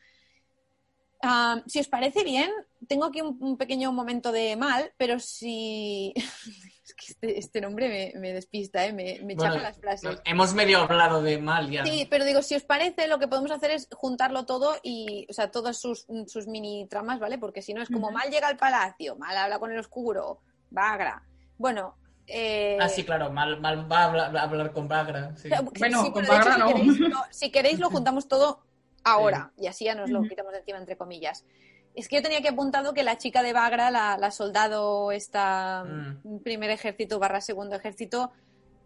[1.65, 2.51] Si os parece bien,
[2.87, 6.13] tengo aquí un, un pequeño momento de mal, pero si...
[6.85, 8.93] es que este, este nombre me, me despista, ¿eh?
[8.93, 10.21] me, me Bueno, chapa las frases.
[10.23, 11.83] hemos medio hablado de mal ya.
[11.83, 15.33] Sí, pero digo, si os parece, lo que podemos hacer es juntarlo todo y, o
[15.33, 17.39] sea, todas sus, sus mini tramas, ¿vale?
[17.39, 21.23] Porque si no es como mal llega al palacio, mal habla con el oscuro, Bagra.
[21.57, 21.95] Bueno,
[22.27, 25.35] eh, Ah, sí, claro, mal, mal va a hablar, a hablar con Bagra.
[25.37, 25.49] sí.
[25.79, 26.67] Bueno, sí, con hecho, Bagra si no.
[26.67, 28.63] queréis, lo- si queréis lo juntamos todo
[29.03, 31.45] ahora y así ya nos lo quitamos de encima, entre comillas.
[31.93, 35.83] Es que yo tenía que apuntado que la chica de Bagra, la, la soldado, esta
[35.85, 36.39] Mm.
[36.43, 38.31] primer ejército barra segundo ejército,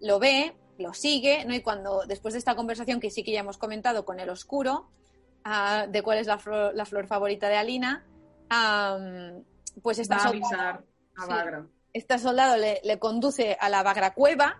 [0.01, 1.55] lo ve, lo sigue, ¿no?
[1.55, 4.87] Y cuando, después de esta conversación que sí que ya hemos comentado con el oscuro,
[5.43, 8.05] ah, de cuál es la flor, la flor favorita de Alina,
[9.81, 10.83] pues esta Va a soldado, avisar
[11.15, 11.69] a Sí.
[11.93, 14.59] Este soldado le, conduce a la Bagra Cueva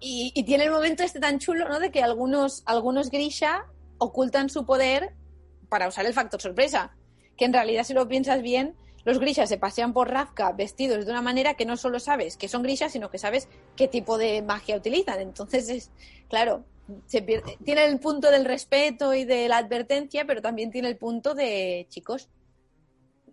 [0.00, 1.80] y, y tiene el momento este tan chulo, ¿no?
[1.80, 3.64] De que algunos, algunos Grisha
[3.98, 5.12] ocultan su poder
[5.68, 6.92] para usar el factor sorpresa.
[7.36, 8.74] Que en realidad, si lo piensas bien,
[9.04, 12.48] los Grishas se pasean por Ravka vestidos de una manera que no solo sabes que
[12.48, 15.20] son Grishas, sino que sabes qué tipo de magia utilizan.
[15.20, 15.90] Entonces, es
[16.28, 16.64] claro,
[17.06, 20.96] se pierde- tiene el punto del respeto y de la advertencia, pero también tiene el
[20.96, 22.28] punto de, chicos,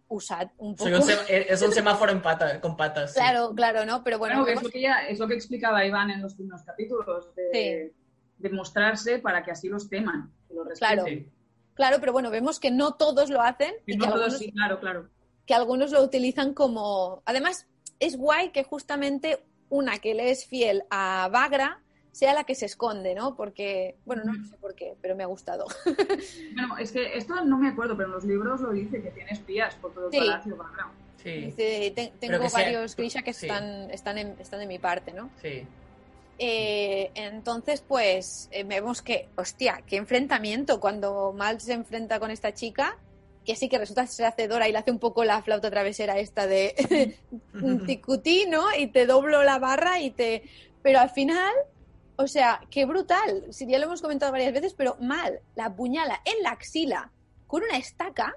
[0.07, 0.90] usad un poco.
[0.90, 3.14] Soy un sem- es un semáforo en pata, con patas.
[3.14, 3.19] sí.
[3.19, 4.03] Claro, claro, ¿no?
[4.03, 6.61] Pero bueno, es vemos- lo que, ya, es lo que explicaba Iván en los primeros
[6.64, 7.94] capítulos, de,
[8.38, 10.95] de mostrarse para que así los teman, que los respeten.
[10.95, 11.07] Claro.
[11.10, 11.30] Sí.
[11.73, 14.40] Claro, pero bueno, vemos que no todos lo hacen y, Y que, no todos algunos,
[14.40, 15.10] sí, claro, claro.
[15.45, 17.22] que algunos lo utilizan como...
[17.26, 17.68] Además,
[17.99, 21.82] es guay que justamente una que le es fiel a Bagra
[22.16, 23.36] sea la que se esconde, ¿no?
[23.36, 25.66] Porque, bueno, no sé por qué, pero me ha gustado.
[26.54, 29.32] Bueno, es que esto no me acuerdo, pero en los libros lo dice que tiene
[29.32, 30.20] espías por todo el Sí.
[30.20, 30.94] palacio background.
[31.22, 33.48] Sí, Dice, "Te- tengo que sea- varios Grisha que sí.
[33.48, 35.30] están, están, en- están de mi parte, ¿no?
[35.42, 35.68] sí.
[36.38, 42.54] Eh, entonces, pues, eh, vemos que, hostia, qué enfrentamiento cuando Mal se enfrenta con esta
[42.54, 42.98] chica,
[43.46, 46.46] que sí que resulta ser hacedora y le hace un poco la flauta travesera esta
[46.48, 46.76] de
[47.86, 48.66] ticutí, ¿no?
[48.78, 50.44] Y te doblo la barra y te...
[50.82, 51.54] Pero al final,
[52.18, 53.46] o sea, qué brutal.
[53.52, 57.12] Si ya lo hemos comentado varias veces, pero Mal la apuñala en la axila
[57.48, 58.36] con una estaca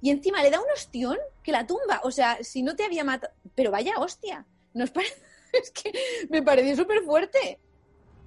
[0.00, 2.00] y encima le da un ostión que la tumba.
[2.04, 3.32] O sea, si no te había matado...
[3.54, 4.46] Pero vaya hostia.
[4.74, 5.14] Nos parece...
[5.52, 5.92] Es que
[6.30, 7.58] me pareció súper fuerte.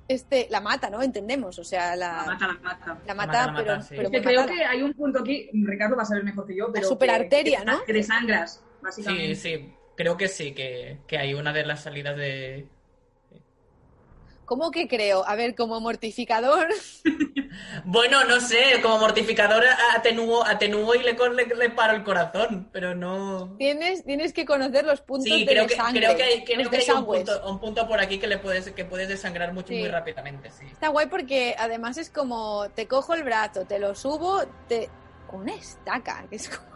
[0.07, 1.01] Este, la mata, ¿no?
[1.01, 1.57] Entendemos.
[1.57, 2.85] O sea, la, La mata, la mata.
[2.85, 3.87] la mata, mata, la mata, pero, sí.
[3.89, 4.57] pero Es que muy creo matada.
[4.57, 6.87] que hay un punto aquí, Ricardo va a saber mejor que yo, pero.
[6.87, 7.83] superarteria, que, ¿no?
[7.83, 9.35] Que desangras, Sí, básicamente.
[9.35, 12.67] sí, creo que sí, que, que hay una de las salidas de...
[14.45, 15.27] ¿Cómo que creo?
[15.27, 16.67] A ver, como mortificador.
[17.85, 19.63] Bueno, no sé, como mortificador
[19.95, 23.55] atenúo, atenúo y le, con- le, le paro el corazón, pero no...
[23.57, 26.69] Tienes, tienes que conocer los puntos Sí, de creo que, desangre, creo que hay, creo
[26.69, 29.69] que hay un, punto, un punto por aquí que le puedes, que puedes desangrar mucho
[29.69, 29.79] Sí.
[29.79, 30.65] muy rápidamente, sí.
[30.65, 34.89] Está guay porque además es como te cojo el brazo, te lo subo, te
[35.27, 36.67] con una estaca, que es como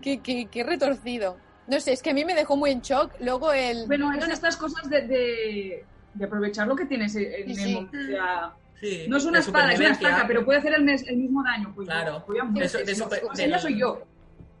[0.00, 1.36] que, que, que retorcido.
[1.66, 3.12] No sé, es que a mí me dejó muy en shock.
[3.20, 5.84] Luego el Bueno, no, estas cosas de, de,
[6.14, 7.74] de aprovechar lo que tienes en Sí, el sí.
[7.74, 7.98] momento.
[7.98, 11.06] O sea, Sí, no es una espada, es una estaca, pero puede hacer el, mes-
[11.06, 11.72] el mismo daño.
[11.74, 12.24] Pues Claro.
[12.28, 13.08] De de no,
[13.38, 14.02] ella soy yo.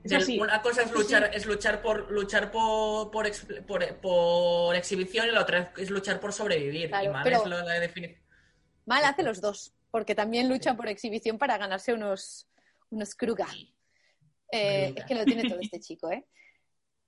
[0.02, 0.38] Es Del- así.
[0.40, 3.26] Una cosa es luchar, es luchar por luchar por, por,
[3.66, 6.88] por, por exhibición y la otra es luchar por sobrevivir.
[6.88, 8.18] Claro, y mal pero- es lo de definir.
[8.86, 12.48] mal hace los dos, porque también lucha por exhibición para ganarse unos
[12.90, 13.46] unos Kruga.
[14.52, 15.00] Eh, Kruga.
[15.00, 16.24] es que lo tiene todo este chico, ¿eh?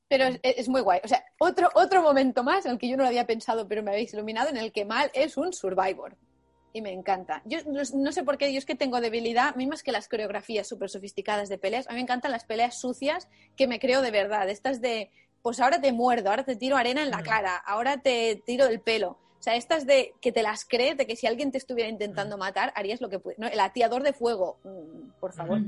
[0.09, 1.01] Pero es, es muy guay.
[1.05, 3.83] O sea, otro, otro momento más en el que yo no lo había pensado, pero
[3.83, 6.17] me habéis iluminado, en el que Mal es un survivor.
[6.73, 7.41] Y me encanta.
[7.47, 10.91] Yo no, sé por qué, yo es que tengo debilidad, más que las coreografías súper
[10.91, 14.49] sofisticadas de peleas, a mí me encantan las peleas sucias que me creo de verdad.
[14.51, 15.11] Estas de,
[15.43, 17.25] pues ahora te muerdo, ahora te tiro arena en la Mm.
[17.25, 19.19] cara, ahora te tiro del pelo.
[19.39, 21.95] O sea, estas de que te las crees, de que si alguien te estuviera Mm.
[21.95, 23.39] intentando matar, harías lo que puedes.
[23.39, 25.61] No, el atiador de fuego, mm, por favor.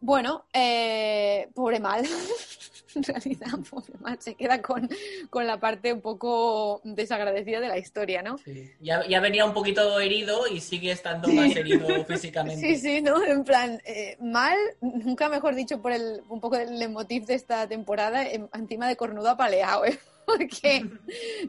[0.00, 2.04] Bueno, eh, pobre mal.
[2.94, 4.18] en realidad, pobre mal.
[4.20, 4.88] Se queda con,
[5.30, 8.38] con la parte un poco desagradecida de la historia, ¿no?
[8.38, 8.72] Sí.
[8.80, 12.60] Ya, ya venía un poquito herido y sigue estando más herido físicamente.
[12.60, 13.22] Sí, sí, ¿no?
[13.24, 17.66] En plan, eh, mal, nunca mejor dicho por el, un poco el leitmotiv de esta
[17.66, 19.98] temporada, eh, encima de cornudo apaleado, ¿eh?
[20.26, 20.84] Porque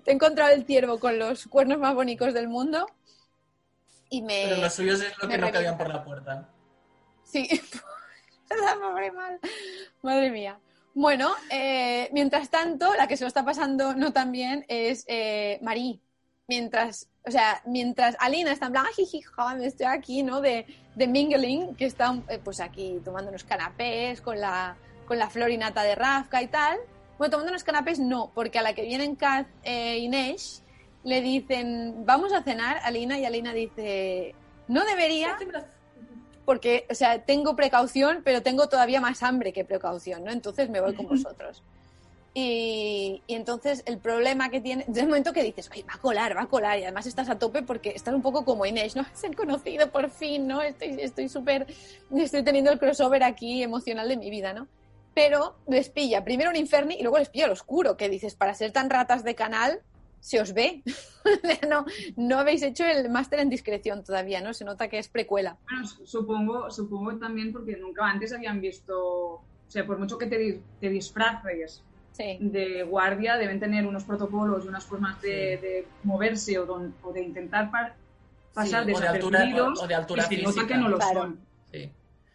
[0.03, 2.87] te he encontrado el ciervo con los cuernos más bonitos del mundo
[4.09, 4.45] y me...
[4.49, 6.49] Pero los suyos es lo que no cabían por la puerta.
[7.23, 7.49] Sí,
[9.13, 9.39] mal.
[10.01, 10.59] Madre mía.
[10.93, 15.59] Bueno, eh, mientras tanto, la que se lo está pasando no tan bien es eh,
[15.61, 16.01] Marí.
[16.47, 20.41] Mientras, o sea, mientras Alina está en plan, "Ay, jiji, ja, me estoy aquí, ¿no?
[20.41, 20.65] De,
[20.95, 24.75] de mingling, que está eh, pues aquí tomando unos canapés con la,
[25.05, 26.79] con la florinata de Rafka y tal.
[27.17, 30.63] Bueno, tomando unos canapés no, porque a la que vienen Kat e Inés
[31.03, 34.33] le dicen, vamos a cenar, Alina, y Alina dice,
[34.67, 35.37] no debería,
[36.47, 40.31] porque, o sea, tengo precaución, pero tengo todavía más hambre que precaución, ¿no?
[40.31, 41.61] Entonces me voy con vosotros.
[42.33, 45.97] Y, y entonces el problema que tiene, desde el momento que dices, Ay, va a
[45.97, 48.95] colar, va a colar, y además estás a tope porque estás un poco como Inés,
[48.95, 49.05] ¿no?
[49.13, 50.61] Se han conocido por fin, ¿no?
[50.61, 51.67] Estoy estoy súper,
[52.15, 54.69] estoy teniendo el crossover aquí emocional de mi vida, ¿no?
[55.13, 58.53] Pero les pilla primero un inferni y luego les pilla el oscuro, que dices, para
[58.53, 59.81] ser tan ratas de canal,
[60.19, 60.83] se os ve.
[61.69, 61.85] no,
[62.15, 64.53] no habéis hecho el máster en discreción todavía, ¿no?
[64.53, 65.57] Se nota que es precuela.
[65.69, 70.25] Bueno, su- supongo, supongo también porque nunca antes habían visto, o sea, por mucho que
[70.27, 71.81] te, te disfraces
[72.13, 72.37] Sí.
[72.39, 75.67] de guardia, deben tener unos protocolos y unas formas de, Sí.
[75.67, 77.93] de moverse o, don- o de intentar pa-
[78.55, 80.89] pasar Sí, o de altura- desapercibidos o- o de altura que se nota que no
[80.89, 81.21] lo Claro.
[81.21, 81.39] son.
[81.71, 81.91] Sí.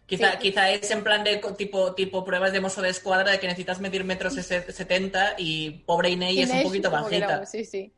[0.06, 0.38] Quizá, Sí.
[0.38, 3.80] quizá es en plan de tipo, tipo pruebas de mozo de escuadra de que necesitas
[3.80, 7.46] medir metros ese- 70 y pobre Inés es un Inés, poquito bajita.
[7.46, 7.92] sí, sí.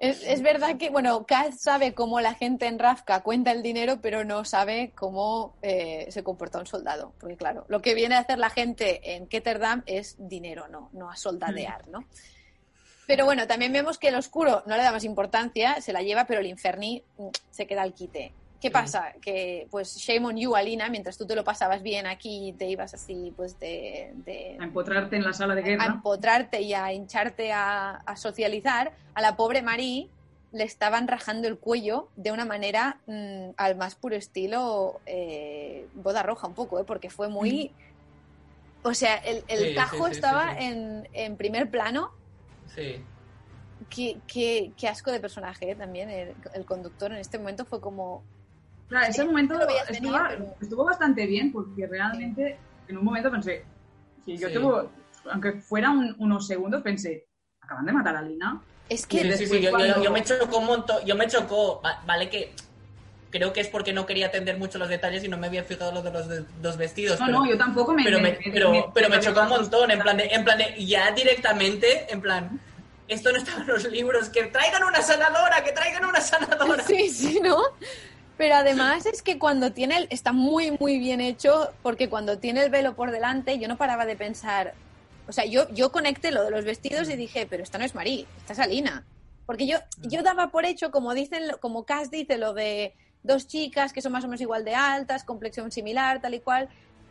[0.00, 3.98] Es, es verdad que, bueno, Kaz sabe cómo la gente en Rafka cuenta el dinero,
[4.00, 7.14] pero no sabe cómo eh, se comporta un soldado.
[7.18, 11.10] Porque, claro, lo que viene a hacer la gente en Ketterdam es dinero, no, no
[11.10, 12.04] a soldadear, ¿no?
[13.08, 16.26] Pero bueno, también vemos que el oscuro no le da más importancia, se la lleva,
[16.26, 18.32] pero el inferni mm, se queda al quite.
[18.60, 19.12] ¿Qué pasa?
[19.22, 22.66] Que, pues, shame on you, Alina, mientras tú te lo pasabas bien aquí y te
[22.66, 25.84] ibas así, pues, de- de, A empotrarte en la sala de a guerra.
[25.86, 30.10] empotrarte y a hincharte a, a socializar, a la pobre Marí
[30.50, 36.22] le estaban rajando el cuello de una manera mm, al más puro estilo eh, boda
[36.24, 36.84] roja un poco, ¿eh?
[36.84, 37.76] porque fue muy...
[38.82, 40.64] O sea, el, el Sí, sí, cajo sí, sí, estaba sí.
[40.64, 42.10] En, en primer plano.
[42.74, 43.04] Sí.
[43.90, 45.76] Qué, qué- qué asco de personaje ¿eh?
[45.76, 46.08] también.
[46.10, 48.24] El, el conductor en este momento fue como...
[48.88, 52.58] Claro, ese Sí, momento pero- estuvo bastante bien porque realmente
[52.88, 53.64] en un momento pensé,
[54.24, 54.54] si yo Sí.
[54.54, 54.90] tengo,
[55.30, 57.26] aunque fueran unos segundos, pensé,
[57.60, 58.60] acaban de matar a Lina.
[58.88, 59.18] Es Sí, que...
[59.18, 62.02] sí, sí, después yo, yo- cuando- yo me chocó un montón, yo me chocó, va-
[62.06, 62.52] vale que
[63.30, 65.92] creo que es porque no quería atender mucho los detalles y no me había fijado
[65.92, 67.20] lo de los de- dos vestidos.
[67.20, 68.02] No, pero, no, yo tampoco me...
[68.04, 70.44] pero, me, me- pero, me- pero me me- chocó un montón, en plan, de, en
[70.44, 72.58] plan de, ya directamente, en plan,
[73.06, 76.82] esto no estaba en los libros, que traigan una sanadora, que traigan una sanadora.
[76.86, 77.58] Sí, sí, ¿no?
[78.38, 82.62] Pero además es que cuando tiene el, está muy, muy bien hecho, porque cuando tiene
[82.62, 84.74] el velo por delante, yo no paraba de pensar.
[85.26, 87.96] O sea, yo, yo conecté lo de los vestidos y dije, pero esta no es
[87.96, 89.04] Marí, esta es Alina.
[89.44, 92.94] Porque yo, yo daba por hecho, como dicen, como Cass dice, lo de
[93.24, 96.68] dos chicas que son más o menos igual de altas, complexión similar, tal y cual.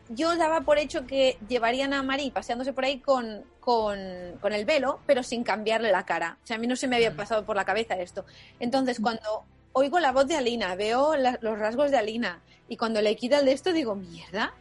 [0.07, 3.99] Yo daba por hecho que llevarían a Marí paseándose por ahí con, con,
[4.39, 6.37] con el velo, pero sin cambiarle la cara.
[6.41, 8.23] O sea, a mí no se me había pasado por la cabeza esto.
[8.61, 9.43] Entonces, cuando
[9.77, 13.45] oigo la voz de Alina, veo los rasgos de Alina, y cuando le quita el
[13.45, 14.53] de esto, digo, mierda.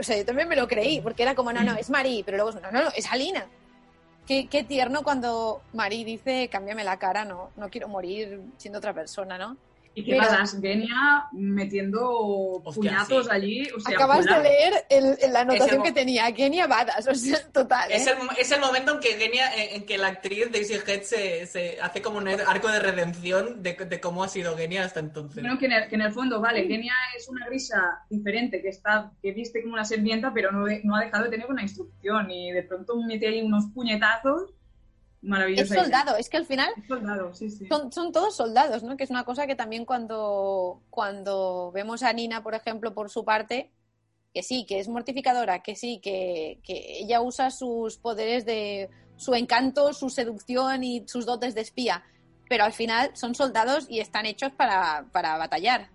[0.00, 2.38] O sea, yo también me lo creí, porque era como, no, no, es Marí, pero
[2.38, 3.46] luego, no, no, no, es Alina.
[4.26, 8.92] Qué, qué tierno cuando Marí dice, cámbiame la cara, no, no quiero morir siendo otra
[8.92, 9.56] persona, ¿no?
[9.92, 12.00] Y qué Pero- pasa, Genia metiendo
[12.62, 13.32] Hostia, puñazos sí.
[13.32, 13.62] allí.
[13.76, 17.38] O sea, Acabas de leer el- el- la anotación que tenía, Kenia Badas, o sea,
[17.52, 17.90] total.
[17.90, 17.96] ¿eh?
[17.96, 21.02] Es el, es el momento en que Genia, en, en que la actriz Daisy Head
[21.02, 25.00] se, se hace como un arco de redención de, de cómo ha sido Genia hasta
[25.00, 25.42] entonces.
[25.42, 28.68] Bueno, que en, el, que en el fondo, vale, Genia es una grisa diferente, que
[28.68, 32.52] está que viste como una serpienta, pero no ha dejado de tener una instrucción y
[32.52, 34.50] de pronto mete ahí unos puñetazos
[35.22, 37.66] Es soldado, es que al final soldado, sí, sí.
[37.68, 38.96] son, son todos soldados, ¿no?
[38.96, 43.22] Que es una cosa que también cuando, cuando vemos a Nina, por ejemplo, por su
[43.22, 43.70] parte,
[44.32, 49.34] que sí, que es mortificadora, que sí, que, que ella usa sus poderes de su
[49.34, 52.02] encanto, su seducción y sus dotes de espía,
[52.48, 55.90] pero al final son soldados y están hechos para, para batallar.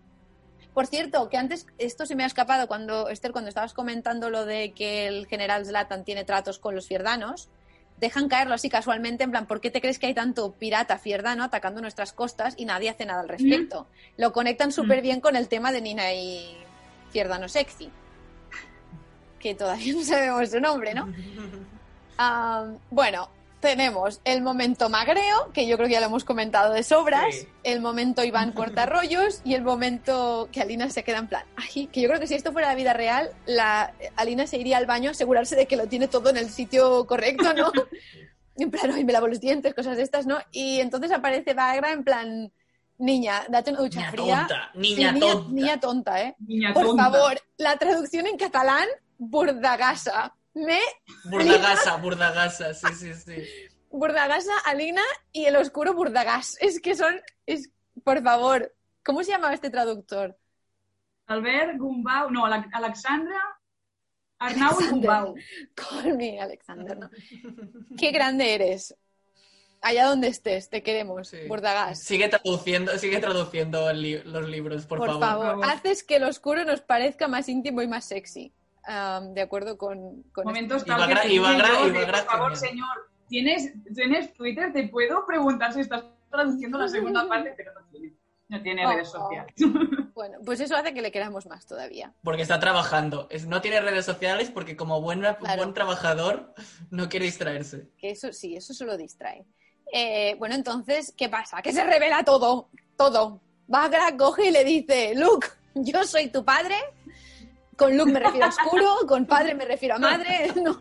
[0.76, 4.46] Por cierto, que antes esto se me ha escapado cuando, Esther, cuando estabas comentando lo
[4.46, 7.50] de que el general Zlatan tiene tratos con los fierdanos,
[7.98, 11.44] dejan caerlo así casualmente, en plan, ¿por qué te crees que hay tanto pirata fierdano
[11.44, 13.88] atacando nuestras costas y nadie hace nada al respecto?
[14.18, 16.58] Lo conectan súper bien con el tema de Nina y
[17.12, 17.90] Fierdano Sexy,
[19.40, 21.12] que todavía no sabemos su nombre, ¿no?
[22.18, 23.28] Ah, bueno,
[23.66, 27.48] tenemos el momento magreo, que yo creo que ya lo hemos comentado de sobras, Sí.
[27.64, 32.00] el momento Iván cortarrollos y el momento que Alina se queda en plan, ay, que
[32.02, 35.10] yo creo que si esto fuera la vida real, la Alina se iría al baño
[35.10, 37.72] a asegurarse de que lo tiene todo en el sitio correcto, ¿no?
[38.58, 40.38] en plan, ay, me lavo los dientes, cosas de estas, ¿no?
[40.52, 42.52] Y entonces aparece Bagra en plan,
[43.00, 44.46] niña, date una ducha Niña fría.
[44.48, 45.52] tonta, Sí, niña tonta.
[45.52, 46.36] niña tonta, ¿eh?
[46.40, 47.04] Niña Por tonta.
[47.12, 48.88] favor, la traducción en catalán,
[49.18, 50.34] burdagasa.
[50.56, 50.80] Me
[51.26, 53.36] Burdagasa, burdagasa, sí, sí, sí.
[53.92, 56.58] Burdagasa, Alina y el oscuro Burdagas.
[56.62, 57.72] Es que son, es,
[58.04, 58.74] por favor,
[59.04, 60.38] ¿cómo se llamaba este traductor?
[61.28, 63.40] Albert Gumbau, no, Ale- Alexandra
[64.40, 64.88] Arnau y.
[64.90, 65.36] Gumbau.
[65.76, 67.10] Call me Alexander, ¿no?
[67.98, 68.96] Qué grande eres.
[69.82, 71.48] Allá donde estés, te queremos, Sí.
[71.48, 72.02] Burdagas.
[72.02, 75.22] Sigue traduciendo, sigue traduciendo li- los libros, por, Por, favor.
[75.22, 75.66] favor, Por favor.
[75.78, 78.52] haces que el oscuro nos parezca más íntimo y más sexy.
[78.88, 83.10] Am, de acuerdo con, con Momentos va tal que yo de, gra- por favor, señor,
[83.28, 84.72] ¿tienes, ¿tienes Twitter?
[84.72, 88.14] Te puedo preguntar si estás traduciendo la segunda parte, pero no tiene.
[88.48, 88.92] No tiene Oh.
[88.92, 89.54] redes sociales.
[90.16, 92.14] Bueno, pues eso hace que le queramos más todavía.
[92.24, 93.28] Porque está trabajando.
[93.30, 95.58] Es- no tiene redes sociales porque como buen, Claro.
[95.58, 96.54] buen trabajador
[96.90, 97.90] no quiere distraerse.
[97.98, 99.44] Que eso sí, eso solo distrae.
[99.92, 101.62] Eh, bueno, entonces, ¿qué pasa?
[101.62, 103.42] Que se revela todo, todo.
[103.68, 106.76] Bagra coge y le dice, Luke, yo soy tu padre.
[107.76, 110.52] Con Luke me refiero a oscuro, con padre me refiero a madre.
[110.64, 110.78] ¿no?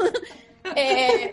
[0.77, 1.31] Eh,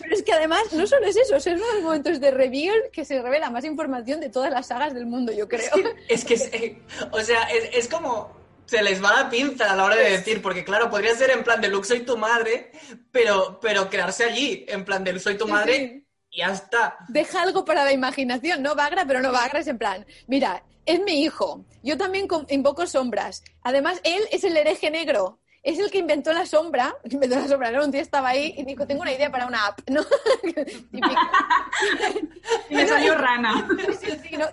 [0.00, 2.76] pero es que además, no solo es eso, es uno de los momentos de reveal
[2.92, 5.70] que se revela más información de todas las sagas del mundo, yo creo.
[6.08, 6.82] Es que, es- eh,
[7.12, 8.32] o sea, es, es como
[8.66, 11.44] se les va la pinza a la hora de decir, porque claro, podría ser en
[11.44, 12.72] plan de Luke soy tu madre,
[13.12, 16.96] pero, pero quedarse allí, en plan de soy tu madre y ya está.
[17.08, 21.02] deja algo para la imaginación, no Bagra, pero no Bagra es en plan, mira, es
[21.02, 25.98] mi hijo, yo también invoco sombras, además él es el hereje negro es el que
[25.98, 27.84] inventó la sombra, inventó la sombra, ¿no?
[27.84, 30.02] Un tío estaba ahí y dijo, tengo una idea para una app, ¿no?
[32.70, 33.66] y me salió rana.
[33.98, 34.44] Sí, sí, no.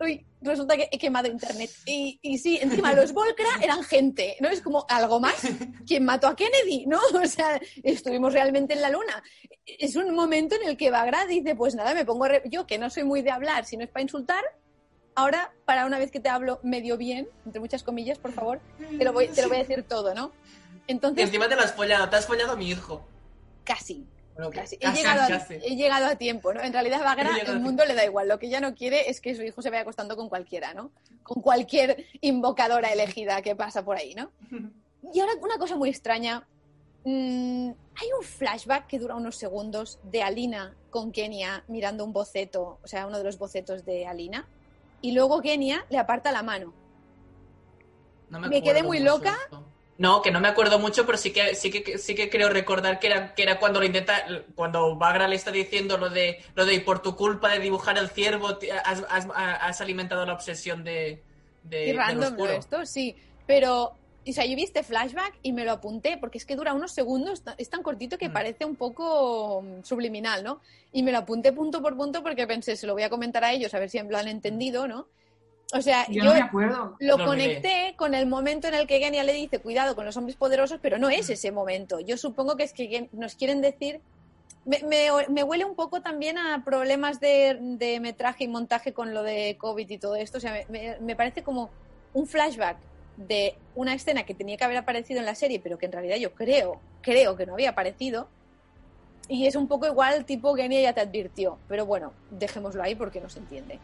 [0.00, 1.70] Uy, resulta que he quemado internet.
[1.86, 4.48] Y, y sí, encima los Volcra eran gente, ¿no?
[4.48, 5.40] Es como algo más.
[5.86, 6.84] ¿Quién mató a Kennedy?
[6.86, 7.00] ¿No?
[7.14, 9.22] O sea, estuvimos realmente en la luna.
[9.64, 12.26] Es un momento en el que Bagra dice, pues nada, me pongo...
[12.44, 14.44] Yo, que no soy muy de hablar, si no es para insultar,
[15.18, 19.04] ahora, para una vez que te hablo medio bien, entre muchas comillas, por favor, te
[19.04, 20.32] lo voy, te lo voy a decir todo, ¿no?
[20.86, 21.18] Entonces...
[21.18, 23.04] Y encima te lo has follado, te has follado a mi hijo.
[23.64, 24.06] Casi.
[24.34, 24.76] Bueno, Casi.
[24.76, 26.62] He, casi, llegado a, he llegado a tiempo, ¿no?
[26.62, 28.28] En realidad, Bagra, el mundo le da igual.
[28.28, 30.92] Lo que ella no quiere es que su hijo se vaya acostando con cualquiera, ¿no?
[31.24, 34.30] Con cualquier invocadora elegida que pasa por ahí, ¿no?
[35.14, 36.46] Y ahora una cosa muy extraña.
[37.04, 42.80] Mm, hay un flashback que dura unos segundos de Alina con Kenia mirando un boceto,
[42.82, 44.48] o sea, uno de los bocetos de Alina.
[45.00, 46.74] Y luego Kenia le aparta la mano.
[48.30, 49.36] No Me quedé acuerdo muy loca.
[49.44, 49.64] esto.
[49.96, 53.00] No, que no me acuerdo mucho, pero sí que sí que sí que creo recordar
[53.00, 56.64] que era que era cuando lo intenta cuando Bagra le está diciendo lo de lo
[56.66, 60.84] de "Y por tu culpa de dibujar el ciervo has, has- has alimentado la obsesión
[60.84, 61.24] de
[61.64, 62.52] de, y de lo random lo oscuro".
[62.52, 63.16] esto, sí.
[63.44, 63.96] Pero,
[64.30, 66.92] o sea, yo vi este flashback y me lo apunté porque es que dura unos
[66.92, 68.32] segundos, es tan cortito que Mm.
[68.32, 70.60] parece un poco mm, subliminal, ¿no?
[70.92, 73.52] Y me lo apunté punto por punto porque pensé, se lo voy a comentar a
[73.52, 75.06] ellos a ver si lo han entendido, ¿no?
[75.74, 76.96] O sea, Yo, yo, no me acuerdo.
[76.98, 80.16] lo Lo conecté con el momento en el que Genia le dice cuidado con los
[80.16, 81.12] hombres poderosos, pero no Mm.
[81.12, 82.00] es ese momento.
[82.00, 84.00] Yo supongo que es que nos quieren decir.
[84.64, 89.14] Me, me- me huele un poco también a problemas de, de metraje y montaje con
[89.14, 90.38] lo de COVID y todo esto.
[90.38, 91.70] O sea, me, me- me parece como
[92.12, 92.76] un flashback
[93.18, 96.16] de una escena que tenía que haber aparecido en la serie, pero que en realidad
[96.16, 98.28] yo creo, creo que no había aparecido.
[99.28, 101.58] Y es un poco igual, tipo Genia ya te advirtió.
[101.68, 103.78] Pero bueno, dejémoslo ahí porque no se entiende.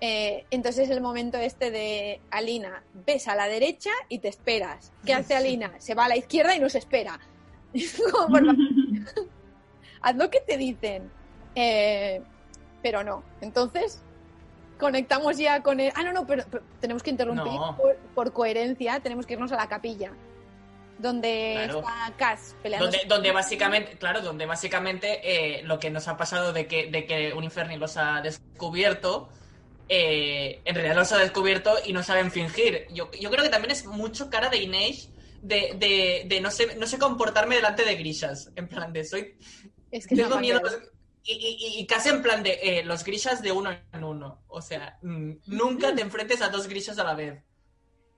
[0.00, 4.92] Eh, entonces el momento este de Alina, ves a la derecha y te esperas.
[5.06, 5.72] ¿Qué hace Alina?
[5.78, 7.20] Se va a la izquierda y nos espera.
[10.02, 11.08] Haz lo que te dicen.
[11.54, 12.20] Eh,
[12.82, 13.22] pero no.
[13.40, 14.02] Entonces,
[14.78, 15.92] conectamos ya con el...
[15.94, 17.76] Ah, no, no, pero, pero tenemos que interrumpir No.
[17.76, 19.00] por, por coherencia.
[19.00, 20.12] Tenemos que irnos a la capilla.
[20.98, 21.78] Donde Claro.
[21.80, 22.86] está Cass peleando.
[22.86, 25.20] Donde, donde básicamente, claro, donde básicamente
[25.58, 27.48] eh, lo que nos ha pasado de que, de que un
[27.80, 29.28] los ha descubierto,
[29.88, 32.86] eh, en realidad los ha descubierto y no saben fingir.
[32.92, 35.08] Yo, yo creo que también es mucho cara de Inage
[35.40, 38.52] de, de, de no, sé, no sé comportarme delante de grishas.
[38.54, 39.34] En plan de soy.
[39.90, 40.60] Es que es Tengo miedo.
[41.24, 44.42] Y, y- y casi en plan de eh, los grishas de uno en uno.
[44.48, 47.42] O sea, mm, nunca te enfrentes a dos grishas a la vez.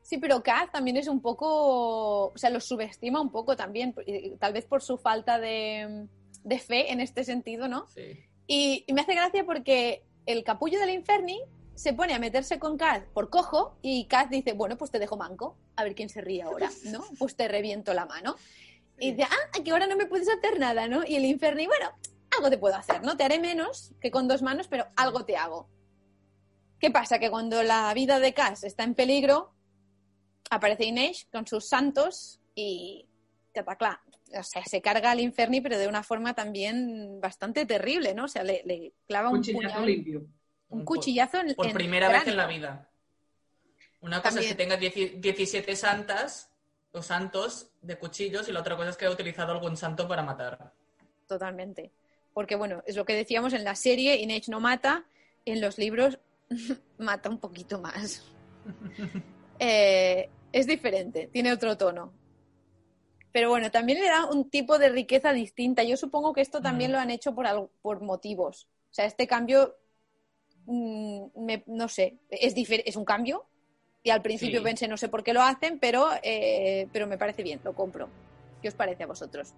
[0.04, 3.94] Sí, pero Kaz también es un poco, o sea, los subestima un poco también,
[4.38, 6.06] tal vez por su falta de,
[6.44, 7.88] de fe en este sentido, ¿no?
[7.88, 8.20] Sí.
[8.46, 11.40] Y, y me hace gracia porque el capullo del Inferni
[11.74, 15.16] se pone a meterse con Kaz por cojo y Kaz dice, bueno, pues te dejo
[15.16, 17.02] manco, a ver quién se ríe ahora, ¿no?
[17.18, 18.36] Pues te reviento la mano.
[18.98, 21.02] Y dice, ah, que ahora no me puedes hacer nada, ¿no?
[21.06, 21.90] Y el Inferni, bueno,
[22.36, 23.16] algo te puedo hacer, ¿no?
[23.16, 25.66] Te haré menos que con dos manos, pero algo te hago.
[26.78, 27.18] ¿Qué pasa?
[27.18, 29.54] Que cuando la vida de Kaz está en peligro,
[30.50, 33.06] aparece Inés con sus santos y
[33.52, 34.00] cataclá.
[34.38, 38.24] O sea, se carga al Inferni, pero de una forma también bastante terrible, ¿no?
[38.24, 40.18] O sea, le, le clava un, Cuchillazo puñal, limpio.
[40.70, 42.88] un Un cuchillazo en Por en primera vez en la vida.
[44.00, 46.50] Una cosa es que tenga dieci- 17 santas
[46.92, 50.22] o santos de cuchillos y la otra cosa es que haya utilizado algún santo para
[50.22, 50.72] matar.
[51.26, 51.90] Totalmente.
[52.32, 55.04] Porque, bueno, es lo que decíamos en la serie, Inage no mata,
[55.44, 56.18] en los libros
[56.98, 58.24] mata un poquito más.
[59.58, 62.12] Eh, es diferente, tiene otro tono.
[63.32, 65.82] Pero bueno, también le da un tipo de riqueza distinta.
[65.82, 66.92] Yo supongo que esto también Mm.
[66.92, 68.68] lo han hecho por, algo- por motivos.
[68.90, 69.74] O sea, este cambio,
[70.66, 73.46] mm, me- no sé, es, es un cambio.
[74.04, 74.64] Y al principio Sí.
[74.64, 78.14] pensé, no sé por qué lo hacen, pero, eh, pero me parece bien, lo compro.
[78.62, 79.56] ¿Qué os parece a vosotros?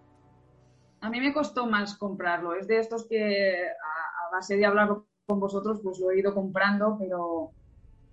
[1.00, 2.54] A mí me costó más comprarlo.
[2.54, 4.88] Es de estos que a, a base de hablar
[5.26, 7.54] con vosotros, pues lo he ido comprando, pero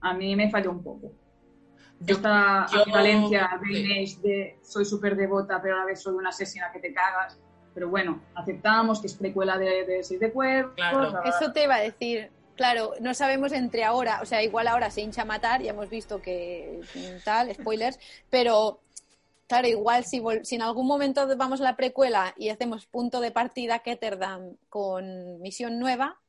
[0.01, 1.13] a mí me falló un poco.
[1.99, 6.29] Yo- Esta yo- ambivalencia de de soy súper devota, pero a la vez soy una
[6.29, 7.39] asesina que te cagas.
[7.73, 10.73] Pero bueno, aceptamos que es precuela de, de Seis de Cuervos.
[10.75, 11.23] Claro.
[11.23, 12.29] Eso te iba a decir.
[12.55, 15.89] Claro, no sabemos entre ahora, o sea, igual ahora se hincha a matar, ya hemos
[15.89, 16.81] visto que
[17.25, 17.97] tal, spoilers,
[18.29, 18.79] pero
[19.47, 23.21] claro, igual si, vol- si en algún momento vamos a la precuela y hacemos punto
[23.21, 26.19] de partida Ketterdam con misión nueva,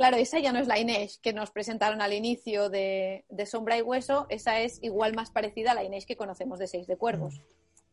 [0.00, 3.76] claro, esa ya no es la Inés que nos presentaron al inicio de, de Sombra
[3.76, 6.96] y Hueso, esa es igual más parecida a la Inés que conocemos de Seis de
[6.96, 7.42] Cuervos.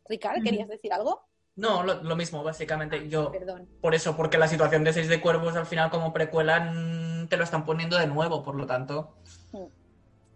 [0.08, 1.28] Ricard, ¿querías decir algo?
[1.58, 3.10] No, lo, lo mismo, básicamente.
[3.10, 3.68] Yo, Perdón.
[3.82, 7.36] por eso, porque la situación de Seis de Cuervos al final como precuela mm, te
[7.36, 9.18] lo están poniendo de nuevo, por lo tanto.
[9.52, 9.66] Mm.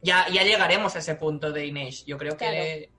[0.02, 2.04] Ya, ya llegaremos a ese punto de Inés.
[2.06, 2.92] Yo creo que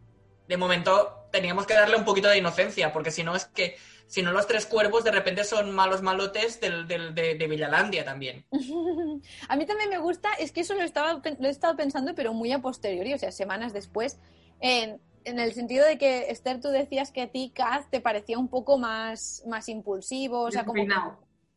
[0.49, 3.77] de momento teníamos que darle un poquito de inocencia, porque si no es que,
[4.12, 8.05] si no los tres cuervos de repente son malos malotes del, del- de, de Villalandia
[8.05, 8.44] también.
[9.48, 12.34] A mí también me gusta, es que eso lo, estaba, lo he estado pensando, pero
[12.34, 14.18] muy a posteriori, o sea, semanas después,
[14.60, 18.36] en, en el sentido de que, Esther, tú decías que a ti, Kaz, te parecía
[18.39, 20.84] un poco más, más impulsivo, o sea, como...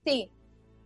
[0.06, 0.32] Sí.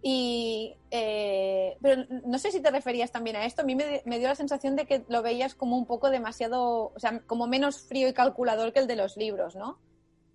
[0.02, 3.62] Y, eh, pero no sé si te referías también a esto.
[3.62, 6.94] A mí me, me dio la sensación de que lo veías como un poco demasiado,
[6.96, 9.78] o sea, como menos frío y calculador que el de los libros, ¿no?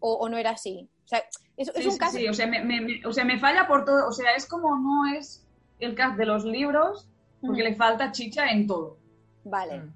[0.06, 0.86] O, o no era así.
[1.04, 1.22] O sea,
[1.56, 2.18] es, es Sí, un sí, caso.
[2.18, 4.06] sí, o sea, me, me- me- o sea, me falla por todo.
[4.06, 5.46] O sea, es como no es
[5.78, 7.08] el cast de los libros,
[7.40, 7.70] porque Ujú.
[7.70, 8.98] le falta chicha en todo.
[9.44, 9.78] Vale.
[9.80, 9.94] Mm.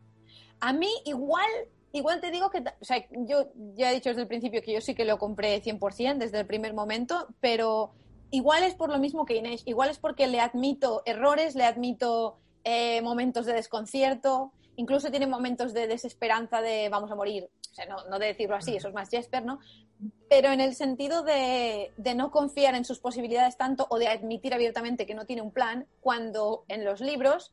[0.60, 1.50] A mí igual,
[1.92, 4.80] igual te digo que, o sea, yo ya he dicho desde el principio que yo
[4.80, 7.92] sí que lo compré 100% desde el primer momento, pero
[8.30, 12.38] igual es por lo mismo que Inés, igual es porque le admito errores, le admito
[12.64, 17.86] eh, momentos de desconcierto, incluso tiene momentos de desesperanza de vamos a morir, o sea,
[17.86, 19.60] no, no de decirlo así, eso es más Jesper, ¿no?
[20.28, 24.54] Pero en el sentido de, de no confiar en sus posibilidades tanto o de admitir
[24.54, 27.52] abiertamente que no tiene un plan, cuando en los libros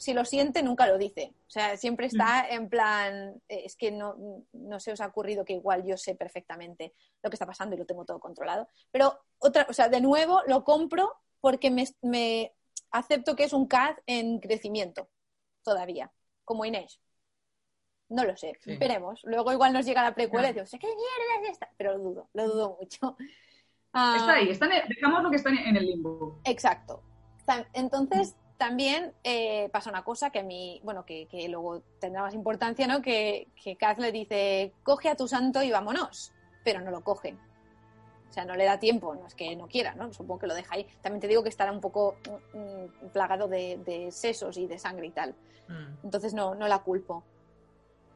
[0.00, 1.34] si lo siente, nunca lo dice.
[1.46, 4.16] O sea, siempre está en plan, eh, es que no,
[4.54, 7.78] no se os ha ocurrido que igual yo sé perfectamente lo que está pasando y
[7.78, 8.66] lo tengo todo controlado.
[8.90, 11.12] Pero, otra, o sea, de nuevo lo compro
[11.42, 12.54] porque me, me
[12.90, 15.10] acepto que es un CAD en crecimiento
[15.62, 16.10] todavía,
[16.46, 16.98] como Inés.
[18.10, 18.76] No lo sé, Sí.
[18.76, 19.20] veremos.
[19.24, 21.68] Luego igual nos llega la precuela y digo, ¿qué mierda es esta?
[21.76, 23.16] Pero lo dudo, lo dudo mucho.
[23.92, 26.38] Ah, Está ahí, está en el- dejamos lo que está en el limbo.
[26.44, 27.02] Exacto.
[27.72, 32.34] Entonces, también eh, pasa una cosa que a mí, bueno, que, que luego tendrá más
[32.34, 33.00] importancia, ¿no?
[33.02, 36.32] Que, que Kaz le dice, coge a tu santo y vámonos,
[36.62, 37.34] pero no lo coge.
[38.28, 40.12] O sea, no le da tiempo, no es que no quiera, ¿no?
[40.12, 40.86] Supongo que lo deja ahí.
[41.00, 42.16] También te digo que estará un poco
[42.54, 45.34] mm, plagado de, de sesos y de sangre y tal.
[45.66, 46.04] Mm.
[46.04, 47.24] Entonces no, no la culpo.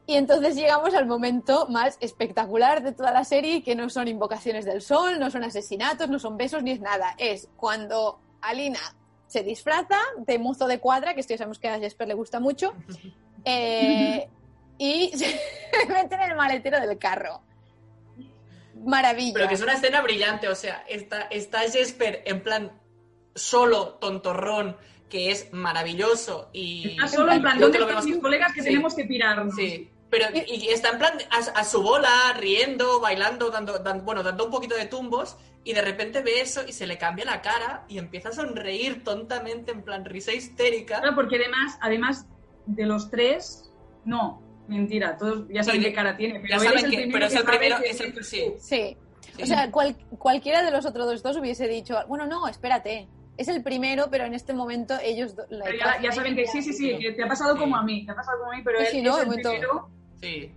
[0.07, 4.63] Y entonces llegamos al momento más espectacular de toda la serie, que no son invocaciones
[4.65, 7.15] del sol, no son asesinatos, no son besos ni es nada.
[7.17, 8.79] Es cuando Alina
[9.27, 12.39] se disfraza de mozo de cuadra, que esto ya sabemos que a Jesper le gusta
[12.39, 12.73] mucho,
[13.45, 14.29] eh,
[14.77, 15.39] y se
[15.87, 17.41] mete en el maletero del carro.
[18.85, 19.33] Maravilla.
[19.33, 22.71] Pero que es una escena brillante, o sea, está, está Jesper en plan
[23.33, 24.77] solo, tontorrón,
[25.09, 26.91] que es maravilloso y...
[26.91, 28.67] Está solo en plan, ¿dónde están mis colegas que Sí.
[28.67, 29.55] tenemos que pirarnos?
[29.55, 34.23] Sí, pero y está en plan a, a su bola, riendo, bailando, dando, dan- bueno,
[34.23, 37.41] dando un poquito de tumbos y de repente ve eso y se le cambia la
[37.41, 40.99] cara y empieza a sonreír tontamente en plan risa histérica.
[40.99, 42.25] Claro, porque además, además
[42.67, 43.71] de los tres,
[44.05, 46.97] no, mentira, todos ya saben Sí, qué cara tiene, pero Ya saben es el que,
[46.97, 48.97] primero pero es el primero, que- es el sí, Sí.
[49.35, 49.41] sí.
[49.41, 53.61] O sea, cual- cualquiera de los otros dos hubiese dicho, bueno, no, espérate, es el
[53.63, 55.35] primero, pero en este momento ellos...
[55.49, 57.59] la- pero ya, ya saben que sí, sí, sí, que te ha pasado Sí.
[57.59, 59.23] como a mí, te ha pasado como a mí, pero Sí, él sí, no, es
[59.23, 59.89] el primero.
[60.21, 60.51] sí.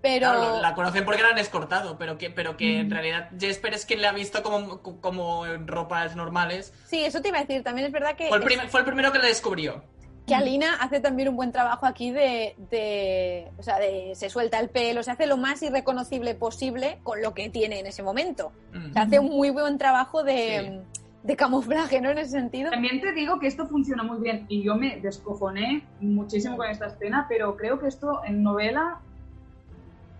[0.00, 0.30] Pero...
[0.30, 2.90] Claro, la conocen porque la han escortado, pero que, pero que en Mm.
[2.92, 6.72] realidad Jesper es quien le ha visto como, como en ropas normales.
[6.86, 7.64] Sí, eso te iba a decir.
[7.64, 9.82] También es verdad que, Fue el, prim- fue el primero que le descubrió.
[10.24, 14.60] que Alina hace también un buen trabajo aquí de, de- O sea, de se suelta
[14.60, 18.52] el pelo, se hace lo más irreconocible posible con lo que tiene en ese momento.
[18.72, 18.92] Mm.
[18.92, 20.80] Se hace un muy buen trabajo de,
[21.22, 22.10] de camuflaje, ¿no?
[22.10, 22.70] En ese sentido.
[22.70, 26.86] También te digo que esto funciona muy bien y yo me descojoné muchísimo con esta
[26.86, 29.00] escena, pero creo que esto en novela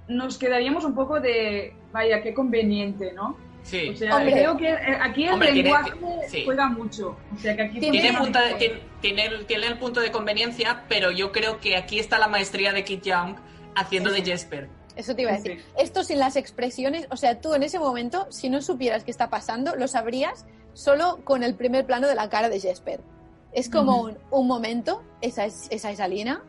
[0.08, 3.36] nos quedaríamos un poco de, vaya, qué conveniente, ¿no?
[3.62, 3.90] Sí.
[3.90, 4.32] O sea, Hombre.
[4.32, 5.92] creo que eh, aquí el Hombre, tiene- lenguaje
[6.28, 6.42] sí.
[6.46, 7.16] juega mucho.
[7.34, 10.84] O sea, que aquí Tiene Tiene, punta- tiene, tiene el, tiene el punto de conveniencia,
[10.88, 13.36] pero yo creo que aquí está la maestría de Kit Young
[13.74, 14.68] haciendo de Jesper.
[14.96, 15.60] Eso te iba a Sí, decir.
[15.62, 15.72] sí.
[15.78, 19.28] Esto sin las expresiones, o sea, tú en ese momento, si no supieras qué está
[19.28, 20.46] pasando, lo sabrías
[20.78, 23.00] solo con el primer plano de la cara de Jesper.
[23.52, 26.44] Es como un, un momento, esa es, esa es Alina.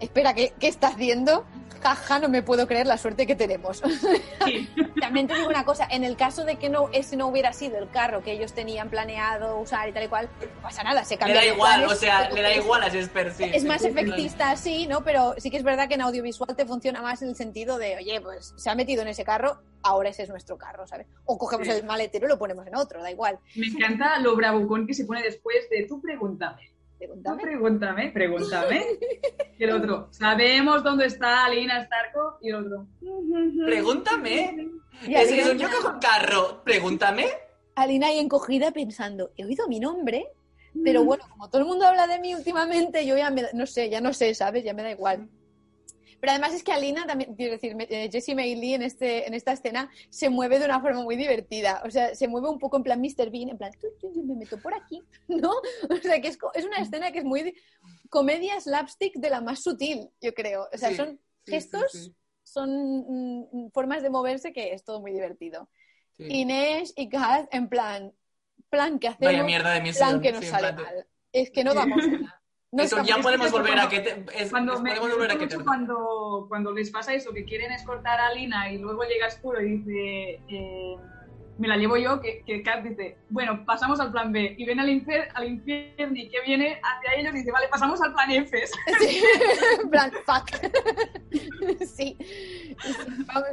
[0.00, 1.44] Espera, ¿qué, ¿qué está haciendo?
[1.82, 3.82] Jaja, no me puedo creer la suerte que tenemos.
[4.44, 4.68] Sí.
[5.00, 7.78] También te digo una cosa, en el caso de que no ese no hubiera sido
[7.78, 11.14] el carro que ellos tenían planeado usar y tal y cual, no pasa nada, se
[11.14, 13.44] Le cambia da de igual, planes, o sea, le da es- igual a Jesper, sí.
[13.52, 15.04] es sí, más sí, efectista así, ¿no?
[15.04, 17.96] Pero sí que es verdad que en audiovisual te funciona más en el sentido de,
[17.96, 21.06] oye, pues se ha metido en ese carro, ahora ese es nuestro carro, ¿sabes?
[21.24, 21.72] O cogemos Sí.
[21.74, 23.38] el maletero y lo ponemos en otro, da igual.
[23.54, 26.70] Me encanta lo bravucón que se pone después de tú pregúntame.
[26.98, 27.42] Pregúntame.
[27.42, 28.86] pregúntame, pregúntame.
[29.58, 32.38] Y el otro, sabemos dónde está Alina Starko.
[32.40, 32.86] Y el otro,
[33.66, 34.68] Pregúntame.
[35.06, 37.26] Y Es que yo cojo el carro, pregúntame.
[37.74, 40.26] Alina ahí encogida pensando, he oído mi nombre,
[40.82, 43.66] pero bueno, como todo el mundo habla de mí últimamente, yo ya me, da- no
[43.66, 44.64] sé, ya no sé, ¿sabes?
[44.64, 45.28] Ya me da igual.
[46.20, 49.34] Pero además es que Alina también, quiero decir, eh, Jessie May Lee en, este, en
[49.34, 51.82] esta escena se mueve de una forma muy divertida.
[51.84, 53.30] O sea, se mueve un poco en plan Mr.
[53.30, 55.50] Bean, en plan, "Tu, tu, tu, me meto por aquí, ¿no?
[55.90, 57.54] O sea, que es, es una escena que es muy
[58.08, 60.68] comedia slapstick de la más sutil, yo creo.
[60.72, 62.70] O sea, Sí, son sí, gestos sí, son
[63.52, 65.68] mm, formas de moverse que es todo muy divertido.
[66.18, 68.12] Inés y Kat, en plan,
[68.70, 71.06] plan que hacemos, Vaya mierda de plan que nos sale de- mal.
[71.32, 72.42] Es que no damos una.
[72.76, 75.30] No ya podemos volver a cuando- que te, es- Cuando es- me, podemos me volver
[75.32, 79.02] a que te- cuando, cuando les pasa eso, que quieren escortar a Lina y luego
[79.04, 80.96] llega Oscuro y dice, eh,
[81.58, 84.54] me la llevo yo, que, que Kat dice, bueno, pasamos al plan B.
[84.58, 88.00] Y ven al, infer- al infierno y que viene hacia ellos y dice, vale, pasamos
[88.02, 88.62] al plan F.
[89.00, 89.22] Sí,
[89.90, 90.50] plan, fuck.
[91.96, 92.16] Sí.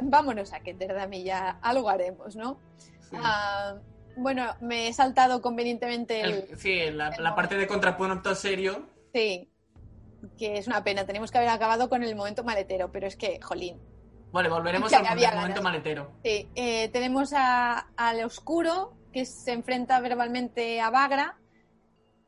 [0.02, 2.60] Vámonos a que Dami ya algo haremos, ¿no?
[3.00, 3.16] sí.
[3.22, 3.76] Ah,
[4.16, 8.86] bueno, me he saltado convenientemente el, El- sí, la, el la parte de contrapunto serio.
[9.14, 9.48] Sí,
[10.36, 11.06] que es una pena.
[11.06, 13.78] Tenemos que haber acabado con el momento maletero, pero es que, jolín.
[14.32, 15.62] Vale, volveremos al momento, momento ganas.
[15.62, 16.10] maletero.
[16.24, 21.38] Sí, eh, tenemos a- al oscuro que se enfrenta verbalmente a Bagra.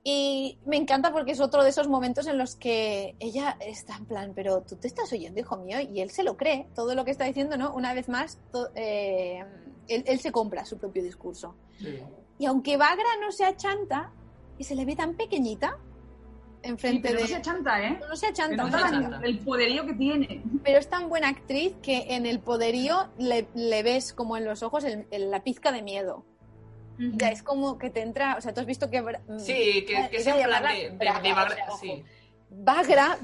[0.09, 4.05] Y me encanta porque es otro de esos momentos en los que ella está en
[4.07, 7.05] plan, pero tú te estás oyendo, hijo mío, y él se lo cree, todo lo
[7.05, 7.75] que está diciendo, ¿no?
[7.75, 8.39] Una vez más,
[8.77, 9.45] eh,
[9.89, 11.57] él, él se compra su propio discurso.
[11.81, 11.99] Sí.
[12.39, 14.13] Y aunque Bagra no sea chanta,
[14.59, 15.77] y se le ve tan pequeñita,
[16.63, 17.21] Sí, enfrente pero de...
[17.23, 18.01] no se chanta, ¿eh?
[18.09, 19.21] No se Se chanta, no se la- chanta.
[19.25, 20.43] el poderío que tiene.
[20.65, 24.63] pero es tan buena actriz que en el poderío le, le ves como en los
[24.63, 26.25] ojos el- el- la pizca de miedo.
[26.99, 29.05] O sea, es como que te entra, o sea, tú has visto que...
[29.39, 31.79] Sí, que, que es en plan de, de, Braga, de o Bagra- sea, ojo.
[31.83, 32.05] sí.
[32.49, 33.19] Bagra,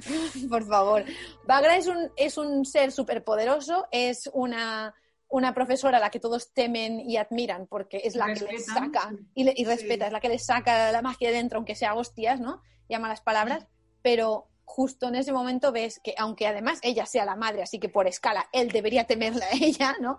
[0.51, 1.05] por favor,
[1.47, 4.95] Bagra es un, es un ser superpoderoso, es una,
[5.29, 9.09] una profesora a la que todos temen y admiran porque es la que les saca
[9.11, 9.17] sí.
[9.37, 9.65] y, le- y Sí.
[9.65, 12.61] respeta, es la que les saca la magia de dentro, aunque sea hostias, ¿no?
[12.89, 13.67] Llama las palabras,
[14.03, 17.89] pero justo en ese momento ves que, aunque además ella sea la madre, así que
[17.89, 20.19] por escala él debería temerla a ella, ¿no?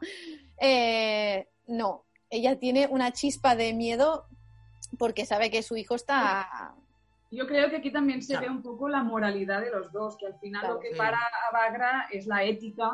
[0.60, 4.28] Eh, no, ella tiene una chispa de miedo
[4.98, 6.76] porque sabe que su hijo está...
[7.32, 8.46] Yo creo que aquí también se Claro.
[8.48, 10.76] ve un poco la moralidad de los dos, que al final Claro.
[10.76, 10.96] lo que Sí.
[10.98, 12.92] para a Bagra es la ética,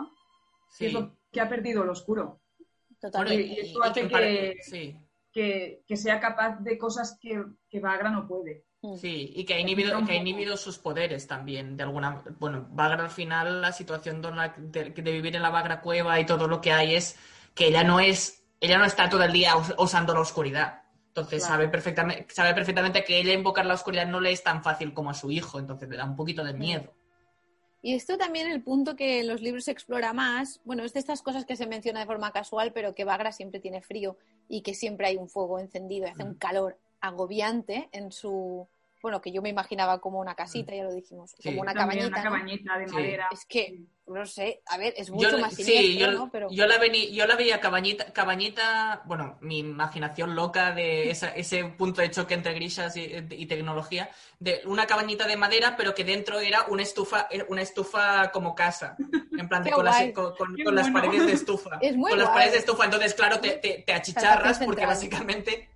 [0.77, 0.97] que es Sí.
[0.97, 2.39] lo que ha perdido el oscuro.
[2.57, 3.43] Bueno, Totalmente.
[3.47, 4.97] y eso hace para- que- sí.
[5.31, 8.65] Que, que sea capaz de cosas que, que Bagra no puede.
[8.81, 10.27] Sí, y que ha inhibido, Un que ha poco.
[10.27, 15.41] inhibido sus poderes también, de alguna Bueno, Bagra al final, la situación de, vivir en
[15.41, 17.17] la Bagra cueva y todo lo que hay es
[17.55, 20.83] que ella no es, ella no está todo el día us- usando la oscuridad.
[21.07, 21.55] Entonces Claro.
[21.55, 25.09] sabe perfectamente, sabe perfectamente que ella invocar la oscuridad no le es tan fácil como
[25.09, 26.93] a su hijo, entonces le da un poquito de miedo.
[27.81, 30.99] Y esto también el punto que en los libros se explora más, bueno, es de
[30.99, 34.17] estas cosas que se menciona de forma casual, pero que Bagra siempre tiene frío
[34.49, 36.37] y que siempre hay un fuego encendido y hace un Mm.
[36.37, 38.67] calor agobiante en su,
[39.01, 41.49] bueno, que yo me imaginaba como una casita, ya lo dijimos, Sí.
[41.49, 42.07] como una cabañita.
[42.07, 42.23] Una ¿no?
[42.23, 42.93] cabañita de Sí.
[42.95, 43.27] madera.
[43.31, 46.29] Es que, no sé, a ver, es mucho Yo, más sí, siniestro, yo, ¿no?
[46.31, 51.29] Pero yo la veni- yo la veía cabañita, cabañita, bueno, mi imaginación loca de esa-
[51.33, 54.09] ese punto de choque entre grishas y, y tecnología,
[54.39, 58.97] de una cabañita de madera, pero que dentro era una estufa, una estufa como casa,
[59.37, 60.11] en plan de con, las, guay.
[60.11, 61.07] con, con- Qué con las bueno.
[61.07, 61.77] paredes de estufa.
[61.79, 65.69] Es muy con las paredes de estufa, entonces claro, te, te, te achicharras porque básicamente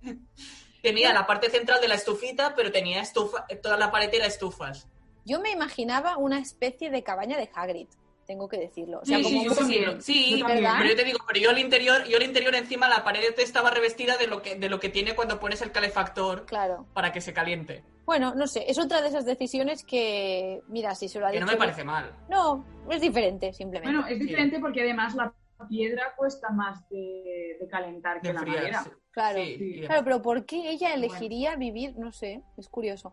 [0.84, 4.86] tenía la parte central de la estufita, pero tenía estufa, toda la pared era estufas.
[5.24, 7.88] yo me imaginaba una especie de cabaña de Hagrid,
[8.26, 9.00] tengo que decirlo.
[9.02, 10.02] O sea, Sí, como sí, un yo también.
[10.02, 13.34] Sí, pero yo te digo, pero yo al interior, yo al interior encima la pared
[13.38, 16.86] estaba revestida de lo que, de lo que tiene cuando pones el calefactor Claro.
[16.94, 17.82] para que se caliente.
[18.06, 21.36] Bueno, no sé, es otra de esas decisiones que, mira, si se lo ha Que
[21.36, 21.46] dicho...
[21.46, 22.14] no me parece mal.
[22.28, 23.94] No, es diferente, simplemente.
[23.96, 25.32] Bueno, es diferente porque además la
[25.68, 28.82] piedra cuesta más de, de calentar que la madera.
[28.84, 28.90] sí.
[29.10, 29.38] Claro.
[29.38, 29.82] Sí.
[29.86, 31.96] Claro, pero ¿por qué ella elegiría vivir?
[31.96, 33.12] No sé, es curioso.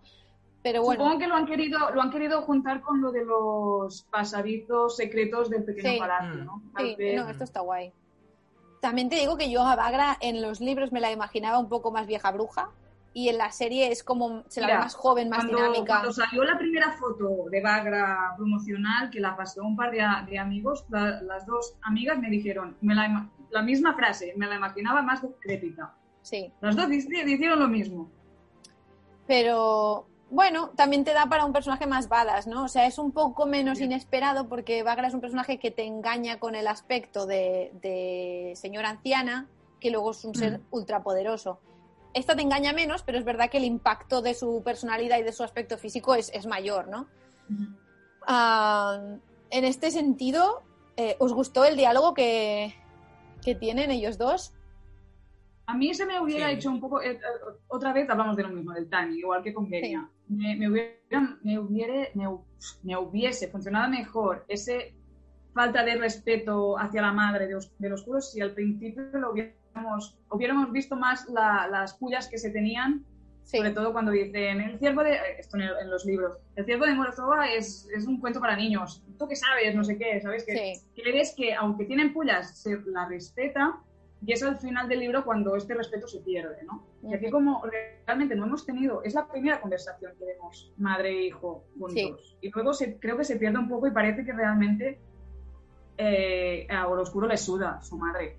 [0.63, 4.03] Pero bueno, Supongo que lo han querido, lo han querido juntar con lo de los
[4.11, 5.99] pasadizos secretos del pequeño Sí.
[5.99, 6.45] palacio, Mm.
[6.45, 6.61] ¿no?
[6.75, 7.91] Tal sí, vez- no, esto está guay.
[8.79, 11.91] También te digo que yo a Bagra en los libros me la imaginaba un poco
[11.91, 12.69] más vieja bruja
[13.13, 15.85] y en la serie es como se la ve más joven, más cuando, dinámica.
[15.85, 20.01] cuando salió la primera foto de Bagra promocional, que la pasó un par de,
[20.39, 25.01] amigos, la- las dos amigas me dijeron me la, la misma frase, me la imaginaba
[25.01, 25.93] más decrépita.
[26.21, 28.09] Sí, Las dos hicieron lo mismo.
[29.27, 32.63] pero bueno, también te da para un personaje más balas, ¿no?
[32.63, 33.83] O sea, es un poco menos Sí.
[33.85, 38.89] inesperado porque Bagra es un personaje que te engaña con el aspecto de, de señora
[38.89, 39.47] anciana,
[39.81, 40.63] que luego es un ser Mm.
[40.71, 41.59] ultrapoderoso.
[42.13, 45.31] Esta te engaña menos, pero es verdad que el impacto de su personalidad y de
[45.31, 47.07] su aspecto físico es, es mayor, ¿no?
[48.27, 49.15] Ah,
[49.49, 50.61] en este sentido,
[50.97, 52.73] eh, ¿os gustó el diálogo que,
[53.43, 54.53] que tienen ellos dos?
[55.67, 56.55] A mí se me hubiera Sí.
[56.55, 57.19] hecho un poco, eh, eh,
[57.69, 60.09] otra vez hablamos de lo mismo, del Tani, igual que con Genia.
[60.27, 62.43] Me, me, hubiera- me, me hu-
[62.83, 64.93] me hubiese funcionado mejor ese
[65.53, 69.31] falta de respeto hacia la madre de, os- de los oscuros si al principio lo
[69.31, 69.60] hubiéramos,
[70.29, 73.05] hubiéramos visto más la- las pullas que se tenían
[73.43, 73.57] Sí.
[73.57, 75.17] Sobre todo cuando dicen, el ciervo de...
[75.39, 76.37] Esto en, el- en los libros.
[76.55, 79.03] El ciervo de Morozova es, es un cuento para niños.
[79.17, 79.73] ¿Tú qué sabes?
[79.75, 80.45] No sé qué, ¿sabes?
[80.45, 80.85] Que, Sí.
[80.95, 83.79] que ves que, aunque tienen pullas, se la respeta
[84.23, 86.85] y es al final del libro cuando este respeto se pierde, ¿no?
[87.01, 87.63] Y aquí como
[88.05, 89.01] realmente no hemos tenido...
[89.03, 92.37] Es la primera conversación que vemos madre e hijo juntos.
[92.41, 94.99] Y luego se, creo que se pierde un poco y parece que realmente
[95.97, 98.37] eh, a Oscuro le suda su madre.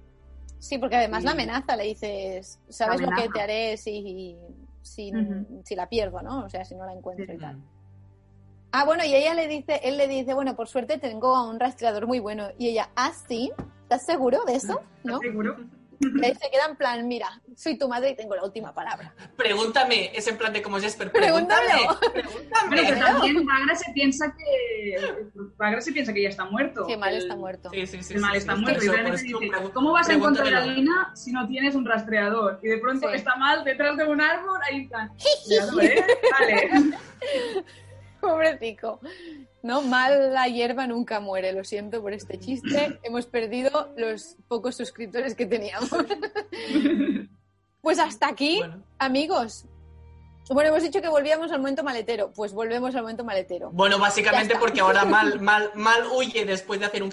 [0.63, 4.37] Sí, porque además la amenaza, le dices, ¿sabes lo que te haré si,
[4.81, 5.13] si,
[5.65, 6.45] si la pierdo, ¿no?
[6.45, 7.33] O sea, si no la encuentro Sí.
[7.35, 7.57] y tal.
[8.71, 12.07] Ah, bueno, y ella le dice, él le dice, bueno, por suerte tengo un rastreador
[12.07, 12.47] muy bueno.
[12.59, 13.51] Y ella, ah, sí,
[13.83, 14.81] ¿estás seguro de eso?
[15.03, 15.19] ¿No?
[15.19, 15.57] ¿Seguro?
[16.03, 19.15] Y ahí se queda en plan, mira, soy tu madre y tengo la última palabra.
[19.37, 21.13] Pregúntame, es en plan de como Jesper.
[21.13, 21.87] Pregúntame.
[22.13, 22.77] Pregúntame.
[22.77, 24.97] Pero también Bagra se piensa que
[25.57, 26.87] Bagra se piensa que ya está muerto.
[26.87, 27.71] Que mal está muerto.
[27.71, 28.15] Sí, sí, sí.
[28.15, 28.63] El mal sí, está sí.
[28.63, 28.85] muerto.
[28.85, 30.67] Y realmente dice, ¿cómo vas a encontrar a.
[30.67, 32.61] Lina si no tienes un rastreador?
[32.63, 33.17] Y de pronto Sí.
[33.17, 34.89] está mal detrás de un árbol, ahí.
[36.39, 36.95] Vale.
[38.21, 39.01] Pobrecico.
[39.63, 41.53] No, mal la hierba nunca muere.
[41.53, 42.99] Lo siento por este chiste.
[43.03, 45.91] Hemos perdido los pocos suscriptores que teníamos.
[47.83, 48.85] Pues hasta aquí, Bueno.
[49.01, 49.65] amigos.
[50.49, 52.33] Bueno, hemos dicho que volvíamos al momento maletero.
[52.33, 53.71] Pues volvemos al momento maletero.
[53.73, 57.11] Bueno, básicamente porque ahora mal, mal, mal huye después de hacer un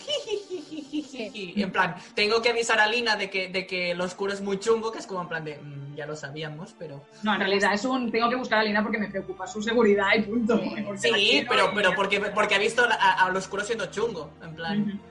[1.23, 1.61] jijijijiji.
[1.63, 4.59] En plan, tengo que avisar a Lina de que, de que lo oscuro es muy
[4.59, 7.03] chungo, que es como en plan de, "Mm, ya lo sabíamos, pero...
[7.23, 8.11] No, en realidad es un.
[8.11, 10.59] Tengo que buscar a Lina porque me preocupa su seguridad y punto.
[10.95, 14.31] Sí, pero, pero porque, porque ha visto a, a lo oscuro siendo chungo.
[14.41, 15.01] En plan.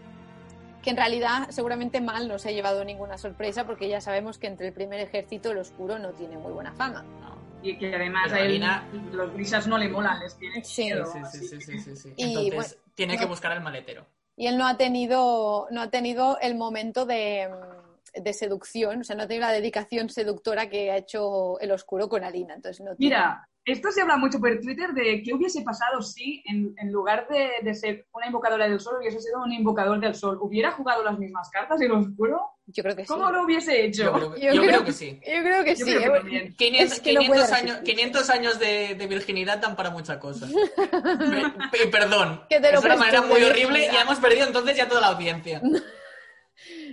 [0.83, 4.47] Que en realidad seguramente mal no se ha llevado ninguna sorpresa porque ya sabemos que
[4.47, 7.03] entre el primer ejército el oscuro no tiene muy buena fama.
[7.21, 7.37] no.
[7.61, 10.85] Y que además Pero a él Lina- los grisas no le molan, les tiene Sí.
[10.85, 12.13] miedo, Sí, sí, sí, que- sí, sí, sí.
[12.17, 14.07] Y, Entonces, bueno, tiene que buscar al maletero.
[14.39, 19.05] Y él no ha tenido, no ha tenido el momento de, mm, de seducción, o
[19.05, 22.55] sea, no ha tenido la dedicación seductora que ha hecho el oscuro con Alina.
[22.55, 26.75] Entonces no Mira, esto se habla mucho por Twitter de qué hubiese pasado si en,
[26.79, 30.39] en lugar de, de ser una invocadora del sol hubiese sido un invocador del sol.
[30.41, 32.41] ¿Hubiera jugado las mismas cartas el oscuro?
[32.71, 33.09] yo creo que sí.
[33.09, 34.03] ¿Cómo lo hubiese hecho?
[34.05, 35.19] Yo creo, que- Yo yo creo- creo que sí.
[35.27, 35.95] Yo creo que Yo sí.
[35.95, 36.21] creo que ¿eh?
[36.21, 36.55] también.
[36.57, 37.95] 500, Es que no 500 puede años, resistir.
[37.97, 40.51] 500 años de, de virginidad dan para muchas cosas.
[40.77, 42.43] Pe- pe- perdón.
[42.51, 45.07] Que te lo es una manera muy horrible y hemos perdido entonces ya toda la
[45.09, 45.61] audiencia.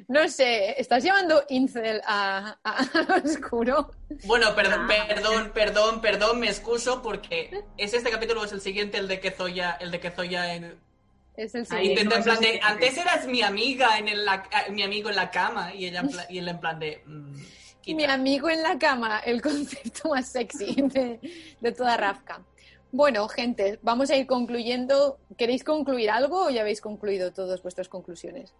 [0.07, 2.77] No sé, ¿estás llamando incel a, a-
[3.15, 3.91] a oscuro?
[4.25, 5.05] Bueno, perdón, Ah.
[5.07, 9.19] perdón, perdón, perdón, me excuso porque es este capítulo o es el siguiente, el de
[9.19, 10.77] que Zoya, el de que Zoya en-
[11.35, 12.01] Es el siguiente.
[12.03, 15.09] intenta no, en plan de, antes eras mi amiga en el, la- ah, mi amigo
[15.09, 17.35] en la cama y ella y él en plan de mm.
[17.87, 21.19] Mi amigo en la cama, el concepto más sexy de,
[21.59, 22.41] de toda Rafka.
[22.91, 25.19] Bueno, gente, vamos a ir concluyendo.
[25.37, 28.53] ¿Queréis concluir algo o ya habéis concluido todas vuestras conclusiones?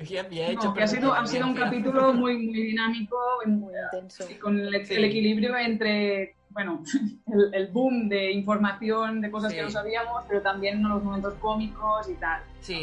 [0.00, 3.16] Hecho No, que ha sido, ha sido un capítulo muy, muy dinámico
[3.46, 4.24] Muy intenso.
[4.30, 4.94] y con el, Sí.
[4.94, 6.82] el equilibrio entre, bueno,
[7.26, 9.58] el, el boom de información, de cosas Sí.
[9.58, 12.42] que no sabíamos, pero también los momentos cómicos y tal.
[12.60, 12.82] Sí.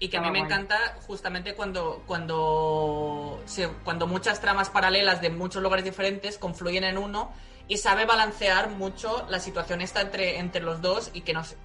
[0.00, 0.50] Y que a mí me guay.
[0.50, 0.76] encanta
[1.06, 7.32] justamente cuando, cuando, se- cuando muchas tramas paralelas de muchos lugares diferentes confluyen en uno
[7.66, 11.56] y sabe balancear mucho la situación esta entre, entre los dos y que no se-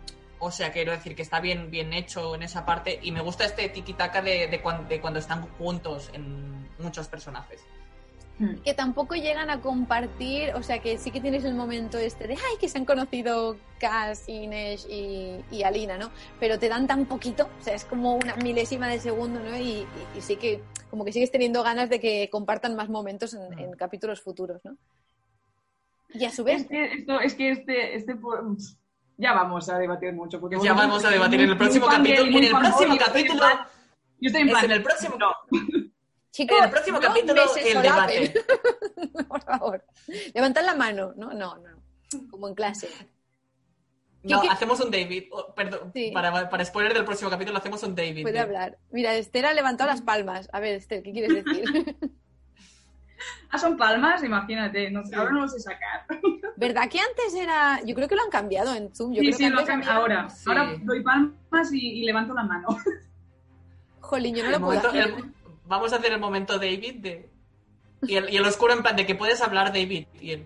[0.44, 3.46] O sea, quiero decir que está bien, bien hecho en esa parte y me gusta
[3.46, 7.62] este tiki-taka de, de, cuan- de cuando están juntos en muchos personajes.
[8.40, 8.56] Hmm.
[8.66, 12.34] que tampoco llegan a compartir, o sea que sí que tienes el momento este de,
[12.34, 16.10] ay, que se han conocido Cass, Inés y, y Alina, ¿no?
[16.40, 19.56] Pero te dan tan poquito, o sea, es como una milésima de segundo, ¿no?
[19.56, 19.88] Y, y-
[20.18, 23.72] y sí que, como que sigues teniendo ganas de que compartan más momentos en, en
[23.74, 24.76] capítulos futuros, ¿no?
[26.16, 28.16] Y a su vez, Es que, esto, es que este, este
[29.18, 30.40] ya vamos a debatir mucho.
[30.40, 32.38] Porque Ya vamos a debatir en el próximo capítulo.
[32.38, 33.40] En el próximo yo estoy en capítulo.
[33.40, 33.68] plan-
[34.20, 34.66] Yo estoy en Es plan.
[34.66, 35.16] en el próximo.
[35.18, 35.34] No,
[36.32, 38.34] chicos, En el próximo no capítulo, el debate.
[39.28, 39.86] Por favor,
[40.34, 41.84] levantad la mano, no, no, no,
[42.30, 42.90] como en clase.
[44.24, 45.26] No, ¿Qué- qué- hacemos un David.
[45.32, 46.12] Oh, perdón, Sí.
[46.14, 48.22] para, para spoiler del próximo capítulo hacemos un David.
[48.22, 48.78] Puede de- hablar.
[48.92, 50.50] Mira, Esther ha levantado las palmas.
[50.54, 51.64] A ver, Esther, ¿qué quieres decir?
[53.50, 54.90] ah, son palmas, imagínate.
[54.92, 56.06] No sé, ahora no lo sé sacar.
[56.58, 57.80] ¿Verdad que antes era.?
[57.86, 59.14] Yo creo que lo han cambiado en Zoom.
[59.14, 60.30] Yo sí, creo sí, que lo hacen había- ahora.
[60.30, 60.44] Sí.
[60.48, 62.68] Ahora doy palmas y, y levanto la mano.
[64.02, 65.08] Jolín, yo no El lo puedo hacer.
[65.08, 65.34] el-
[65.66, 67.30] vamos a hacer el momento David de.
[68.04, 70.08] Y el, y el oscuro en plan de que puedes hablar David.
[70.20, 70.46] Y él.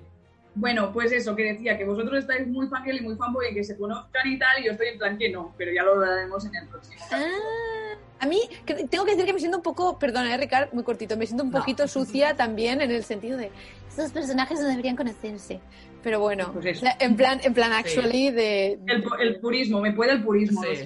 [0.59, 3.63] Bueno, pues eso, que decía que vosotros estáis muy fangirl y muy fanboy y que
[3.63, 6.43] se conozcan y tal, y yo estoy en plan que no, pero ya lo hablaremos
[6.45, 6.95] en el próximo.
[7.11, 8.41] Ah, a mí
[8.89, 11.43] tengo que decir que me siento un poco, perdona, eh, Ricard, muy cortito, me siento
[11.43, 11.59] un No.
[11.59, 13.51] poquito sucia también en el sentido de,
[13.97, 15.59] estos personajes no deberían conocerse.
[16.03, 18.79] Pero bueno, Pues en plan, en plan actually de...
[18.87, 20.69] El, el purismo, me puede el purismo, Sí.
[20.69, 20.83] lo.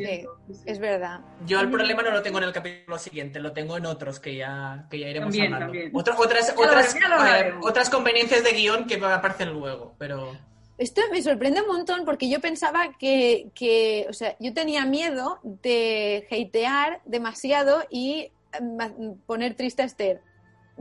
[0.48, 0.62] Sí, sí.
[0.66, 1.20] Es verdad.
[1.46, 4.36] Yo el problema no lo tengo en el capítulo siguiente, lo tengo en otros que
[4.38, 5.74] ya, que ya iremos También, hablando.
[5.74, 5.92] también.
[5.94, 10.32] Otro- otras, otras, ver, otras conveniencias de guion que aparecen luego, pero...
[10.78, 15.40] Esto me sorprende un montón porque yo pensaba que, que, o sea, yo tenía miedo
[15.44, 18.92] de hatear demasiado y ma-
[19.28, 20.22] poner triste a Esther.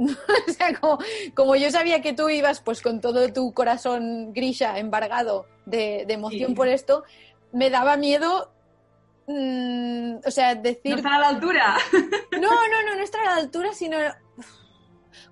[0.49, 0.99] o sea, como,
[1.35, 6.15] como yo sabía que tú ibas pues con todo tu corazón grisha embargado de, de
[6.15, 6.55] emoción Sí.
[6.55, 7.05] por esto,
[7.53, 8.51] me daba miedo,
[9.27, 10.97] mm, o sea, No decir...
[10.97, 11.77] están a la altura.
[12.33, 13.99] No, no, no, no estar a la altura, sino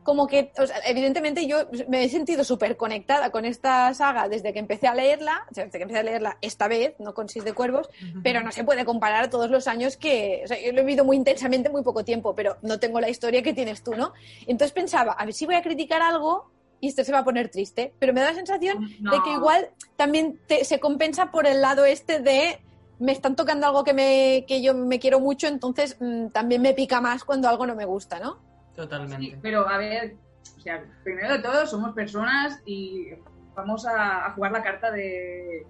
[0.03, 4.53] como que, o sea, evidentemente yo me he sentido súper conectada con esta saga desde
[4.53, 7.29] que empecé a leerla, o sea, desde que empecé a leerla esta vez, no con
[7.29, 7.89] Sis de Cuervos,
[8.23, 10.85] pero no se puede comparar a todos los años que, o sea, yo lo he
[10.85, 14.13] vivido muy intensamente muy poco tiempo, pero no tengo la historia que tienes tú, ¿no?
[14.47, 16.51] Entonces pensaba, a ver si voy a criticar algo
[16.81, 19.11] y esto se va a poner triste, pero me da la sensación No.
[19.11, 22.61] de que igual también te- se compensa por el lado este de
[23.01, 26.75] me están tocando algo que, me, que yo me quiero mucho, entonces mm, también me
[26.75, 28.39] pica más cuando algo no me gusta, ¿no?
[28.79, 29.27] Totalmente.
[29.33, 30.15] Sí, pero a ver,
[30.57, 33.09] o sea, primero de todo somos personas y
[33.57, 35.67] vamos a, a jugar la carta de,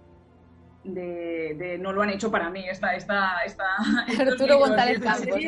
[0.84, 3.64] de, de no lo han hecho para mí esta esta esta
[4.20, 5.38] Arturo González Campos.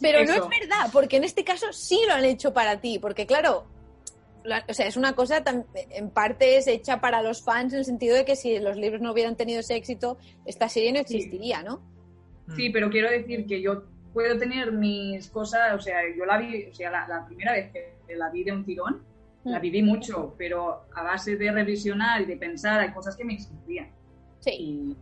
[0.00, 3.26] Pero no es verdad, porque en este caso sí lo han hecho para ti, porque
[3.26, 3.66] claro,
[4.44, 7.80] la- o sea, es una cosa tan, en parte es hecha para los fans en
[7.80, 11.00] el sentido de que si los libros no hubieran tenido ese éxito, esta serie no
[11.00, 11.82] existiría, ¿no?
[12.54, 16.66] Sí, pero quiero decir que yo puedo tener mis cosas, o sea, yo la vi,
[16.66, 19.02] o sea, la, la primera vez que la vi de un tirón,
[19.44, 19.62] la Mm.
[19.62, 23.88] viví mucho, pero a base de revisionar y de pensar, hay cosas que me excluían.
[24.40, 24.96] Sí, y,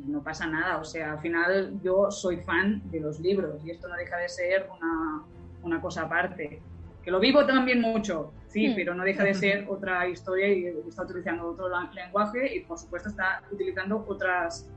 [0.00, 0.78] y no pasa nada.
[0.78, 4.28] O sea, al final yo soy fan de los libros y esto no deja de
[4.28, 5.22] ser una,
[5.62, 6.60] una cosa aparte.
[7.02, 8.74] Que lo vivo también mucho, sí, Hmm.
[8.76, 13.08] pero no deja de ser otra historia y está utilizando otro lenguaje y por supuesto
[13.08, 14.70] está utilizando otras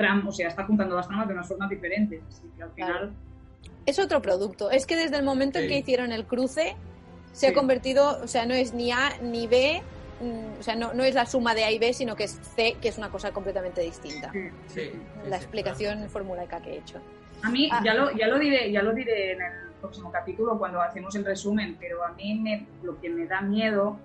[0.00, 2.20] tramas, o sea, está juntando las tramas de unas formas diferentes.
[2.28, 3.10] Así que al final, Claro.
[3.86, 4.70] es otro producto.
[4.70, 6.76] Es que desde el momento en que hicieron el cruce,
[7.32, 9.82] se ha convertido, o sea, no es ni A ni B,
[10.20, 12.38] mm, o sea, no, no es la suma de A y B, sino que es
[12.56, 14.32] C, que es una cosa completamente distinta.
[14.66, 14.90] sí,
[15.28, 16.98] La sí, explicación formulaica que he hecho.
[17.42, 17.80] A mí, Ah.
[17.84, 21.24] ya, lo, ya, lo diré, ya lo diré en el próximo capítulo cuando hacemos el
[21.24, 23.96] resumen, pero a mí me- lo que me da miedo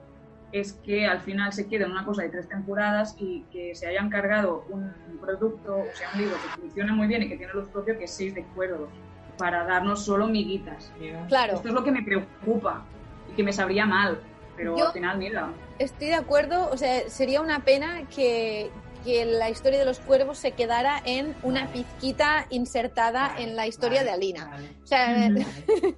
[0.51, 3.87] es que al final se quede en una cosa de tres temporadas y que se
[3.87, 7.51] hayan cargado un producto, o sea, un libro que funciona muy bien y que tiene
[7.53, 8.89] luz propio, que es seis de cuerdos,
[9.37, 10.91] para darnos solo miguitas.
[11.27, 11.55] claro.
[11.55, 12.85] Esto es lo que me preocupa
[13.29, 14.21] y que me sabría mal,
[14.55, 15.49] pero Yo- al final, mira.
[15.79, 18.69] estoy de acuerdo, o sea, sería una pena que,
[19.03, 23.99] que la historia de los cuervos se quedara en una pizquita insertada en la historia
[23.99, 24.45] Vale, de Alina.
[24.45, 25.29] vale, O sea.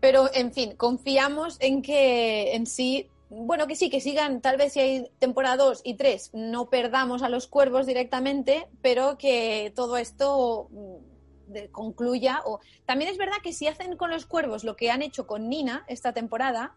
[0.00, 4.72] Pero, en fin, confiamos en que en sí, bueno, que sí, que sigan, tal vez
[4.72, 9.96] si hay temporada 2 y 3, no perdamos a los cuervos directamente, pero que todo
[9.96, 12.42] esto mm, concluya.
[12.44, 12.60] O...
[12.84, 15.84] También es verdad que si hacen con los cuervos lo que han hecho con Nina
[15.88, 16.76] esta temporada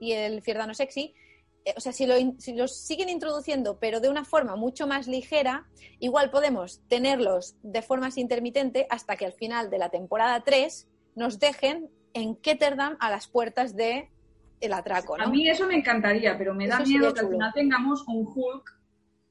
[0.00, 1.14] y el Fierdano Sexy,
[1.66, 2.14] eh, o sea, si, lo
[2.54, 5.66] los siguen introduciendo, pero de una forma mucho más ligera,
[5.98, 11.38] igual podemos tenerlos de forma intermitente hasta que al final de la temporada 3 nos
[11.38, 14.10] dejen en Ketterdam a las puertas de
[14.66, 15.24] el atraco, ¿no?
[15.24, 18.26] A mí eso me encantaría, pero me da Eso miedo que al final tengamos un
[18.26, 18.70] Hulk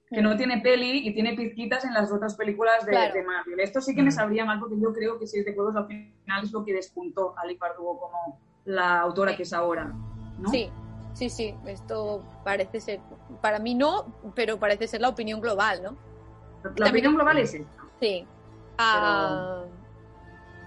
[0.09, 0.23] que Mm.
[0.23, 3.13] no tiene peli y tiene pizquitas en las otras películas de, Claro.
[3.15, 3.59] de Marvel.
[3.59, 4.13] Esto sí que me Mm.
[4.13, 7.33] sabría mal porque yo creo que Seis de Juegos al final es lo que despuntó
[7.37, 9.91] a Lee Bardugo como la autora que es ahora.
[10.39, 10.49] ¿no?
[10.49, 10.69] Sí,
[11.13, 12.99] sí, sí, esto parece ser,
[13.41, 14.05] para mí no,
[14.35, 15.91] pero parece ser la opinión global, ¿no?
[15.91, 17.83] La También- opinión global es esta.
[17.99, 18.27] Sí.
[18.77, 19.63] Ah,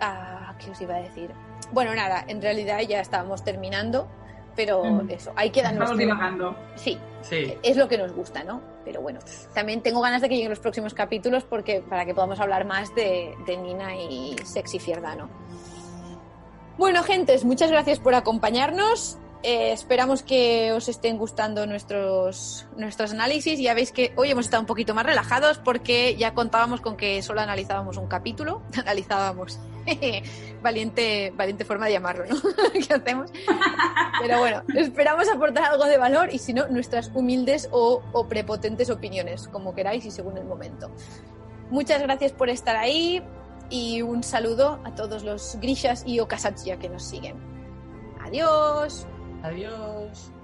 [0.00, 1.30] ah, ¿Qué os iba a decir?
[1.72, 4.08] Bueno, nada, en realidad ya estábamos terminando,
[4.56, 6.56] pero eso, ahí quedan Estamos nuestros- divagando.
[6.74, 7.54] Sí, Sí.
[7.62, 8.60] es lo que nos gusta, ¿no?
[8.84, 9.20] Pero bueno,
[9.54, 12.94] también tengo ganas de que lleguen los próximos capítulos porque para que podamos hablar más
[12.94, 15.28] de, de Nina y Sexy Fierdano.
[16.78, 19.18] Bueno, gentes, muchas gracias por acompañarnos.
[19.42, 23.58] Eh, esperamos que os estén gustando nuestros, nuestros análisis.
[23.60, 27.22] Ya veis que hoy hemos estado un poquito más relajados porque ya contábamos con que
[27.22, 28.62] solo analizábamos un capítulo.
[28.76, 29.58] Analizábamos.
[30.62, 32.36] valiente, valiente forma de llamarlo, ¿no?
[32.72, 33.30] ¿Qué hacemos?
[34.20, 39.48] Pero bueno, esperamos aportar algo de valor y si no, nuestras humildes o, prepotentes opiniones,
[39.48, 40.90] como queráis y según el momento.
[41.70, 43.22] Muchas gracias por estar ahí
[43.70, 47.36] y un saludo a todos los grishas y okasatsuya que nos siguen.
[48.24, 49.06] Adiós.
[49.46, 50.35] Adiós.